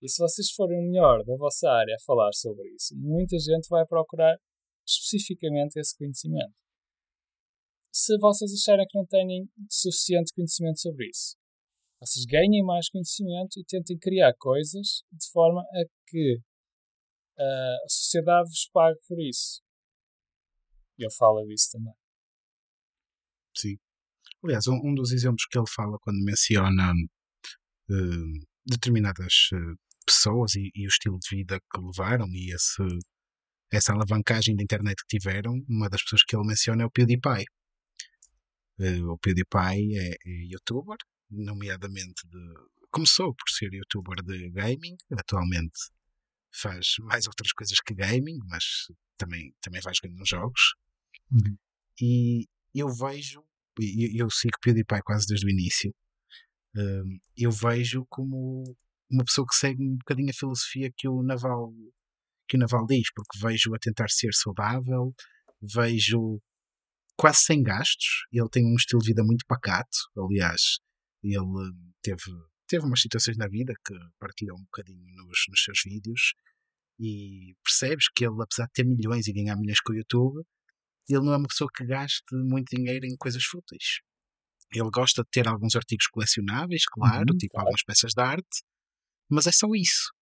E 0.00 0.08
se 0.08 0.18
vocês 0.18 0.50
forem 0.52 0.78
o 0.78 0.82
melhor 0.82 1.24
da 1.24 1.36
vossa 1.36 1.68
área 1.68 1.94
a 1.94 2.04
falar 2.04 2.32
sobre 2.32 2.68
isso, 2.74 2.94
muita 2.96 3.36
gente 3.38 3.68
vai 3.68 3.84
procurar 3.86 4.36
especificamente 4.86 5.78
esse 5.78 5.96
conhecimento 5.96 6.54
se 7.98 8.16
vocês 8.18 8.52
acharem 8.52 8.86
que 8.88 8.96
não 8.96 9.06
têm 9.06 9.50
suficiente 9.68 10.32
conhecimento 10.34 10.80
sobre 10.80 11.08
isso. 11.08 11.36
Vocês 12.00 12.24
ganhem 12.26 12.64
mais 12.64 12.88
conhecimento 12.88 13.58
e 13.58 13.64
tentem 13.64 13.98
criar 13.98 14.32
coisas 14.38 15.02
de 15.10 15.30
forma 15.32 15.60
a 15.60 15.84
que 16.06 16.36
uh, 16.36 17.84
a 17.84 17.88
sociedade 17.88 18.48
vos 18.48 18.68
pague 18.72 18.98
por 19.08 19.20
isso. 19.20 19.60
Ele 20.96 21.12
fala 21.12 21.44
disso 21.44 21.70
também. 21.72 21.94
Sim. 23.56 23.76
Aliás, 24.44 24.66
um, 24.68 24.80
um 24.84 24.94
dos 24.94 25.10
exemplos 25.10 25.44
que 25.50 25.58
ele 25.58 25.68
fala 25.68 25.98
quando 26.00 26.24
menciona 26.24 26.92
uh, 26.92 28.46
determinadas 28.64 29.50
uh, 29.52 29.87
pessoas 30.08 30.54
e, 30.54 30.70
e, 30.74 30.86
o 30.86 30.88
estilo 30.88 31.18
de 31.18 31.36
vida 31.36 31.60
que 31.60 31.80
levaram 31.80 32.26
e 32.28 32.54
esse, 32.54 32.82
essa 33.70 33.92
alavancagem 33.92 34.56
da 34.56 34.62
internet 34.62 34.96
que 35.02 35.18
tiveram, 35.18 35.52
uma 35.68 35.88
das 35.88 36.02
pessoas 36.02 36.22
que 36.24 36.36
ele 36.36 36.46
menciona 36.46 36.82
é 36.82 36.86
o 36.86 36.90
PewDiePie. 36.90 37.44
Uh, 38.78 39.12
o 39.12 39.18
PewDiePie 39.18 39.96
é, 39.96 40.10
é 40.10 40.44
youtuber, 40.50 40.96
nomeadamente 41.30 42.26
de. 42.26 42.38
Começou 42.90 43.34
por 43.34 43.50
ser 43.50 43.72
youtuber 43.72 44.22
de 44.24 44.50
gaming, 44.50 44.96
atualmente 45.12 45.78
faz 46.50 46.94
mais 47.00 47.26
outras 47.26 47.52
coisas 47.52 47.78
que 47.80 47.94
gaming, 47.94 48.38
mas 48.46 48.64
também, 49.18 49.54
também 49.60 49.80
vai 49.82 49.92
jogando 49.94 50.18
nos 50.18 50.28
jogos. 50.28 50.74
Uhum. 51.30 51.56
E 52.00 52.48
eu 52.74 52.88
vejo, 52.88 53.44
eu, 53.78 54.24
eu 54.24 54.30
sigo 54.30 54.58
PewDiePie 54.62 55.02
quase 55.04 55.26
desde 55.26 55.46
o 55.46 55.50
início, 55.50 55.94
uh, 56.76 57.20
eu 57.36 57.50
vejo 57.50 58.06
como 58.08 58.64
uma 59.10 59.24
pessoa 59.24 59.46
que 59.46 59.56
segue 59.56 59.82
um 59.82 59.96
bocadinho 59.96 60.30
a 60.30 60.34
filosofia 60.34 60.92
que 60.96 61.08
o 61.08 61.22
Naval 61.22 61.72
que 62.48 62.56
o 62.56 62.60
Naval 62.60 62.86
diz, 62.86 63.12
porque 63.14 63.38
vejo 63.38 63.74
a 63.74 63.78
tentar 63.78 64.08
ser 64.08 64.32
saudável, 64.32 65.14
vejo 65.60 66.40
quase 67.16 67.40
sem 67.40 67.62
gastos. 67.62 68.26
Ele 68.32 68.48
tem 68.48 68.64
um 68.64 68.74
estilo 68.74 69.02
de 69.02 69.08
vida 69.08 69.22
muito 69.22 69.44
pacato. 69.46 69.98
Aliás, 70.16 70.78
ele 71.22 71.38
hum, 71.40 71.92
teve, 72.00 72.22
teve 72.66 72.86
umas 72.86 73.02
situações 73.02 73.36
na 73.36 73.48
vida 73.48 73.74
que 73.86 73.94
partilhou 74.18 74.56
um 74.56 74.62
bocadinho 74.62 75.04
nos, 75.16 75.38
nos 75.48 75.62
seus 75.62 75.80
vídeos. 75.84 76.32
E 76.98 77.54
percebes 77.62 78.08
que 78.14 78.24
ele, 78.24 78.42
apesar 78.42 78.66
de 78.66 78.72
ter 78.72 78.84
milhões 78.84 79.26
e 79.26 79.32
ganhar 79.32 79.56
milhões 79.56 79.80
com 79.80 79.92
o 79.92 79.96
YouTube, 79.96 80.42
ele 81.08 81.24
não 81.24 81.32
é 81.32 81.36
uma 81.36 81.48
pessoa 81.48 81.70
que 81.74 81.84
gaste 81.84 82.24
muito 82.32 82.74
dinheiro 82.74 83.06
em 83.06 83.16
coisas 83.16 83.44
fúteis. 83.44 84.00
Ele 84.72 84.90
gosta 84.90 85.22
de 85.22 85.28
ter 85.30 85.48
alguns 85.48 85.76
artigos 85.76 86.06
colecionáveis, 86.08 86.84
claro, 86.86 87.26
uhum, 87.30 87.38
tipo 87.38 87.52
claro. 87.52 87.66
algumas 87.66 87.82
peças 87.82 88.12
de 88.12 88.20
arte, 88.20 88.62
mas 89.30 89.46
é 89.46 89.52
só 89.52 89.68
isso. 89.74 90.12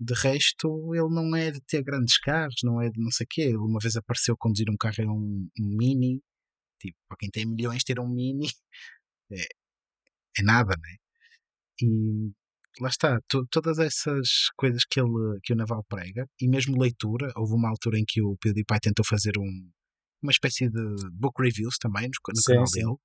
De 0.00 0.14
resto, 0.14 0.94
ele 0.94 1.14
não 1.14 1.34
é 1.36 1.50
de 1.50 1.60
ter 1.60 1.82
grandes 1.82 2.18
carros, 2.18 2.56
não 2.64 2.80
é 2.80 2.90
de 2.90 3.00
não 3.00 3.10
sei 3.10 3.24
o 3.24 3.28
quê. 3.30 3.42
Ele 3.42 3.56
uma 3.56 3.78
vez 3.80 3.96
apareceu 3.96 4.36
conduzir 4.36 4.66
um 4.70 4.76
carro, 4.76 4.96
era 4.98 5.10
um, 5.10 5.48
um 5.60 5.76
Mini. 5.76 6.20
Tipo, 6.80 6.98
para 7.08 7.16
quem 7.18 7.30
tem 7.30 7.46
milhões, 7.46 7.84
ter 7.84 8.00
um 8.00 8.08
Mini 8.08 8.48
é, 9.32 9.42
é 10.38 10.42
nada, 10.42 10.74
né? 10.76 10.96
E 11.82 12.32
lá 12.80 12.88
está, 12.88 13.20
todas 13.50 13.78
essas 13.78 14.50
coisas 14.56 14.84
que, 14.84 15.00
ele, 15.00 15.38
que 15.42 15.52
o 15.52 15.56
Naval 15.56 15.84
prega, 15.88 16.28
e 16.40 16.48
mesmo 16.48 16.80
leitura, 16.80 17.32
houve 17.36 17.54
uma 17.54 17.70
altura 17.70 17.98
em 17.98 18.04
que 18.06 18.20
o 18.22 18.36
PewDiePie 18.36 18.80
tentou 18.80 19.04
fazer 19.04 19.32
um, 19.38 19.70
uma 20.22 20.32
espécie 20.32 20.68
de 20.68 21.10
book 21.12 21.40
reviews 21.40 21.78
também 21.78 22.04
no, 22.04 22.10
no 22.28 22.36
sim, 22.36 22.52
canal 22.52 22.66
sim. 22.66 22.80
dele. 22.80 22.96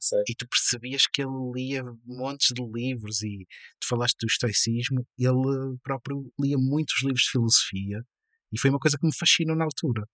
Sim, 0.00 0.22
e 0.28 0.34
tu 0.34 0.46
percebias 0.48 1.06
que 1.06 1.22
ele 1.22 1.52
lia 1.54 1.82
montes 2.04 2.48
de 2.54 2.62
livros 2.62 3.22
e 3.22 3.46
tu 3.80 3.88
falaste 3.88 4.16
do 4.18 4.26
estoicismo, 4.26 5.06
ele 5.18 5.78
próprio 5.82 6.32
lia 6.38 6.56
muitos 6.58 7.02
livros 7.02 7.22
de 7.22 7.30
filosofia 7.30 8.04
e 8.52 8.58
foi 8.58 8.70
uma 8.70 8.78
coisa 8.78 8.96
que 8.96 9.06
me 9.06 9.14
fascinou 9.14 9.56
na 9.56 9.64
altura. 9.64 10.06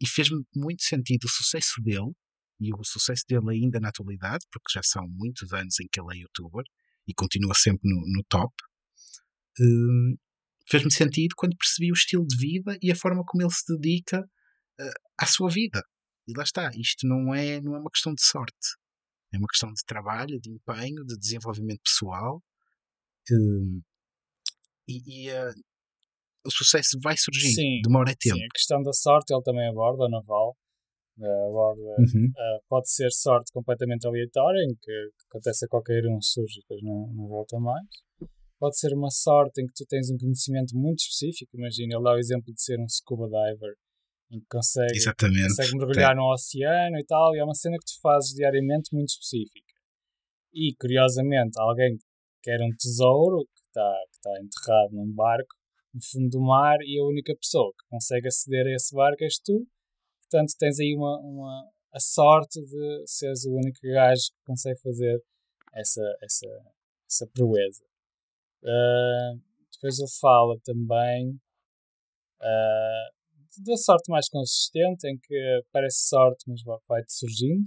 E 0.00 0.08
fez-me 0.08 0.42
muito 0.56 0.82
sentido 0.82 1.24
o 1.24 1.28
sucesso 1.28 1.80
dele 1.82 2.12
e 2.60 2.72
o 2.72 2.84
sucesso 2.84 3.24
dele 3.28 3.50
ainda 3.50 3.78
na 3.78 3.88
atualidade, 3.88 4.46
porque 4.50 4.72
já 4.72 4.82
são 4.82 5.06
muitos 5.08 5.52
anos 5.52 5.78
em 5.80 5.86
que 5.90 6.00
ele 6.00 6.16
é 6.16 6.22
youtuber 6.22 6.64
e 7.06 7.14
continua 7.14 7.54
sempre 7.54 7.88
no, 7.88 8.00
no 8.00 8.24
top. 8.28 8.52
Um, 9.60 10.16
fez-me 10.68 10.90
sentido 10.90 11.34
quando 11.36 11.56
percebi 11.56 11.90
o 11.90 11.94
estilo 11.94 12.26
de 12.26 12.36
vida 12.36 12.78
e 12.80 12.90
a 12.90 12.96
forma 12.96 13.22
como 13.26 13.42
ele 13.42 13.52
se 13.52 13.64
dedica 13.76 14.20
uh, 14.20 14.92
à 15.18 15.26
sua 15.26 15.50
vida. 15.50 15.82
E 16.26 16.32
lá 16.36 16.44
está, 16.44 16.70
isto 16.74 17.06
não 17.06 17.34
é, 17.34 17.60
não 17.60 17.74
é 17.74 17.80
uma 17.80 17.90
questão 17.90 18.14
de 18.14 18.24
sorte. 18.24 18.76
É 19.32 19.38
uma 19.38 19.48
questão 19.48 19.70
de 19.70 19.82
trabalho, 19.86 20.38
de 20.40 20.50
empenho, 20.50 21.04
de 21.04 21.16
desenvolvimento 21.18 21.80
pessoal. 21.82 22.42
Um, 23.30 23.80
e, 24.88 25.26
e 25.26 25.30
uh, 25.30 25.52
o 26.46 26.50
sucesso 26.50 26.98
vai 27.02 27.16
surgir, 27.16 27.52
sim, 27.54 27.80
demora 27.82 28.14
tempo. 28.18 28.36
Sim, 28.36 28.44
a 28.44 28.54
questão 28.54 28.82
da 28.82 28.92
sorte 28.92 29.32
ele 29.32 29.42
também 29.42 29.68
aborda, 29.68 30.08
Naval. 30.08 30.56
Uh, 31.18 31.48
aborda, 31.48 31.82
uhum. 31.98 32.26
uh, 32.26 32.62
pode 32.68 32.90
ser 32.90 33.10
sorte 33.12 33.52
completamente 33.52 34.06
aleatória, 34.06 34.60
em 34.64 34.74
que, 34.74 35.10
que 35.18 35.26
acontece 35.30 35.64
a 35.64 35.68
qualquer 35.68 36.04
um, 36.06 36.20
surge 36.20 36.58
e 36.58 36.62
depois 36.62 36.82
não, 36.82 37.06
não 37.14 37.28
volta 37.28 37.58
mais. 37.58 37.86
Pode 38.58 38.78
ser 38.78 38.94
uma 38.94 39.10
sorte 39.10 39.60
em 39.62 39.66
que 39.66 39.74
tu 39.74 39.84
tens 39.86 40.10
um 40.10 40.16
conhecimento 40.16 40.76
muito 40.76 41.00
específico. 41.00 41.56
Imagina, 41.56 41.96
ele 41.96 42.04
dá 42.04 42.12
o 42.12 42.18
exemplo 42.18 42.52
de 42.52 42.62
ser 42.62 42.78
um 42.80 42.88
scuba 42.88 43.26
diver 43.26 43.76
em 44.32 44.40
que 44.40 44.46
consegue, 44.50 44.98
consegue 45.04 45.76
mergulhar 45.76 46.16
no 46.16 46.32
oceano 46.32 46.98
e 46.98 47.04
tal, 47.04 47.34
e 47.34 47.38
é 47.38 47.44
uma 47.44 47.54
cena 47.54 47.76
que 47.76 47.84
tu 47.84 48.00
fazes 48.00 48.34
diariamente 48.34 48.94
muito 48.94 49.10
específica. 49.10 49.72
E, 50.54 50.74
curiosamente, 50.80 51.60
alguém 51.60 51.98
que 51.98 52.04
quer 52.42 52.60
um 52.62 52.74
tesouro 52.76 53.46
que 53.54 53.60
está 53.66 54.04
que 54.10 54.20
tá 54.20 54.30
enterrado 54.40 54.92
num 54.94 55.12
barco 55.12 55.54
no 55.94 56.00
fundo 56.02 56.30
do 56.30 56.40
mar 56.40 56.78
e 56.80 56.98
a 56.98 57.04
única 57.04 57.34
pessoa 57.36 57.70
que 57.72 57.86
consegue 57.90 58.28
aceder 58.28 58.66
a 58.66 58.74
esse 58.74 58.94
barco 58.94 59.22
és 59.22 59.38
tu. 59.38 59.66
Portanto, 60.22 60.54
tens 60.58 60.80
aí 60.80 60.94
uma, 60.96 61.18
uma, 61.18 61.70
a 61.92 62.00
sorte 62.00 62.60
de 62.62 63.04
seres 63.06 63.44
o 63.44 63.52
único 63.52 63.78
gajo 63.82 64.30
que 64.32 64.44
consegue 64.46 64.80
fazer 64.80 65.22
essa, 65.74 66.16
essa, 66.22 66.46
essa 67.06 67.26
proeza. 67.34 67.84
Uh, 68.62 69.40
depois 69.72 69.98
ele 69.98 70.10
fala 70.20 70.58
também 70.64 71.38
uh, 72.40 73.21
da 73.60 73.76
sorte 73.76 74.10
mais 74.10 74.28
consistente, 74.28 75.06
em 75.08 75.18
que 75.18 75.62
parece 75.72 76.08
sorte, 76.08 76.44
mas 76.48 76.62
vai-te 76.88 77.12
surgindo, 77.12 77.66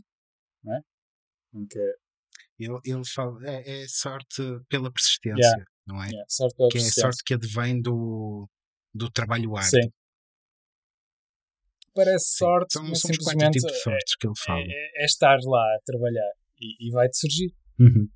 não 0.63 0.75
é? 0.75 0.79
Em 1.53 1.65
que 1.65 1.79
ele, 2.59 2.79
ele 2.85 3.05
fala, 3.05 3.37
é, 3.47 3.83
é 3.83 3.87
sorte 3.87 4.41
pela 4.69 4.91
persistência, 4.91 5.41
yeah. 5.41 5.65
não 5.85 6.01
é? 6.01 6.07
Yeah, 6.07 6.25
sorte 6.29 6.55
pela 6.55 6.69
que 6.69 6.73
persistência. 6.73 7.01
é 7.01 7.03
sorte 7.03 7.23
que 7.25 7.33
advém 7.33 7.81
do, 7.81 8.49
do 8.93 9.11
trabalho 9.11 9.55
árduo. 9.55 9.81
Sim. 9.81 9.89
Parece 11.93 12.25
Sim. 12.25 12.37
sorte, 12.37 12.73
são, 12.73 12.83
mas 12.83 12.99
são 12.99 13.11
simplesmente 13.13 13.59
tipos 13.59 13.71
de 13.71 13.81
sortes 13.81 14.15
que 14.19 14.27
ele 14.27 14.37
fala. 14.37 14.61
É, 14.61 15.01
é, 15.01 15.03
é 15.03 15.05
estar 15.05 15.37
lá 15.43 15.75
a 15.75 15.79
trabalhar 15.85 16.31
e, 16.59 16.87
e 16.87 16.91
vai-te 16.91 17.17
surgir. 17.17 17.53
Uhum. 17.79 18.09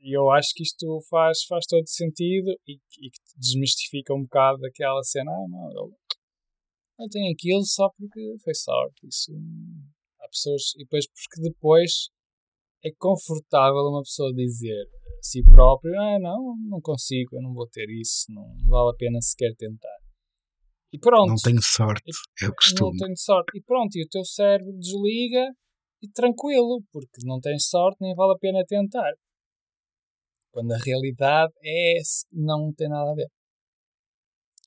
E 0.00 0.16
eu 0.16 0.30
acho 0.30 0.48
que 0.54 0.62
isto 0.62 0.98
faz, 1.10 1.44
faz 1.44 1.66
todo 1.66 1.86
sentido 1.86 2.50
e, 2.66 2.74
e 2.74 3.10
que 3.10 3.38
desmistifica 3.38 4.14
um 4.14 4.22
bocado 4.22 4.64
aquela 4.66 5.02
cena. 5.02 5.30
Ah, 5.30 5.46
não, 5.48 5.92
eu 7.00 7.08
tenho 7.08 7.32
aquilo 7.32 7.64
só 7.64 7.88
porque 7.96 8.36
foi 8.42 8.54
sorte. 8.54 9.06
Isso 9.06 9.32
há 10.20 10.28
pessoas. 10.28 10.62
E 10.76 10.84
depois 10.84 11.06
porque 11.06 11.48
depois 11.48 12.10
é 12.84 12.90
confortável 12.98 13.80
uma 13.90 14.02
pessoa 14.02 14.32
dizer 14.34 14.82
a 15.18 15.22
si 15.22 15.42
próprio, 15.44 15.92
ah 16.00 16.18
não, 16.18 16.56
não 16.68 16.80
consigo, 16.80 17.36
eu 17.36 17.42
não 17.42 17.52
vou 17.52 17.68
ter 17.68 17.88
isso, 17.90 18.24
não, 18.30 18.42
não 18.56 18.70
vale 18.70 18.90
a 18.90 18.96
pena 18.96 19.20
sequer 19.20 19.54
tentar. 19.56 19.98
E 20.92 20.98
pronto. 20.98 21.28
Não 21.28 21.36
tenho 21.36 21.62
sorte, 21.62 22.10
é 22.42 22.48
o 22.48 22.54
costume. 22.54 22.90
Não 22.98 23.06
tenho 23.06 23.16
sorte. 23.16 23.56
E 23.56 23.62
pronto, 23.62 23.94
e 23.96 24.02
o 24.02 24.08
teu 24.08 24.24
cérebro 24.24 24.72
desliga 24.78 25.46
e 26.02 26.08
tranquilo, 26.08 26.82
porque 26.90 27.20
não 27.24 27.38
tens 27.38 27.68
sorte 27.68 27.98
nem 28.00 28.14
vale 28.14 28.32
a 28.32 28.38
pena 28.38 28.64
tentar. 28.66 29.12
Quando 30.52 30.72
a 30.72 30.78
realidade 30.78 31.52
é 31.62 31.98
não 32.32 32.72
tem 32.72 32.88
nada 32.88 33.12
a 33.12 33.14
ver. 33.14 33.28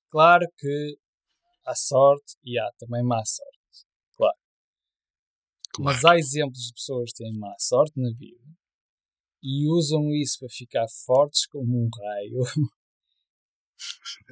Claro 0.10 0.46
que 0.58 0.98
há 1.66 1.76
sorte 1.76 2.36
e 2.44 2.60
há 2.60 2.72
também 2.78 3.04
má 3.04 3.24
sorte. 3.26 3.88
Claro. 4.16 4.38
claro. 5.74 5.86
Mas 5.86 6.06
há 6.06 6.18
exemplos 6.18 6.60
de 6.68 6.74
pessoas 6.74 7.12
que 7.12 7.24
têm 7.24 7.38
má 7.38 7.54
sorte 7.60 8.00
na 8.00 8.10
vida 8.18 8.44
e 9.42 9.70
usam 9.70 10.10
isso 10.12 10.40
para 10.40 10.50
ficar 10.50 10.86
fortes 11.06 11.46
como 11.48 11.86
um 11.86 11.90
raio. 11.90 12.44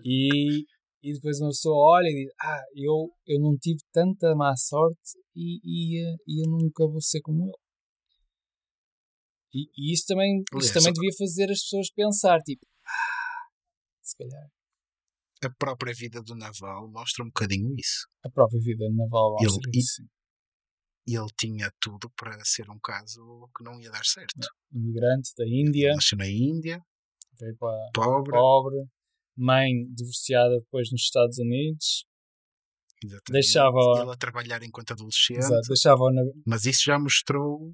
e, 0.05 0.65
e 1.03 1.13
depois 1.13 1.39
uma 1.41 1.49
pessoa 1.49 1.97
olha 1.97 2.07
e 2.07 2.25
diz: 2.25 2.33
Ah, 2.41 2.63
eu, 2.75 3.13
eu 3.27 3.39
não 3.39 3.57
tive 3.57 3.79
tanta 3.91 4.33
má 4.35 4.55
sorte 4.55 5.17
e, 5.35 5.59
e, 5.63 6.15
e 6.27 6.45
eu 6.45 6.49
nunca 6.49 6.87
vou 6.87 7.01
ser 7.01 7.21
como 7.21 7.43
ele. 7.43 7.53
E, 9.53 9.69
e 9.77 9.93
isso 9.93 10.05
também, 10.07 10.41
isso 10.59 10.73
também 10.73 10.93
devia 10.93 11.11
fazer 11.17 11.51
as 11.51 11.61
pessoas 11.61 11.91
pensar: 11.91 12.39
tipo, 12.39 12.65
ah, 12.85 13.49
se 14.01 14.15
calhar 14.17 14.49
a 15.47 15.49
própria 15.49 15.93
vida 15.93 16.21
do 16.21 16.35
Naval 16.35 16.89
mostra 16.89 17.23
um 17.23 17.27
bocadinho 17.27 17.73
isso. 17.77 18.07
A 18.23 18.29
própria 18.29 18.59
vida 18.59 18.85
do 18.85 18.95
Naval 18.95 19.33
mostra 19.33 19.69
ele, 19.69 19.79
isso. 19.79 20.03
E 21.07 21.15
ele 21.15 21.27
tinha 21.37 21.71
tudo 21.79 22.09
para 22.15 22.37
ser 22.45 22.69
um 22.69 22.79
caso 22.79 23.49
que 23.57 23.63
não 23.63 23.79
ia 23.81 23.89
dar 23.89 24.05
certo. 24.05 24.39
É. 24.39 24.77
Imigrante 24.77 25.31
da 25.37 25.45
Índia. 25.47 25.93
Nasceu 25.93 26.17
na 26.17 26.27
Índia. 26.27 26.81
Veio 27.39 27.55
para 27.57 27.89
pobre. 27.93 28.31
pobre. 28.31 28.85
Mãe 29.35 29.71
divorciada 29.93 30.57
depois 30.59 30.91
nos 30.91 31.01
Estados 31.01 31.37
Unidos. 31.39 32.05
Exatamente. 33.03 33.31
Deixava 33.31 33.79
ele 33.99 34.11
a 34.11 34.17
trabalhar 34.17 34.61
enquanto 34.61 34.91
adolescente. 34.91 35.39
Exato, 35.39 35.67
deixava 35.67 36.11
na... 36.11 36.21
Mas 36.45 36.65
isso 36.65 36.83
já 36.85 36.99
mostrou 36.99 37.73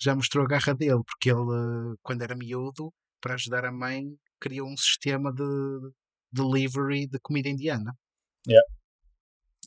já 0.00 0.14
mostrou 0.14 0.44
a 0.44 0.48
garra 0.48 0.74
dele, 0.74 1.00
porque 1.06 1.30
ele, 1.30 1.96
quando 2.02 2.22
era 2.22 2.34
miúdo, 2.34 2.92
para 3.20 3.34
ajudar 3.34 3.64
a 3.64 3.72
mãe, 3.72 4.04
criou 4.40 4.68
um 4.68 4.76
sistema 4.76 5.32
de, 5.32 5.42
delivery 6.34 7.06
de 7.06 7.18
comida 7.20 7.48
indiana. 7.48 7.92
Yeah. 8.46 8.66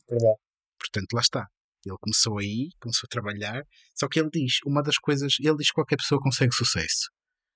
Verdade. 0.09 0.39
Portanto, 0.80 1.13
lá 1.13 1.22
está. 1.22 1.47
Ele 1.86 1.97
começou 2.01 2.38
aí, 2.39 2.70
começou 2.80 3.07
a 3.07 3.09
trabalhar. 3.09 3.63
Só 3.95 4.07
que 4.07 4.20
ele 4.20 4.30
diz, 4.32 4.59
uma 4.65 4.84
das 4.84 4.97
coisas, 4.97 5.38
ele 5.39 5.55
diz 5.55 5.68
que 5.68 5.74
qualquer 5.74 5.97
pessoa 5.97 6.22
consegue 6.22 6.53
sucesso, 6.53 7.09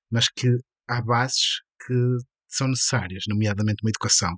mas 0.10 0.30
que 0.30 0.48
há 0.88 1.02
bases 1.02 1.62
que 1.86 1.94
são 2.48 2.68
necessárias, 2.68 3.24
nomeadamente 3.28 3.84
uma 3.84 3.90
educação. 3.90 4.36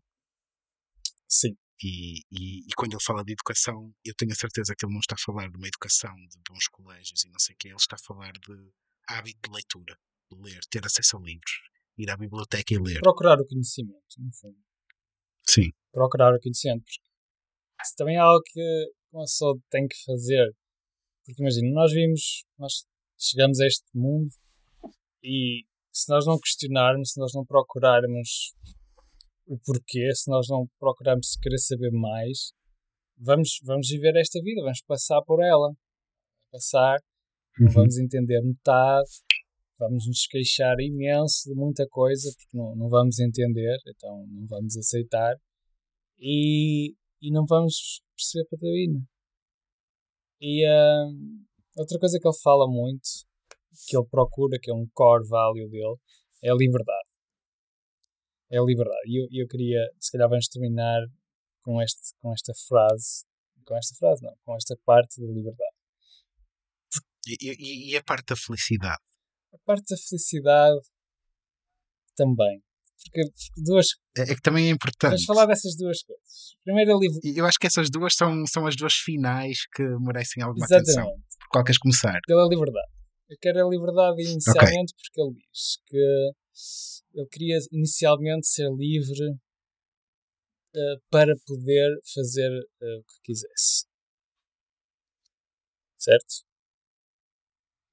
Sim. 1.28 1.56
E, 1.82 2.20
e, 2.32 2.60
e, 2.60 2.74
quando 2.78 2.94
ele 2.94 3.04
fala 3.04 3.24
de 3.24 3.34
educação, 3.34 3.92
eu 4.06 4.14
tenho 4.16 4.32
a 4.32 4.36
certeza 4.36 4.74
que 4.78 4.86
ele 4.86 4.94
não 4.94 5.02
está 5.02 5.16
a 5.16 5.24
falar 5.24 5.50
de 5.50 5.58
uma 5.58 5.68
educação 5.68 6.16
de 6.16 6.40
bons 6.48 6.68
colégios 6.68 7.26
e 7.26 7.30
não 7.30 7.40
sei 7.40 7.56
o 7.56 7.58
quê, 7.58 7.68
ele 7.70 7.76
está 7.76 7.96
a 7.96 8.06
falar 8.06 8.32
de 8.32 8.72
hábito 9.10 9.50
de 9.50 9.54
leitura, 9.54 9.98
de 10.32 10.42
ler, 10.42 10.62
ter 10.70 10.86
acesso 10.86 11.18
a 11.18 11.20
livros, 11.20 11.52
ir 11.98 12.10
à 12.10 12.18
biblioteca 12.18 12.74
e 12.74 12.78
ler. 12.78 13.00
Procurar 13.02 13.40
o 13.40 13.46
conhecimento, 13.46 14.16
no 14.20 14.32
fundo. 14.34 14.58
Sim. 15.46 15.72
Procurar 15.92 16.34
o 16.34 16.40
conhecimento. 16.40 16.84
Porque 16.84 17.02
isso 17.84 17.96
também 17.98 18.16
é 18.16 18.20
algo 18.20 18.42
que 18.46 18.92
uma 19.12 19.24
pessoa 19.24 19.58
tem 19.70 19.88
que 19.88 19.96
fazer. 20.06 20.54
Porque 21.26 21.42
imagina, 21.42 21.70
nós 21.74 21.92
vimos, 21.92 22.44
nós 22.58 22.86
chegamos 23.18 23.60
a 23.60 23.66
este 23.66 23.86
mundo 23.94 24.30
e 25.24 25.64
se 25.92 26.12
nós 26.12 26.26
não 26.26 26.40
questionarmos, 26.40 27.12
se 27.12 27.20
nós 27.20 27.32
não 27.34 27.46
procurarmos 27.46 28.54
o 29.46 29.58
porquê, 29.60 30.14
se 30.14 30.30
nós 30.30 30.48
não 30.50 30.68
procurarmos 30.80 31.38
querer 31.42 31.60
saber 31.60 31.92
mais, 31.92 32.52
vamos, 33.18 33.60
vamos 33.64 33.88
viver 33.90 34.16
esta 34.18 34.42
vida, 34.42 34.62
vamos 34.62 34.82
passar 34.82 35.22
por 35.22 35.42
ela. 35.44 35.74
Passar, 36.52 37.00
não 37.60 37.68
uhum. 37.68 37.74
vamos 37.74 37.98
entender 37.98 38.42
metade, 38.42 39.10
vamos 39.84 40.08
nos 40.08 40.26
queixar 40.28 40.80
imenso 40.80 41.50
de 41.50 41.56
muita 41.56 41.86
coisa 41.88 42.32
porque 42.38 42.58
não, 42.58 42.76
não 42.76 42.90
vamos 42.90 43.20
entender, 43.20 43.78
então 43.88 44.26
não 44.28 44.48
vamos 44.48 44.78
aceitar 44.78 45.36
e, 46.20 46.96
e 47.22 47.32
não 47.32 47.46
vamos 47.46 48.02
perceber 48.16 48.48
patavina. 48.50 49.02
E 50.40 50.66
uh, 50.66 51.10
outra 51.78 52.00
coisa 52.00 52.20
que 52.20 52.28
ele 52.28 52.38
fala 52.42 52.68
muito, 52.68 53.08
que 53.88 53.98
ele 53.98 54.08
procura, 54.10 54.58
que 54.62 54.72
é 54.72 54.74
um 54.74 54.88
core 54.94 55.28
value 55.28 55.70
dele, 55.70 55.98
é 56.44 56.50
a 56.52 56.56
liberdade. 56.56 57.10
é 58.52 58.58
a 58.58 58.64
liberdade. 58.64 59.08
E 59.08 59.22
eu, 59.22 59.44
eu 59.44 59.48
queria, 59.48 59.80
se 60.00 60.12
calhar 60.12 60.30
vamos 60.30 60.48
terminar 60.48 61.02
com, 61.62 61.82
este, 61.82 62.14
com 62.20 62.34
esta 62.34 62.54
frase, 62.68 63.26
com 63.66 63.76
esta 63.78 63.96
frase 63.98 64.22
não, 64.24 64.34
com 64.44 64.56
esta 64.56 64.76
parte 64.86 65.20
da 65.22 65.28
liberdade. 65.28 65.76
E, 67.26 67.38
e, 67.42 67.92
e 67.92 67.98
a 67.98 68.04
parte 68.04 68.28
da 68.28 68.36
felicidade? 68.36 69.02
A 69.54 69.58
parte 69.66 69.86
da 69.90 69.98
felicidade 69.98 70.80
também. 72.16 72.62
Porque, 73.04 73.22
porque 73.22 73.62
duas. 73.64 73.88
É, 74.18 74.22
é, 74.22 74.36
que 74.36 74.42
também 74.42 74.68
é 74.68 74.70
importante. 74.70 75.12
Vamos 75.12 75.26
falar 75.26 75.46
dessas 75.46 75.76
duas 75.76 76.02
coisas. 76.04 76.56
Primeiro, 76.64 77.00
livro. 77.00 77.20
Eu 77.24 77.46
acho 77.46 77.60
que 77.60 77.68
essas 77.68 77.90
duas 77.90 78.16
são, 78.16 78.46
são 78.48 78.66
as 78.66 78.76
duas 78.76 78.94
finais 78.94 79.66
que 79.76 79.84
merecem 80.00 80.42
alguma 80.42 80.66
Exatamente. 80.66 80.92
atenção. 80.92 81.24
Por 81.40 81.48
qual 81.50 81.64
queres 81.64 81.80
começar? 81.80 82.20
Pela 82.26 82.48
liberdade. 82.48 82.92
Eu 83.30 83.38
quero 83.42 83.68
a 83.68 83.70
liberdade 83.70 84.22
inicialmente 84.22 84.94
okay. 84.94 85.04
porque 85.04 85.22
ele 85.22 85.34
diz 85.52 85.78
que 85.86 86.34
ele 87.16 87.28
queria 87.30 87.58
inicialmente 87.72 88.48
ser 88.48 88.70
livre 88.72 89.30
uh, 90.76 91.02
para 91.10 91.34
poder 91.46 92.00
fazer 92.14 92.50
uh, 92.50 93.00
o 93.00 93.04
que 93.04 93.22
quisesse. 93.24 93.86
Certo? 95.98 96.44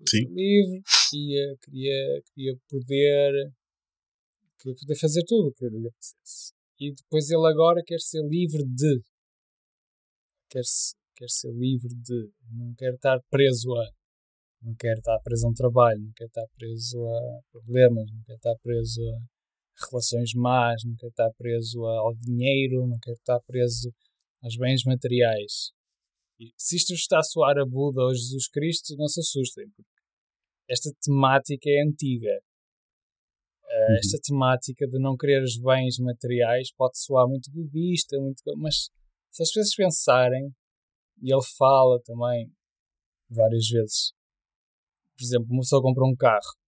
Sim. 0.08 0.24
Livre, 0.30 0.82
queria, 1.10 1.56
queria, 1.62 2.22
queria 2.34 2.56
poder 2.68 3.52
queria 4.60 4.76
poder 4.76 4.96
fazer 4.96 5.24
tudo 5.26 5.48
o 5.48 5.52
que 5.52 5.66
lhe 5.66 5.88
apetecesse. 5.88 6.52
E 6.78 6.92
depois 6.92 7.30
ele 7.30 7.46
agora 7.46 7.82
quer 7.84 7.98
ser 7.98 8.22
livre 8.26 8.64
de. 8.64 9.02
Quer, 10.48 10.62
-se, 10.62 10.94
quer 11.16 11.28
ser 11.28 11.52
livre 11.52 11.94
de. 11.94 12.30
Não 12.52 12.74
quer 12.74 12.94
estar 12.94 13.20
preso 13.30 13.74
a. 13.74 13.90
Não 14.62 14.74
quer 14.74 14.98
estar 14.98 15.18
preso 15.20 15.46
a 15.46 15.50
um 15.50 15.54
trabalho, 15.54 16.00
não 16.00 16.12
quer 16.12 16.26
estar 16.26 16.46
preso 16.56 17.06
a 17.06 17.40
problemas, 17.50 18.10
não 18.10 18.22
quer 18.24 18.34
estar 18.34 18.54
preso 18.62 19.00
a 19.08 19.86
relações 19.90 20.34
más, 20.34 20.84
não 20.84 20.94
quer 20.96 21.08
estar 21.08 21.30
preso 21.32 21.82
ao 21.86 22.14
dinheiro, 22.14 22.86
não 22.86 22.98
quer 22.98 23.12
estar 23.12 23.40
preso 23.40 23.90
aos 24.42 24.56
bens 24.56 24.84
materiais. 24.84 25.72
E 26.38 26.52
se 26.58 26.76
isto 26.76 26.92
está 26.92 27.18
a 27.18 27.22
soar 27.22 27.58
a 27.58 27.64
Buda 27.64 28.02
ou 28.02 28.14
Jesus 28.14 28.48
Cristo, 28.48 28.96
não 28.96 29.08
se 29.08 29.20
assustem, 29.20 29.68
porque 29.70 29.99
esta 30.70 30.90
temática 31.02 31.68
é 31.68 31.82
antiga. 31.82 32.30
Uh, 33.64 33.98
esta 33.98 34.18
temática 34.22 34.86
de 34.86 34.98
não 34.98 35.16
querer 35.16 35.42
os 35.42 35.58
bens 35.58 35.98
materiais 35.98 36.72
pode 36.76 36.98
soar 36.98 37.28
muito 37.28 37.50
budista, 37.52 38.18
muito, 38.18 38.42
mas 38.56 38.90
se 39.30 39.42
as 39.42 39.48
pessoas 39.48 39.74
pensarem, 39.74 40.54
e 41.22 41.32
ele 41.32 41.44
fala 41.56 42.00
também 42.04 42.50
várias 43.28 43.68
vezes, 43.68 44.12
por 45.16 45.24
exemplo, 45.24 45.48
uma 45.50 45.60
pessoa 45.60 45.82
compra 45.82 46.04
um 46.04 46.16
carro. 46.16 46.58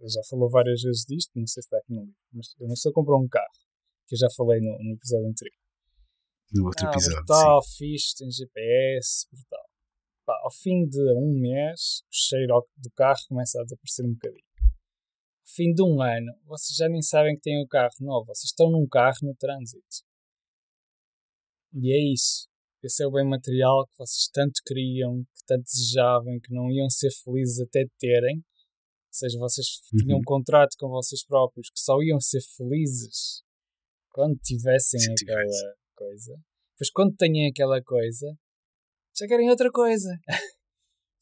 Eu 0.00 0.08
já 0.08 0.20
falou 0.28 0.48
várias 0.48 0.82
vezes 0.82 1.04
disto, 1.06 1.30
não 1.34 1.46
sei 1.46 1.62
se 1.62 1.66
está 1.66 1.78
aqui 1.78 1.92
no 1.92 2.02
livro, 2.02 2.16
mas 2.32 2.54
uma 2.60 2.68
pessoa 2.70 2.92
comprou 2.92 3.22
um 3.22 3.28
carro, 3.28 3.58
que 4.06 4.14
eu 4.14 4.18
já 4.18 4.28
falei 4.36 4.60
no, 4.60 4.76
no 4.82 4.94
episódio 4.94 5.28
anterior. 5.28 5.58
No 6.52 6.66
outro 6.66 6.86
ah, 6.86 6.90
episódio. 6.90 7.16
Brutal, 7.18 7.62
sim. 7.62 7.76
fixe, 7.76 8.16
tem 8.16 8.30
GPS, 8.30 9.26
brutal. 9.30 9.75
Pá, 10.26 10.38
ao 10.42 10.50
fim 10.50 10.86
de 10.86 11.00
um 11.14 11.40
mês, 11.40 12.02
o 12.02 12.12
cheiro 12.12 12.66
do 12.76 12.90
carro 12.90 13.20
começa 13.28 13.60
a 13.60 13.62
desaparecer 13.62 14.04
um 14.04 14.12
bocadinho 14.12 14.46
fim 15.56 15.72
de 15.72 15.82
um 15.82 16.02
ano, 16.02 16.32
vocês 16.44 16.76
já 16.76 16.88
nem 16.88 17.00
sabem 17.00 17.34
que 17.34 17.40
têm 17.40 17.58
o 17.58 17.64
um 17.64 17.66
carro 17.66 17.94
novo, 18.00 18.26
vocês 18.26 18.50
estão 18.50 18.70
num 18.70 18.86
carro 18.86 19.16
no 19.22 19.34
trânsito. 19.34 20.04
E 21.72 21.92
é 21.92 22.12
isso. 22.12 22.48
Esse 22.82 23.02
é 23.02 23.06
o 23.06 23.10
bem 23.10 23.26
material 23.26 23.86
que 23.86 23.96
vocês 23.96 24.28
tanto 24.32 24.60
queriam, 24.66 25.24
que 25.34 25.44
tanto 25.46 25.64
desejavam, 25.64 26.38
que 26.40 26.52
não 26.52 26.70
iam 26.70 26.88
ser 26.90 27.10
felizes 27.10 27.60
até 27.60 27.84
terem. 27.98 28.36
Ou 28.36 29.12
seja, 29.12 29.38
vocês 29.38 29.66
uhum. 29.92 29.98
tinham 29.98 30.18
um 30.18 30.24
contrato 30.24 30.76
com 30.78 30.88
vocês 30.88 31.24
próprios 31.24 31.70
que 31.70 31.80
só 31.80 32.00
iam 32.02 32.20
ser 32.20 32.40
felizes 32.56 33.42
quando 34.10 34.38
tivessem 34.38 35.00
Se 35.00 35.12
aquela 35.12 35.74
coisa. 35.94 36.38
Pois 36.78 36.90
quando 36.90 37.16
têm 37.16 37.48
aquela 37.48 37.82
coisa, 37.82 38.36
já 39.18 39.26
querem 39.26 39.50
outra 39.50 39.70
coisa. 39.70 40.08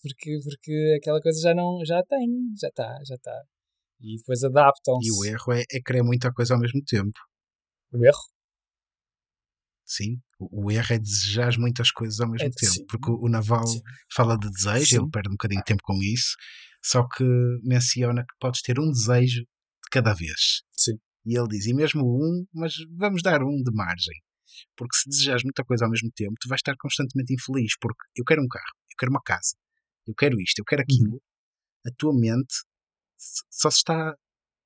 porque, 0.02 0.38
porque 0.44 0.98
aquela 1.00 1.20
coisa 1.20 1.40
já 1.40 1.54
não 1.54 1.84
já 1.84 2.02
tem, 2.02 2.28
já 2.60 2.68
está, 2.68 2.98
já 3.06 3.14
está. 3.14 3.42
E 4.00 4.16
depois 4.18 4.42
adaptam-se. 4.44 5.08
E 5.08 5.12
o 5.12 5.24
erro 5.24 5.52
é, 5.52 5.62
é 5.70 5.80
querer 5.80 6.02
muita 6.02 6.32
coisa 6.32 6.54
ao 6.54 6.60
mesmo 6.60 6.82
tempo. 6.84 7.18
O 7.92 8.04
erro? 8.04 8.34
Sim, 9.86 10.16
o, 10.38 10.70
erro 10.70 10.94
é 10.94 10.98
desejar 10.98 11.56
muitas 11.58 11.90
coisas 11.90 12.18
ao 12.18 12.28
mesmo 12.28 12.48
é, 12.48 12.50
tempo. 12.50 12.72
Sim. 12.72 12.86
Porque 12.86 13.10
o, 13.10 13.28
Naval 13.28 13.66
sim. 13.66 13.80
fala 14.12 14.36
de 14.36 14.50
desejo, 14.50 14.86
sim. 14.86 14.96
ele 14.96 15.10
perde 15.10 15.28
um 15.28 15.32
bocadinho 15.32 15.60
de 15.60 15.66
tempo 15.66 15.82
com 15.84 16.02
isso, 16.02 16.34
só 16.82 17.06
que 17.06 17.24
menciona 17.62 18.22
que 18.22 18.34
podes 18.40 18.62
ter 18.62 18.80
um 18.80 18.90
desejo 18.90 19.42
de 19.42 19.90
cada 19.90 20.14
vez. 20.14 20.62
Sim. 20.72 20.94
E 21.26 21.38
ele 21.38 21.48
diz, 21.48 21.66
e 21.66 21.74
mesmo 21.74 22.02
um, 22.02 22.44
mas 22.52 22.74
vamos 22.96 23.22
dar 23.22 23.42
um 23.42 23.62
de 23.62 23.72
margem. 23.72 24.14
Porque 24.76 24.96
se 24.96 25.08
desejas 25.08 25.42
muita 25.42 25.64
coisa 25.64 25.84
ao 25.84 25.90
mesmo 25.90 26.10
tempo, 26.14 26.34
tu 26.40 26.48
vais 26.48 26.60
estar 26.60 26.74
constantemente 26.78 27.32
infeliz. 27.32 27.74
Porque 27.80 28.02
eu 28.16 28.24
quero 28.24 28.42
um 28.42 28.48
carro, 28.48 28.74
eu 28.90 28.96
quero 28.98 29.10
uma 29.10 29.22
casa, 29.22 29.56
eu 30.06 30.14
quero 30.14 30.40
isto, 30.40 30.58
eu 30.58 30.64
quero 30.64 30.82
uhum. 30.82 30.96
aquilo. 30.96 31.22
A 31.86 31.90
tua 31.96 32.14
mente 32.14 32.54
só 33.50 33.70
se 33.70 33.78
está 33.78 34.14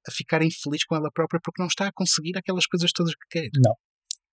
a 0.06 0.10
ficar 0.10 0.42
infeliz 0.42 0.84
com 0.84 0.96
ela 0.96 1.10
própria 1.12 1.40
porque 1.42 1.60
não 1.60 1.68
está 1.68 1.88
a 1.88 1.92
conseguir 1.92 2.36
aquelas 2.36 2.66
coisas 2.66 2.90
todas 2.92 3.14
que 3.14 3.26
quer. 3.30 3.48
Não. 3.54 3.74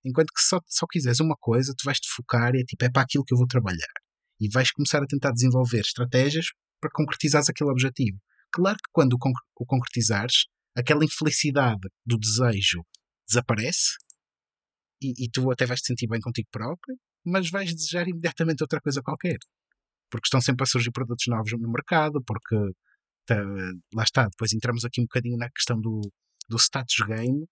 Enquanto 0.04 0.32
que 0.34 0.42
só, 0.42 0.60
só 0.68 0.86
quiseres 0.86 1.20
uma 1.20 1.36
coisa, 1.36 1.74
tu 1.76 1.84
vais 1.84 2.00
te 2.00 2.08
focar 2.10 2.54
e 2.54 2.62
é 2.62 2.64
tipo, 2.64 2.86
é 2.86 2.92
para 2.92 3.02
aquilo 3.02 3.24
que 3.24 3.34
eu 3.34 3.38
vou 3.38 3.48
trabalhar. 3.48 3.94
E 4.40 4.48
vais 4.50 4.72
começar 4.72 5.02
a 5.02 5.08
tentar 5.08 5.32
desenvolver 5.32 5.82
estratégias 5.82 6.46
para 6.80 6.92
concretizares 6.94 7.50
aquele 7.50 7.72
objetivo. 7.72 8.18
Claro 8.52 8.78
que 8.78 8.92
quando 8.92 9.14
o, 9.14 9.18
conc 9.18 9.36
o 9.56 9.66
concretizares, 9.66 10.46
aquela 10.78 11.04
infelicidade 11.04 11.90
do 12.06 12.18
desejo 12.18 12.86
desaparece 13.28 13.98
e, 15.02 15.26
e, 15.26 15.30
tu 15.30 15.52
até 15.52 15.66
vais 15.66 15.82
te 15.82 15.88
sentir 15.88 16.08
bem 16.08 16.20
contigo 16.20 16.48
próprio, 16.52 16.98
mas 17.24 17.50
vais 17.50 17.74
desejar 17.74 18.08
imediatamente 18.08 18.62
outra 18.64 18.80
coisa 18.82 19.02
qualquer. 19.02 19.38
Porque 20.10 20.28
estão 20.28 20.42
sempre 20.42 20.64
a 20.64 20.68
surgir 20.68 20.92
produtos 20.92 21.26
novos 21.28 21.52
no 21.54 21.72
mercado, 21.72 22.24
porque 22.26 22.56
Tá, 23.26 23.42
lá 23.94 24.04
está, 24.04 24.28
depois 24.28 24.54
entramos 24.54 24.86
aqui 24.86 25.02
um 25.02 25.06
bocadinho 25.06 25.38
na 25.38 25.50
questão 25.50 25.82
do, 25.82 26.02
do 26.48 26.58
status 26.58 26.96
game, 27.08 27.46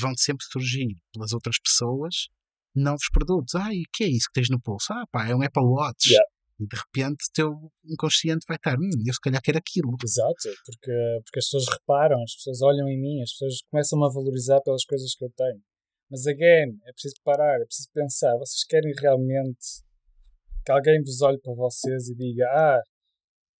vão 0.00 0.14
sempre 0.16 0.44
surgir 0.50 0.96
pelas 1.12 1.32
outras 1.32 1.58
pessoas 1.58 2.28
novos 2.74 3.08
produtos. 3.12 3.54
Ah, 3.54 3.72
e 3.72 3.82
o 3.82 3.90
que 3.92 4.04
é 4.04 4.08
isso 4.08 4.28
que 4.28 4.40
tens 4.40 4.48
no 4.48 4.60
pulso? 4.60 4.92
Ah, 4.92 5.04
pá, 5.12 5.28
é 5.28 5.34
um 5.34 5.42
Apple 5.42 5.62
Watch. 5.62 6.08
Yeah. 6.08 6.26
E 6.58 6.66
de 6.66 6.76
repente 6.76 7.24
o 7.28 7.32
teu 7.34 7.72
inconsciente 7.84 8.46
vai 8.48 8.56
estar, 8.56 8.78
hum, 8.78 8.90
eu 9.04 9.12
se 9.12 9.20
calhar 9.20 9.42
quero 9.42 9.58
aquilo. 9.58 9.94
Exato, 10.02 10.48
porque, 10.64 11.20
porque 11.24 11.38
as 11.38 11.44
pessoas 11.46 11.66
reparam, 11.68 12.22
as 12.22 12.34
pessoas 12.36 12.62
olham 12.62 12.88
em 12.88 12.98
mim, 12.98 13.20
as 13.20 13.32
pessoas 13.32 13.54
começam 13.70 14.02
a 14.04 14.08
valorizar 14.08 14.60
pelas 14.62 14.84
coisas 14.84 15.14
que 15.14 15.24
eu 15.24 15.30
tenho. 15.36 15.60
Mas, 16.10 16.26
again, 16.26 16.78
é 16.84 16.92
preciso 16.92 17.16
parar, 17.24 17.60
é 17.60 17.64
preciso 17.64 17.88
pensar. 17.92 18.36
Vocês 18.38 18.64
querem 18.64 18.92
realmente 19.00 19.82
que 20.64 20.72
alguém 20.72 21.02
vos 21.02 21.22
olhe 21.22 21.38
para 21.38 21.54
vocês 21.54 22.08
e 22.08 22.14
diga: 22.14 22.44
Ah, 22.50 22.82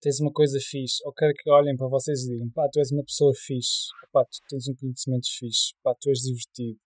tens 0.05 0.21
uma 0.21 0.31
coisa 0.31 0.59
fixe, 0.61 1.01
ou 1.07 1.15
quero 1.15 1.33
que 1.33 1.51
olhem 1.51 1.75
para 1.75 1.89
vocês 1.89 2.25
e 2.25 2.29
digam, 2.29 2.51
pá, 2.51 2.69
tu 2.71 2.79
és 2.79 2.93
uma 2.93 3.03
pessoa 3.03 3.33
fixe, 3.35 3.89
pá, 4.13 4.23
tu 4.23 4.39
tens 4.51 4.69
um 4.69 4.75
conhecimento 4.75 5.27
fixe, 5.39 5.73
pá, 5.83 5.95
tu 5.99 6.11
és 6.11 6.19
divertido, 6.19 6.79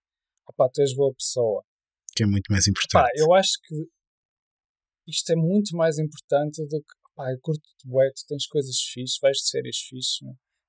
pá, 0.57 0.69
tu 0.73 0.81
és 0.81 0.95
boa 0.95 1.13
pessoa. 1.13 1.65
Que 2.15 2.23
é 2.23 2.27
muito 2.27 2.47
mais 2.49 2.69
importante. 2.69 3.03
Pá, 3.03 3.09
eu 3.17 3.35
acho 3.35 3.59
que 3.65 3.75
isto 5.09 5.33
é 5.33 5.37
muito 5.37 5.77
mais 5.77 5.99
importante 5.99 6.65
do 6.69 6.81
que, 6.81 6.95
pá, 7.17 7.33
eu 7.33 7.41
curto 7.41 7.69
de 7.83 7.91
bué, 7.91 8.09
tu 8.11 8.25
tens 8.29 8.47
coisas 8.47 8.77
fixe, 8.81 9.19
vais 9.21 9.39
de 9.39 9.51
férias 9.51 9.79
fixe, 9.79 10.25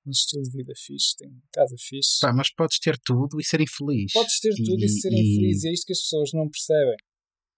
um 0.05 0.11
estilo 0.11 0.43
de 0.43 0.51
vida 0.51 0.73
fixe, 0.75 1.15
tem 1.17 1.29
casa 1.51 1.75
fixe. 1.77 2.19
Pá, 2.21 2.33
mas 2.33 2.53
podes 2.53 2.79
ter 2.79 2.97
tudo 3.03 3.39
e 3.39 3.43
ser 3.43 3.61
infeliz. 3.61 4.11
Podes 4.13 4.39
ter 4.39 4.53
tudo 4.55 4.81
e, 4.81 4.85
e 4.85 4.89
ser 4.89 5.11
e... 5.11 5.19
infeliz, 5.19 5.63
e 5.63 5.69
é 5.69 5.73
isto 5.73 5.85
que 5.85 5.93
as 5.93 6.01
pessoas 6.01 6.29
não 6.33 6.49
percebem. 6.49 6.95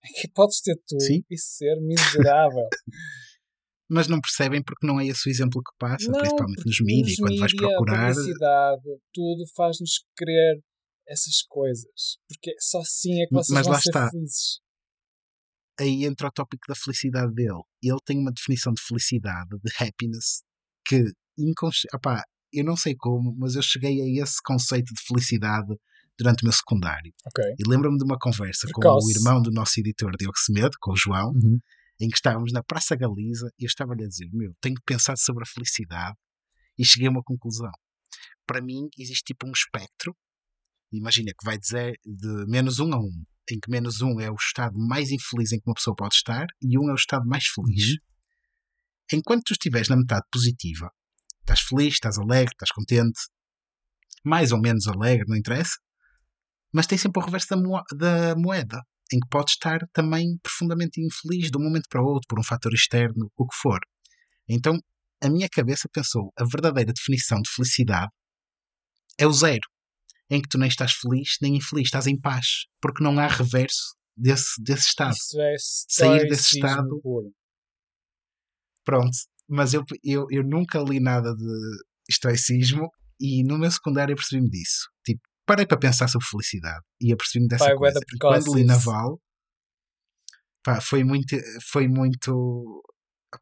É 0.03 0.21
que 0.21 0.27
podes 0.29 0.61
ter 0.61 0.75
tudo 0.87 1.01
Sim? 1.01 1.23
e 1.29 1.37
ser 1.37 1.75
miserável. 1.81 2.67
mas 3.91 4.07
não 4.07 4.21
percebem 4.21 4.63
porque 4.63 4.87
não 4.87 4.99
é 5.01 5.05
esse 5.05 5.27
o 5.27 5.29
exemplo 5.29 5.61
que 5.61 5.75
passa, 5.77 6.09
não, 6.09 6.17
principalmente 6.19 6.65
nos 6.65 6.79
mídias, 6.81 7.17
quando 7.17 7.37
vais 7.37 7.53
procurar. 7.53 8.09
A 8.09 8.13
publicidade, 8.13 8.81
tudo 9.13 9.43
faz-nos 9.53 10.05
querer 10.17 10.63
essas 11.07 11.41
coisas, 11.43 12.17
porque 12.27 12.55
só 12.57 12.79
assim 12.79 13.21
é 13.21 13.27
que 13.27 13.33
vocês 13.33 13.53
mas 13.53 13.65
vão 13.65 13.73
lá 13.73 13.81
ser 13.81 13.89
está. 13.89 14.09
felizes. 14.09 14.61
Aí 15.77 16.05
entra 16.05 16.29
o 16.29 16.31
tópico 16.31 16.63
da 16.69 16.75
felicidade 16.75 17.33
dele. 17.33 17.61
Ele 17.83 17.97
tem 18.05 18.17
uma 18.17 18.31
definição 18.31 18.71
de 18.71 18.81
felicidade, 18.81 19.49
de 19.49 19.71
happiness, 19.83 20.43
que 20.95 21.11
inconsci... 21.37 21.87
Opá, 21.93 22.23
eu 22.51 22.63
não 22.63 22.75
sei 22.75 22.95
como, 22.95 23.35
mas 23.37 23.55
eu 23.55 23.61
cheguei 23.61 24.01
a 24.01 24.23
esse 24.23 24.41
conceito 24.43 24.93
de 24.93 25.01
felicidade 25.07 25.75
durante 26.17 26.43
o 26.43 26.45
meu 26.45 26.53
secundário. 26.53 27.11
Okay. 27.27 27.55
E 27.57 27.69
lembro-me 27.69 27.97
de 27.97 28.03
uma 28.03 28.17
conversa 28.19 28.67
com 28.73 28.81
o 28.81 29.11
irmão 29.11 29.41
do 29.41 29.51
nosso 29.51 29.79
editor 29.79 30.11
Diogo 30.17 30.37
Semedo, 30.37 30.75
com 30.79 30.91
o 30.91 30.97
João, 30.97 31.31
uhum 31.31 31.59
em 32.01 32.09
que 32.09 32.15
estávamos 32.15 32.51
na 32.51 32.63
Praça 32.63 32.95
Galiza 32.95 33.47
e 33.59 33.63
eu 33.63 33.67
estava-lhe 33.67 34.03
a 34.03 34.07
dizer: 34.07 34.27
Meu, 34.33 34.53
tenho 34.59 34.75
pensado 34.85 35.19
sobre 35.19 35.43
a 35.43 35.45
felicidade 35.45 36.17
e 36.77 36.83
cheguei 36.83 37.07
a 37.07 37.11
uma 37.11 37.23
conclusão. 37.23 37.71
Para 38.45 38.61
mim, 38.61 38.89
existe 38.97 39.23
tipo 39.23 39.47
um 39.47 39.51
espectro. 39.51 40.15
Imagina 40.91 41.31
que 41.31 41.45
vai 41.45 41.57
dizer 41.57 41.93
de 42.03 42.45
menos 42.47 42.79
um 42.79 42.91
a 42.93 42.99
um, 42.99 43.23
em 43.49 43.59
que 43.59 43.69
menos 43.69 44.01
um 44.01 44.19
é 44.19 44.29
o 44.29 44.35
estado 44.35 44.77
mais 44.77 45.11
infeliz 45.11 45.51
em 45.51 45.59
que 45.59 45.69
uma 45.69 45.75
pessoa 45.75 45.95
pode 45.95 46.15
estar 46.15 46.47
e 46.61 46.77
um 46.77 46.89
é 46.89 46.93
o 46.93 46.95
estado 46.95 47.25
mais 47.25 47.45
feliz. 47.45 47.91
Uhum. 47.91 47.97
Enquanto 49.13 49.43
tu 49.45 49.53
estiveres 49.53 49.89
na 49.89 49.97
metade 49.97 50.25
positiva, 50.31 50.89
estás 51.41 51.61
feliz, 51.61 51.93
estás 51.93 52.17
alegre, 52.17 52.53
estás 52.53 52.71
contente, 52.71 53.19
mais 54.23 54.51
ou 54.51 54.59
menos 54.59 54.87
alegre, 54.87 55.25
não 55.27 55.35
interessa, 55.35 55.77
mas 56.73 56.87
tem 56.87 56.97
sempre 56.97 57.21
o 57.21 57.25
reverso 57.25 57.47
da, 57.49 57.57
mo 57.57 57.81
da 57.95 58.35
moeda, 58.35 58.81
em 59.13 59.19
que 59.19 59.27
pode 59.29 59.51
estar 59.51 59.79
também 59.91 60.37
profundamente 60.41 61.01
infeliz 61.01 61.51
de 61.51 61.57
um 61.57 61.63
momento 61.63 61.87
para 61.89 62.01
o 62.01 62.05
outro, 62.05 62.27
por 62.29 62.39
um 62.39 62.43
fator 62.43 62.73
externo, 62.73 63.29
o 63.37 63.45
que 63.45 63.55
for. 63.55 63.79
Então, 64.47 64.79
a 65.21 65.29
minha 65.29 65.49
cabeça 65.49 65.89
pensou, 65.91 66.31
a 66.37 66.45
verdadeira 66.45 66.93
definição 66.93 67.41
de 67.41 67.49
felicidade 67.49 68.09
é 69.17 69.27
o 69.27 69.31
zero, 69.31 69.67
em 70.29 70.41
que 70.41 70.47
tu 70.47 70.57
nem 70.57 70.69
estás 70.69 70.93
feliz 70.93 71.35
nem 71.41 71.57
infeliz, 71.57 71.87
estás 71.87 72.07
em 72.07 72.19
paz, 72.19 72.65
porque 72.81 73.03
não 73.03 73.19
há 73.19 73.27
reverso 73.27 73.95
desse, 74.15 74.61
desse 74.63 74.87
estado. 74.87 75.13
Isso 75.13 75.41
é 75.41 75.55
Sair 75.59 76.29
desse 76.29 76.55
estado 76.55 76.99
puro. 77.01 77.33
Pronto, 78.83 79.17
mas 79.47 79.73
eu, 79.73 79.83
eu, 80.03 80.27
eu 80.29 80.43
nunca 80.43 80.79
li 80.79 80.99
nada 80.99 81.33
de 81.33 81.83
estoicismo 82.09 82.89
e 83.19 83.43
no 83.43 83.57
meu 83.57 83.69
secundário 83.69 84.13
eu 84.13 84.17
percebi-me 84.17 84.49
disso. 84.49 84.89
Tipo, 85.05 85.21
parei 85.45 85.65
para 85.65 85.77
pensar 85.77 86.07
sobre 86.07 86.27
felicidade 86.27 86.83
e 86.99 87.11
apercebi-me 87.11 87.47
dessa 87.47 87.71
é 87.71 87.75
coisa. 87.75 87.99
E 87.99 88.17
quando 88.17 88.55
li. 88.55 88.63
Naval, 88.63 89.19
pá, 90.63 90.79
foi 90.81 91.03
muito, 91.03 91.35
foi 91.71 91.87
muito, 91.87 92.83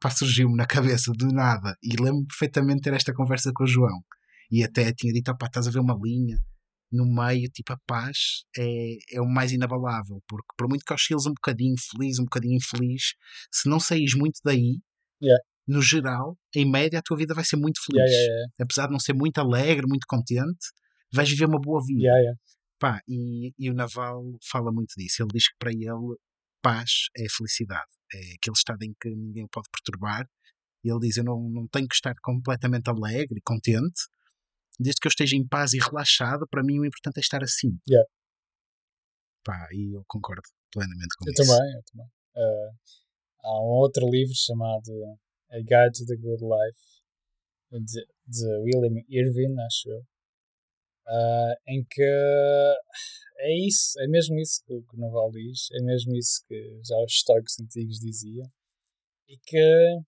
pá, 0.02 0.10
surgiu-me 0.10 0.56
na 0.56 0.66
cabeça 0.66 1.12
do 1.16 1.28
nada 1.28 1.76
e 1.82 1.96
lembro-me 2.02 2.28
perfeitamente 2.28 2.82
ter 2.82 2.94
esta 2.94 3.14
conversa 3.14 3.52
com 3.54 3.64
o 3.64 3.68
João 3.68 4.02
e 4.52 4.64
até 4.64 4.92
tinha 4.94 5.14
dito, 5.14 5.36
pá, 5.38 5.46
estás 5.46 5.68
a 5.68 5.72
ver 5.72 5.80
uma 5.80 5.98
linha 6.02 6.38
no 6.92 7.06
meio, 7.06 7.48
tipo, 7.50 7.72
a 7.72 7.78
paz 7.86 8.44
é, 8.58 8.96
é 9.14 9.22
o 9.22 9.28
mais 9.28 9.52
inabalável, 9.52 10.22
porque 10.28 10.48
por 10.58 10.68
muito 10.68 10.84
que 10.84 10.94
osciles 10.94 11.26
um 11.28 11.34
bocadinho 11.34 11.76
feliz, 11.78 12.18
um 12.18 12.24
bocadinho 12.24 12.58
infeliz, 12.58 13.14
se 13.52 13.70
não 13.70 13.80
saís 13.80 14.16
muito 14.16 14.40
daí, 14.44 14.80
Yeah. 15.22 15.44
no 15.68 15.82
geral, 15.82 16.38
em 16.56 16.70
média, 16.70 17.00
a 17.00 17.02
tua 17.02 17.18
vida 17.18 17.34
vai 17.34 17.44
ser 17.44 17.58
muito 17.58 17.80
feliz. 17.86 18.12
Yeah. 18.12 18.46
Apesar 18.62 18.88
de 18.88 18.92
não 18.94 19.00
ser 19.00 19.14
muito 19.14 19.38
alegre, 19.40 19.86
muito 19.88 20.06
contente, 20.08 20.68
vais 21.14 21.30
viver 21.30 21.46
uma 21.46 21.60
boa 21.60 21.82
vida. 21.86 22.04
Pá, 22.80 23.02
e, 23.08 23.54
e 23.58 23.70
o 23.70 23.74
Naval 23.74 24.24
fala 24.50 24.72
muito 24.72 24.94
disso. 24.98 25.22
Ele 25.22 25.30
diz 25.34 25.48
que 25.50 25.56
para 25.60 25.72
ele 25.72 26.16
paz 26.62 27.08
é 27.18 27.26
felicidade. 27.30 27.92
É 28.14 28.18
aquele 28.18 28.56
estado 28.56 28.82
em 28.84 28.94
que 29.00 29.10
ninguém 29.10 29.44
o 29.44 29.50
pode 29.50 29.68
perturbar. 29.72 30.26
E 30.84 30.90
ele 30.90 31.00
diz: 31.00 31.18
Eu 31.18 31.26
não, 31.26 31.50
não 31.50 31.68
tenho 31.68 31.88
que 31.88 31.96
estar 31.96 32.14
completamente 32.22 32.90
alegre 32.90 33.38
e 33.38 33.42
contente. 33.42 34.02
Desde 34.80 35.00
que 35.02 35.08
eu 35.08 35.10
esteja 35.10 35.36
em 35.36 35.46
paz 35.46 35.74
e 35.74 35.80
relaxado, 35.80 36.48
para 36.50 36.64
mim 36.64 36.80
o 36.80 36.86
importante 36.86 37.18
é 37.18 37.20
estar 37.20 37.44
assim. 37.44 37.78
Yeah. 37.88 38.08
Pá, 39.44 39.68
e 39.74 39.96
eu 39.96 40.04
concordo 40.08 40.44
plenamente 40.72 41.16
com 41.18 41.26
Eu 41.28 41.34
isso. 41.34 41.44
também, 41.44 41.76
eu 41.76 41.84
também. 41.92 42.08
Eh, 42.38 42.72
há 43.50 43.62
um 43.62 43.80
outro 43.82 44.08
livro 44.08 44.34
chamado 44.36 45.18
A 45.50 45.58
Guide 45.58 45.98
to 45.98 46.06
the 46.06 46.16
Good 46.16 46.44
Life, 46.44 46.80
de, 47.72 48.06
de 48.28 48.48
William 48.62 49.04
Irving, 49.10 49.60
acho 49.66 49.90
eu, 49.90 50.04
ah, 51.08 51.56
em 51.68 51.84
que 51.90 52.04
é 53.38 53.68
isso, 53.68 54.00
é 54.02 54.08
mesmo 54.08 54.40
isso 54.40 54.62
que, 54.66 54.80
que 54.82 54.96
o 54.96 55.00
Naval 55.00 55.32
diz, 55.32 55.72
é 55.72 55.82
mesmo 55.84 56.16
isso 56.16 56.44
que 56.48 56.82
já 56.86 56.96
os 57.04 57.14
estoicos 57.14 57.60
antigos 57.60 58.00
diziam, 58.00 58.48
e 59.28 59.38
que 59.38 60.00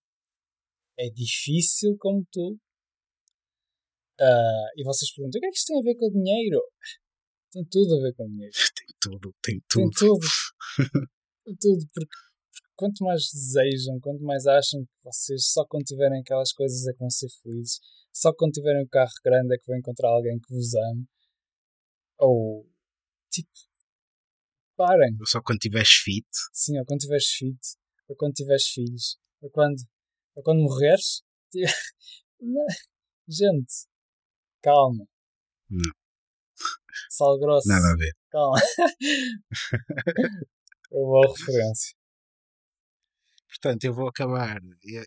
é 0.98 1.10
difícil 1.10 1.96
como 1.98 2.24
tu. 2.30 2.58
Ah, 4.20 4.68
e 4.76 4.84
vocês 4.84 5.12
perguntam, 5.12 5.38
o 5.38 5.40
que 5.40 5.46
é 5.46 5.50
que 5.50 5.56
isto 5.56 5.66
tem 5.66 5.80
a 5.80 5.82
ver 5.82 5.96
com 5.96 6.06
o 6.06 6.12
dinheiro? 6.12 6.62
Tem 7.52 7.64
tudo 7.64 7.96
a 7.96 8.02
ver 8.02 8.14
com 8.14 8.24
o 8.24 8.28
dinheiro. 8.28 8.52
Tem 9.02 9.10
tudo, 9.10 9.34
tem 9.42 9.60
Tem 9.60 9.90
tudo. 9.90 9.90
tudo. 9.98 10.26
Tem 11.44 11.56
tudo, 11.60 11.86
porque, 11.92 12.06
porque 12.06 12.31
quanto 12.82 13.04
mais 13.04 13.30
desejam, 13.32 14.00
quanto 14.00 14.24
mais 14.24 14.44
acham 14.44 14.84
que 14.84 15.04
vocês 15.04 15.52
só 15.52 15.64
quando 15.64 15.84
tiverem 15.84 16.20
aquelas 16.20 16.52
coisas 16.52 16.84
é 16.88 16.92
que 16.92 16.98
vão 16.98 17.08
ser 17.08 17.28
felizes, 17.40 17.78
só 18.12 18.34
quando 18.34 18.50
tiverem 18.50 18.82
um 18.82 18.88
carro 18.88 19.12
grande 19.24 19.54
é 19.54 19.58
que 19.58 19.66
vão 19.68 19.78
encontrar 19.78 20.08
alguém 20.08 20.36
que 20.40 20.52
vos 20.52 20.74
ame, 20.74 21.06
ou 22.18 22.68
tipo, 23.30 23.48
parem, 24.76 25.16
Só 25.26 25.40
quando 25.40 25.60
tiveres 25.60 25.90
fit, 25.90 26.26
sim, 26.52 26.76
ou 26.76 26.84
quando 26.84 26.98
tiveres 26.98 27.28
fit, 27.28 27.60
ou 28.08 28.16
quando 28.16 28.32
tiveres 28.32 28.66
filhos, 28.66 29.16
ou 29.40 29.48
quando, 29.48 29.80
ou 30.34 30.42
quando 30.42 30.62
morreres, 30.62 31.22
gente, 33.28 33.86
calma. 34.60 35.06
Não. 35.70 35.92
Sal 37.10 37.38
grosso. 37.38 37.68
nada 37.68 37.92
a 37.92 37.96
ver. 37.96 38.12
Calma. 38.28 38.58
Uma 40.90 41.22
boa 41.22 41.34
referência. 41.38 42.01
Portanto, 43.52 43.84
eu 43.84 43.92
vou 43.92 44.08
acabar 44.08 44.60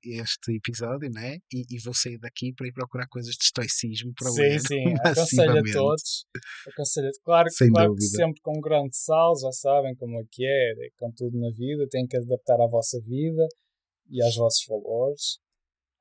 este 0.03 0.55
episódio, 0.55 1.09
né? 1.09 1.37
E, 1.51 1.65
e 1.69 1.79
vou 1.83 1.93
sair 1.93 2.19
daqui 2.19 2.53
para 2.53 2.67
ir 2.67 2.73
procurar 2.73 3.07
coisas 3.07 3.33
de 3.33 3.43
estoicismo 3.43 4.13
para 4.15 4.29
sim, 4.29 4.41
ler. 4.41 4.59
sim. 4.59 4.83
Aconselho 5.03 5.59
a 5.59 5.73
todos. 5.73 6.25
Aconselho, 6.67 7.11
claro, 7.23 7.49
Sem 7.49 7.71
claro 7.71 7.95
que 7.95 8.03
sempre 8.03 8.41
com 8.41 8.57
um 8.57 8.61
grão 8.61 8.87
de 8.87 8.97
sal, 8.97 9.33
já 9.39 9.51
sabem 9.51 9.95
como 9.95 10.19
é 10.19 10.23
que 10.31 10.45
é, 10.45 10.71
é 10.85 10.89
com 10.97 11.11
tudo 11.11 11.39
na 11.39 11.49
vida, 11.49 11.87
têm 11.89 12.05
que 12.05 12.17
adaptar 12.17 12.61
à 12.61 12.67
vossa 12.67 12.99
vida 13.01 13.47
e 14.09 14.21
aos 14.21 14.35
vossos 14.35 14.65
valores. 14.67 15.39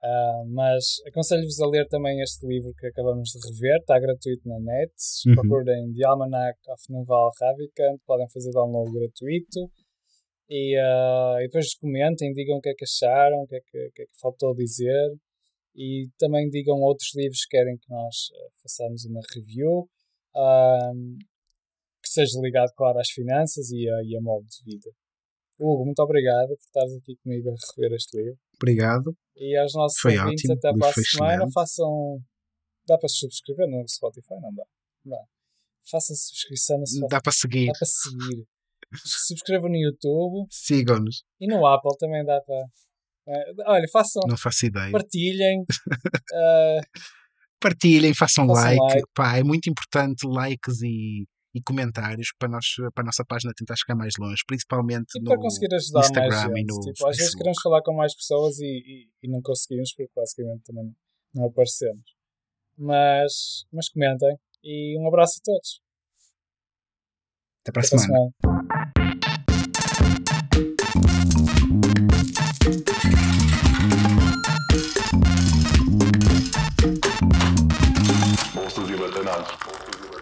Ah, 0.04 0.44
mas 0.48 1.00
aconselho-vos 1.08 1.58
a 1.60 1.66
ler 1.66 1.88
também 1.88 2.20
este 2.20 2.46
livro 2.46 2.74
que 2.74 2.86
acabamos 2.88 3.30
de 3.30 3.38
rever, 3.48 3.80
está 3.80 3.98
gratuito 3.98 4.46
na 4.46 4.60
net. 4.60 4.92
Uhum. 5.26 5.34
Procurem 5.34 5.94
The 5.94 6.06
Almanac 6.06 6.58
of 6.68 6.92
Naval 6.92 7.30
Ravikant, 7.40 8.02
podem 8.06 8.28
fazer 8.28 8.50
download 8.50 8.92
gratuito. 8.92 9.70
E, 10.48 10.76
ah, 10.78 11.36
e 11.40 11.44
depois 11.44 11.74
comentem, 11.74 12.32
digam 12.32 12.56
o 12.58 12.60
que 12.60 12.70
é 12.70 12.74
que 12.74 12.84
acharam, 12.84 13.42
o 13.42 13.46
que 13.46 13.56
é 13.56 13.60
que, 13.60 13.86
o 13.86 13.92
que, 13.92 14.02
é 14.02 14.06
que 14.06 14.20
faltou 14.20 14.54
dizer. 14.54 15.16
E 15.76 16.08
também 16.18 16.48
digam 16.50 16.80
outros 16.80 17.14
livros 17.14 17.44
que 17.44 17.56
querem 17.56 17.76
que 17.76 17.90
nós 17.90 18.14
ah, 18.34 18.50
façamos 18.62 19.04
uma 19.04 19.20
review. 19.34 19.88
ah, 20.36 20.92
que 22.04 22.10
seja 22.10 22.38
ligado, 22.40 22.70
claro, 22.76 22.98
às 22.98 23.08
finanças 23.08 23.70
e 23.70 23.88
a, 23.88 24.02
e 24.04 24.14
a 24.16 24.20
modo 24.20 24.46
de 24.46 24.62
vida. 24.62 24.90
Hugo, 25.58 25.86
muito 25.86 26.00
obrigado 26.00 26.48
por 26.48 26.58
estares 26.60 26.94
aqui 26.96 27.16
comigo 27.22 27.48
a 27.48 27.54
rever 27.76 27.96
este 27.96 28.16
livro. 28.18 28.38
Obrigado. 28.56 29.16
E 29.36 29.56
aos 29.56 29.72
nossos 29.74 29.98
Foi 29.98 30.18
ouvintes, 30.18 30.44
ótimo, 30.44 30.54
até 30.54 30.78
para 30.78 30.88
a 30.88 30.92
semana. 30.92 31.50
Façam. 31.52 32.20
Dá 32.86 32.98
para 32.98 33.08
subscrever 33.08 33.68
no 33.68 33.88
Spotify? 33.88 34.34
Não 34.42 34.54
dá. 34.54 34.64
Não 35.04 35.16
dá. 35.16 35.24
Façam 35.90 36.14
subscrição 36.14 36.78
no 36.78 36.86
Spotify. 36.86 37.08
Dá 37.10 37.20
para 37.20 37.32
seguir. 37.32 37.66
Dá 37.66 37.72
para 37.72 37.86
seguir. 37.86 38.46
Subscrevam 39.26 39.68
no 39.70 39.76
YouTube 39.76 40.46
Sigam-nos. 40.50 41.24
e 41.40 41.46
no 41.46 41.66
Apple 41.66 41.96
também 41.98 42.24
dá 42.24 42.40
para. 42.40 42.64
eh, 43.28 43.52
olha, 43.66 43.86
façam. 43.92 44.22
Não 44.28 44.36
faço 44.36 44.66
ideia. 44.66 44.90
Partilhem. 44.92 45.64
eh, 46.34 46.80
Partilhem, 47.60 48.14
façam, 48.14 48.46
Façam 48.46 48.62
like. 48.64 48.80
like. 48.80 49.02
Pá, 49.14 49.36
é 49.38 49.42
muito 49.42 49.70
importante 49.70 50.26
likes 50.26 50.82
e, 50.82 51.24
e 51.54 51.62
comentários 51.62 52.28
para, 52.38 52.48
nós, 52.50 52.66
para 52.94 53.04
a 53.04 53.06
nossa 53.06 53.24
página 53.26 53.52
tentar 53.56 53.74
chegar 53.76 53.96
mais 53.96 54.12
longe, 54.18 54.42
principalmente 54.46 55.16
e 55.16 55.20
no 55.20 55.30
para 55.30 55.38
conseguir 55.40 55.74
ajudar 55.74 56.00
mais 56.00 56.10
Instagram 56.10 56.52
e 56.52 56.58
gente. 56.58 56.66
no 56.74 56.80
Tipo, 56.80 56.90
às 57.06 57.16
vezes 57.16 57.16
Facebook. 57.16 57.38
queremos 57.38 57.58
falar 57.62 57.82
com 57.82 57.94
mais 57.94 58.14
pessoas 58.14 58.58
e, 58.58 58.64
e, 58.66 59.08
e 59.22 59.28
não 59.30 59.40
conseguimos 59.40 59.94
porque 59.94 60.12
basicamente 60.14 60.62
também 60.64 60.94
não 61.34 61.46
aparecemos. 61.46 62.02
Mas, 62.76 63.64
mas 63.72 63.88
comentem 63.88 64.36
e 64.62 64.98
um 64.98 65.06
abraço 65.08 65.38
a 65.40 65.42
todos. 65.44 65.80
Até 67.62 67.72
para 67.72 67.80
a 67.80 67.84
Até 67.84 67.90
para 67.90 67.96
a 67.96 68.02
semana. 68.02 68.30
semana. 68.42 68.73
selecionados. 79.24 80.13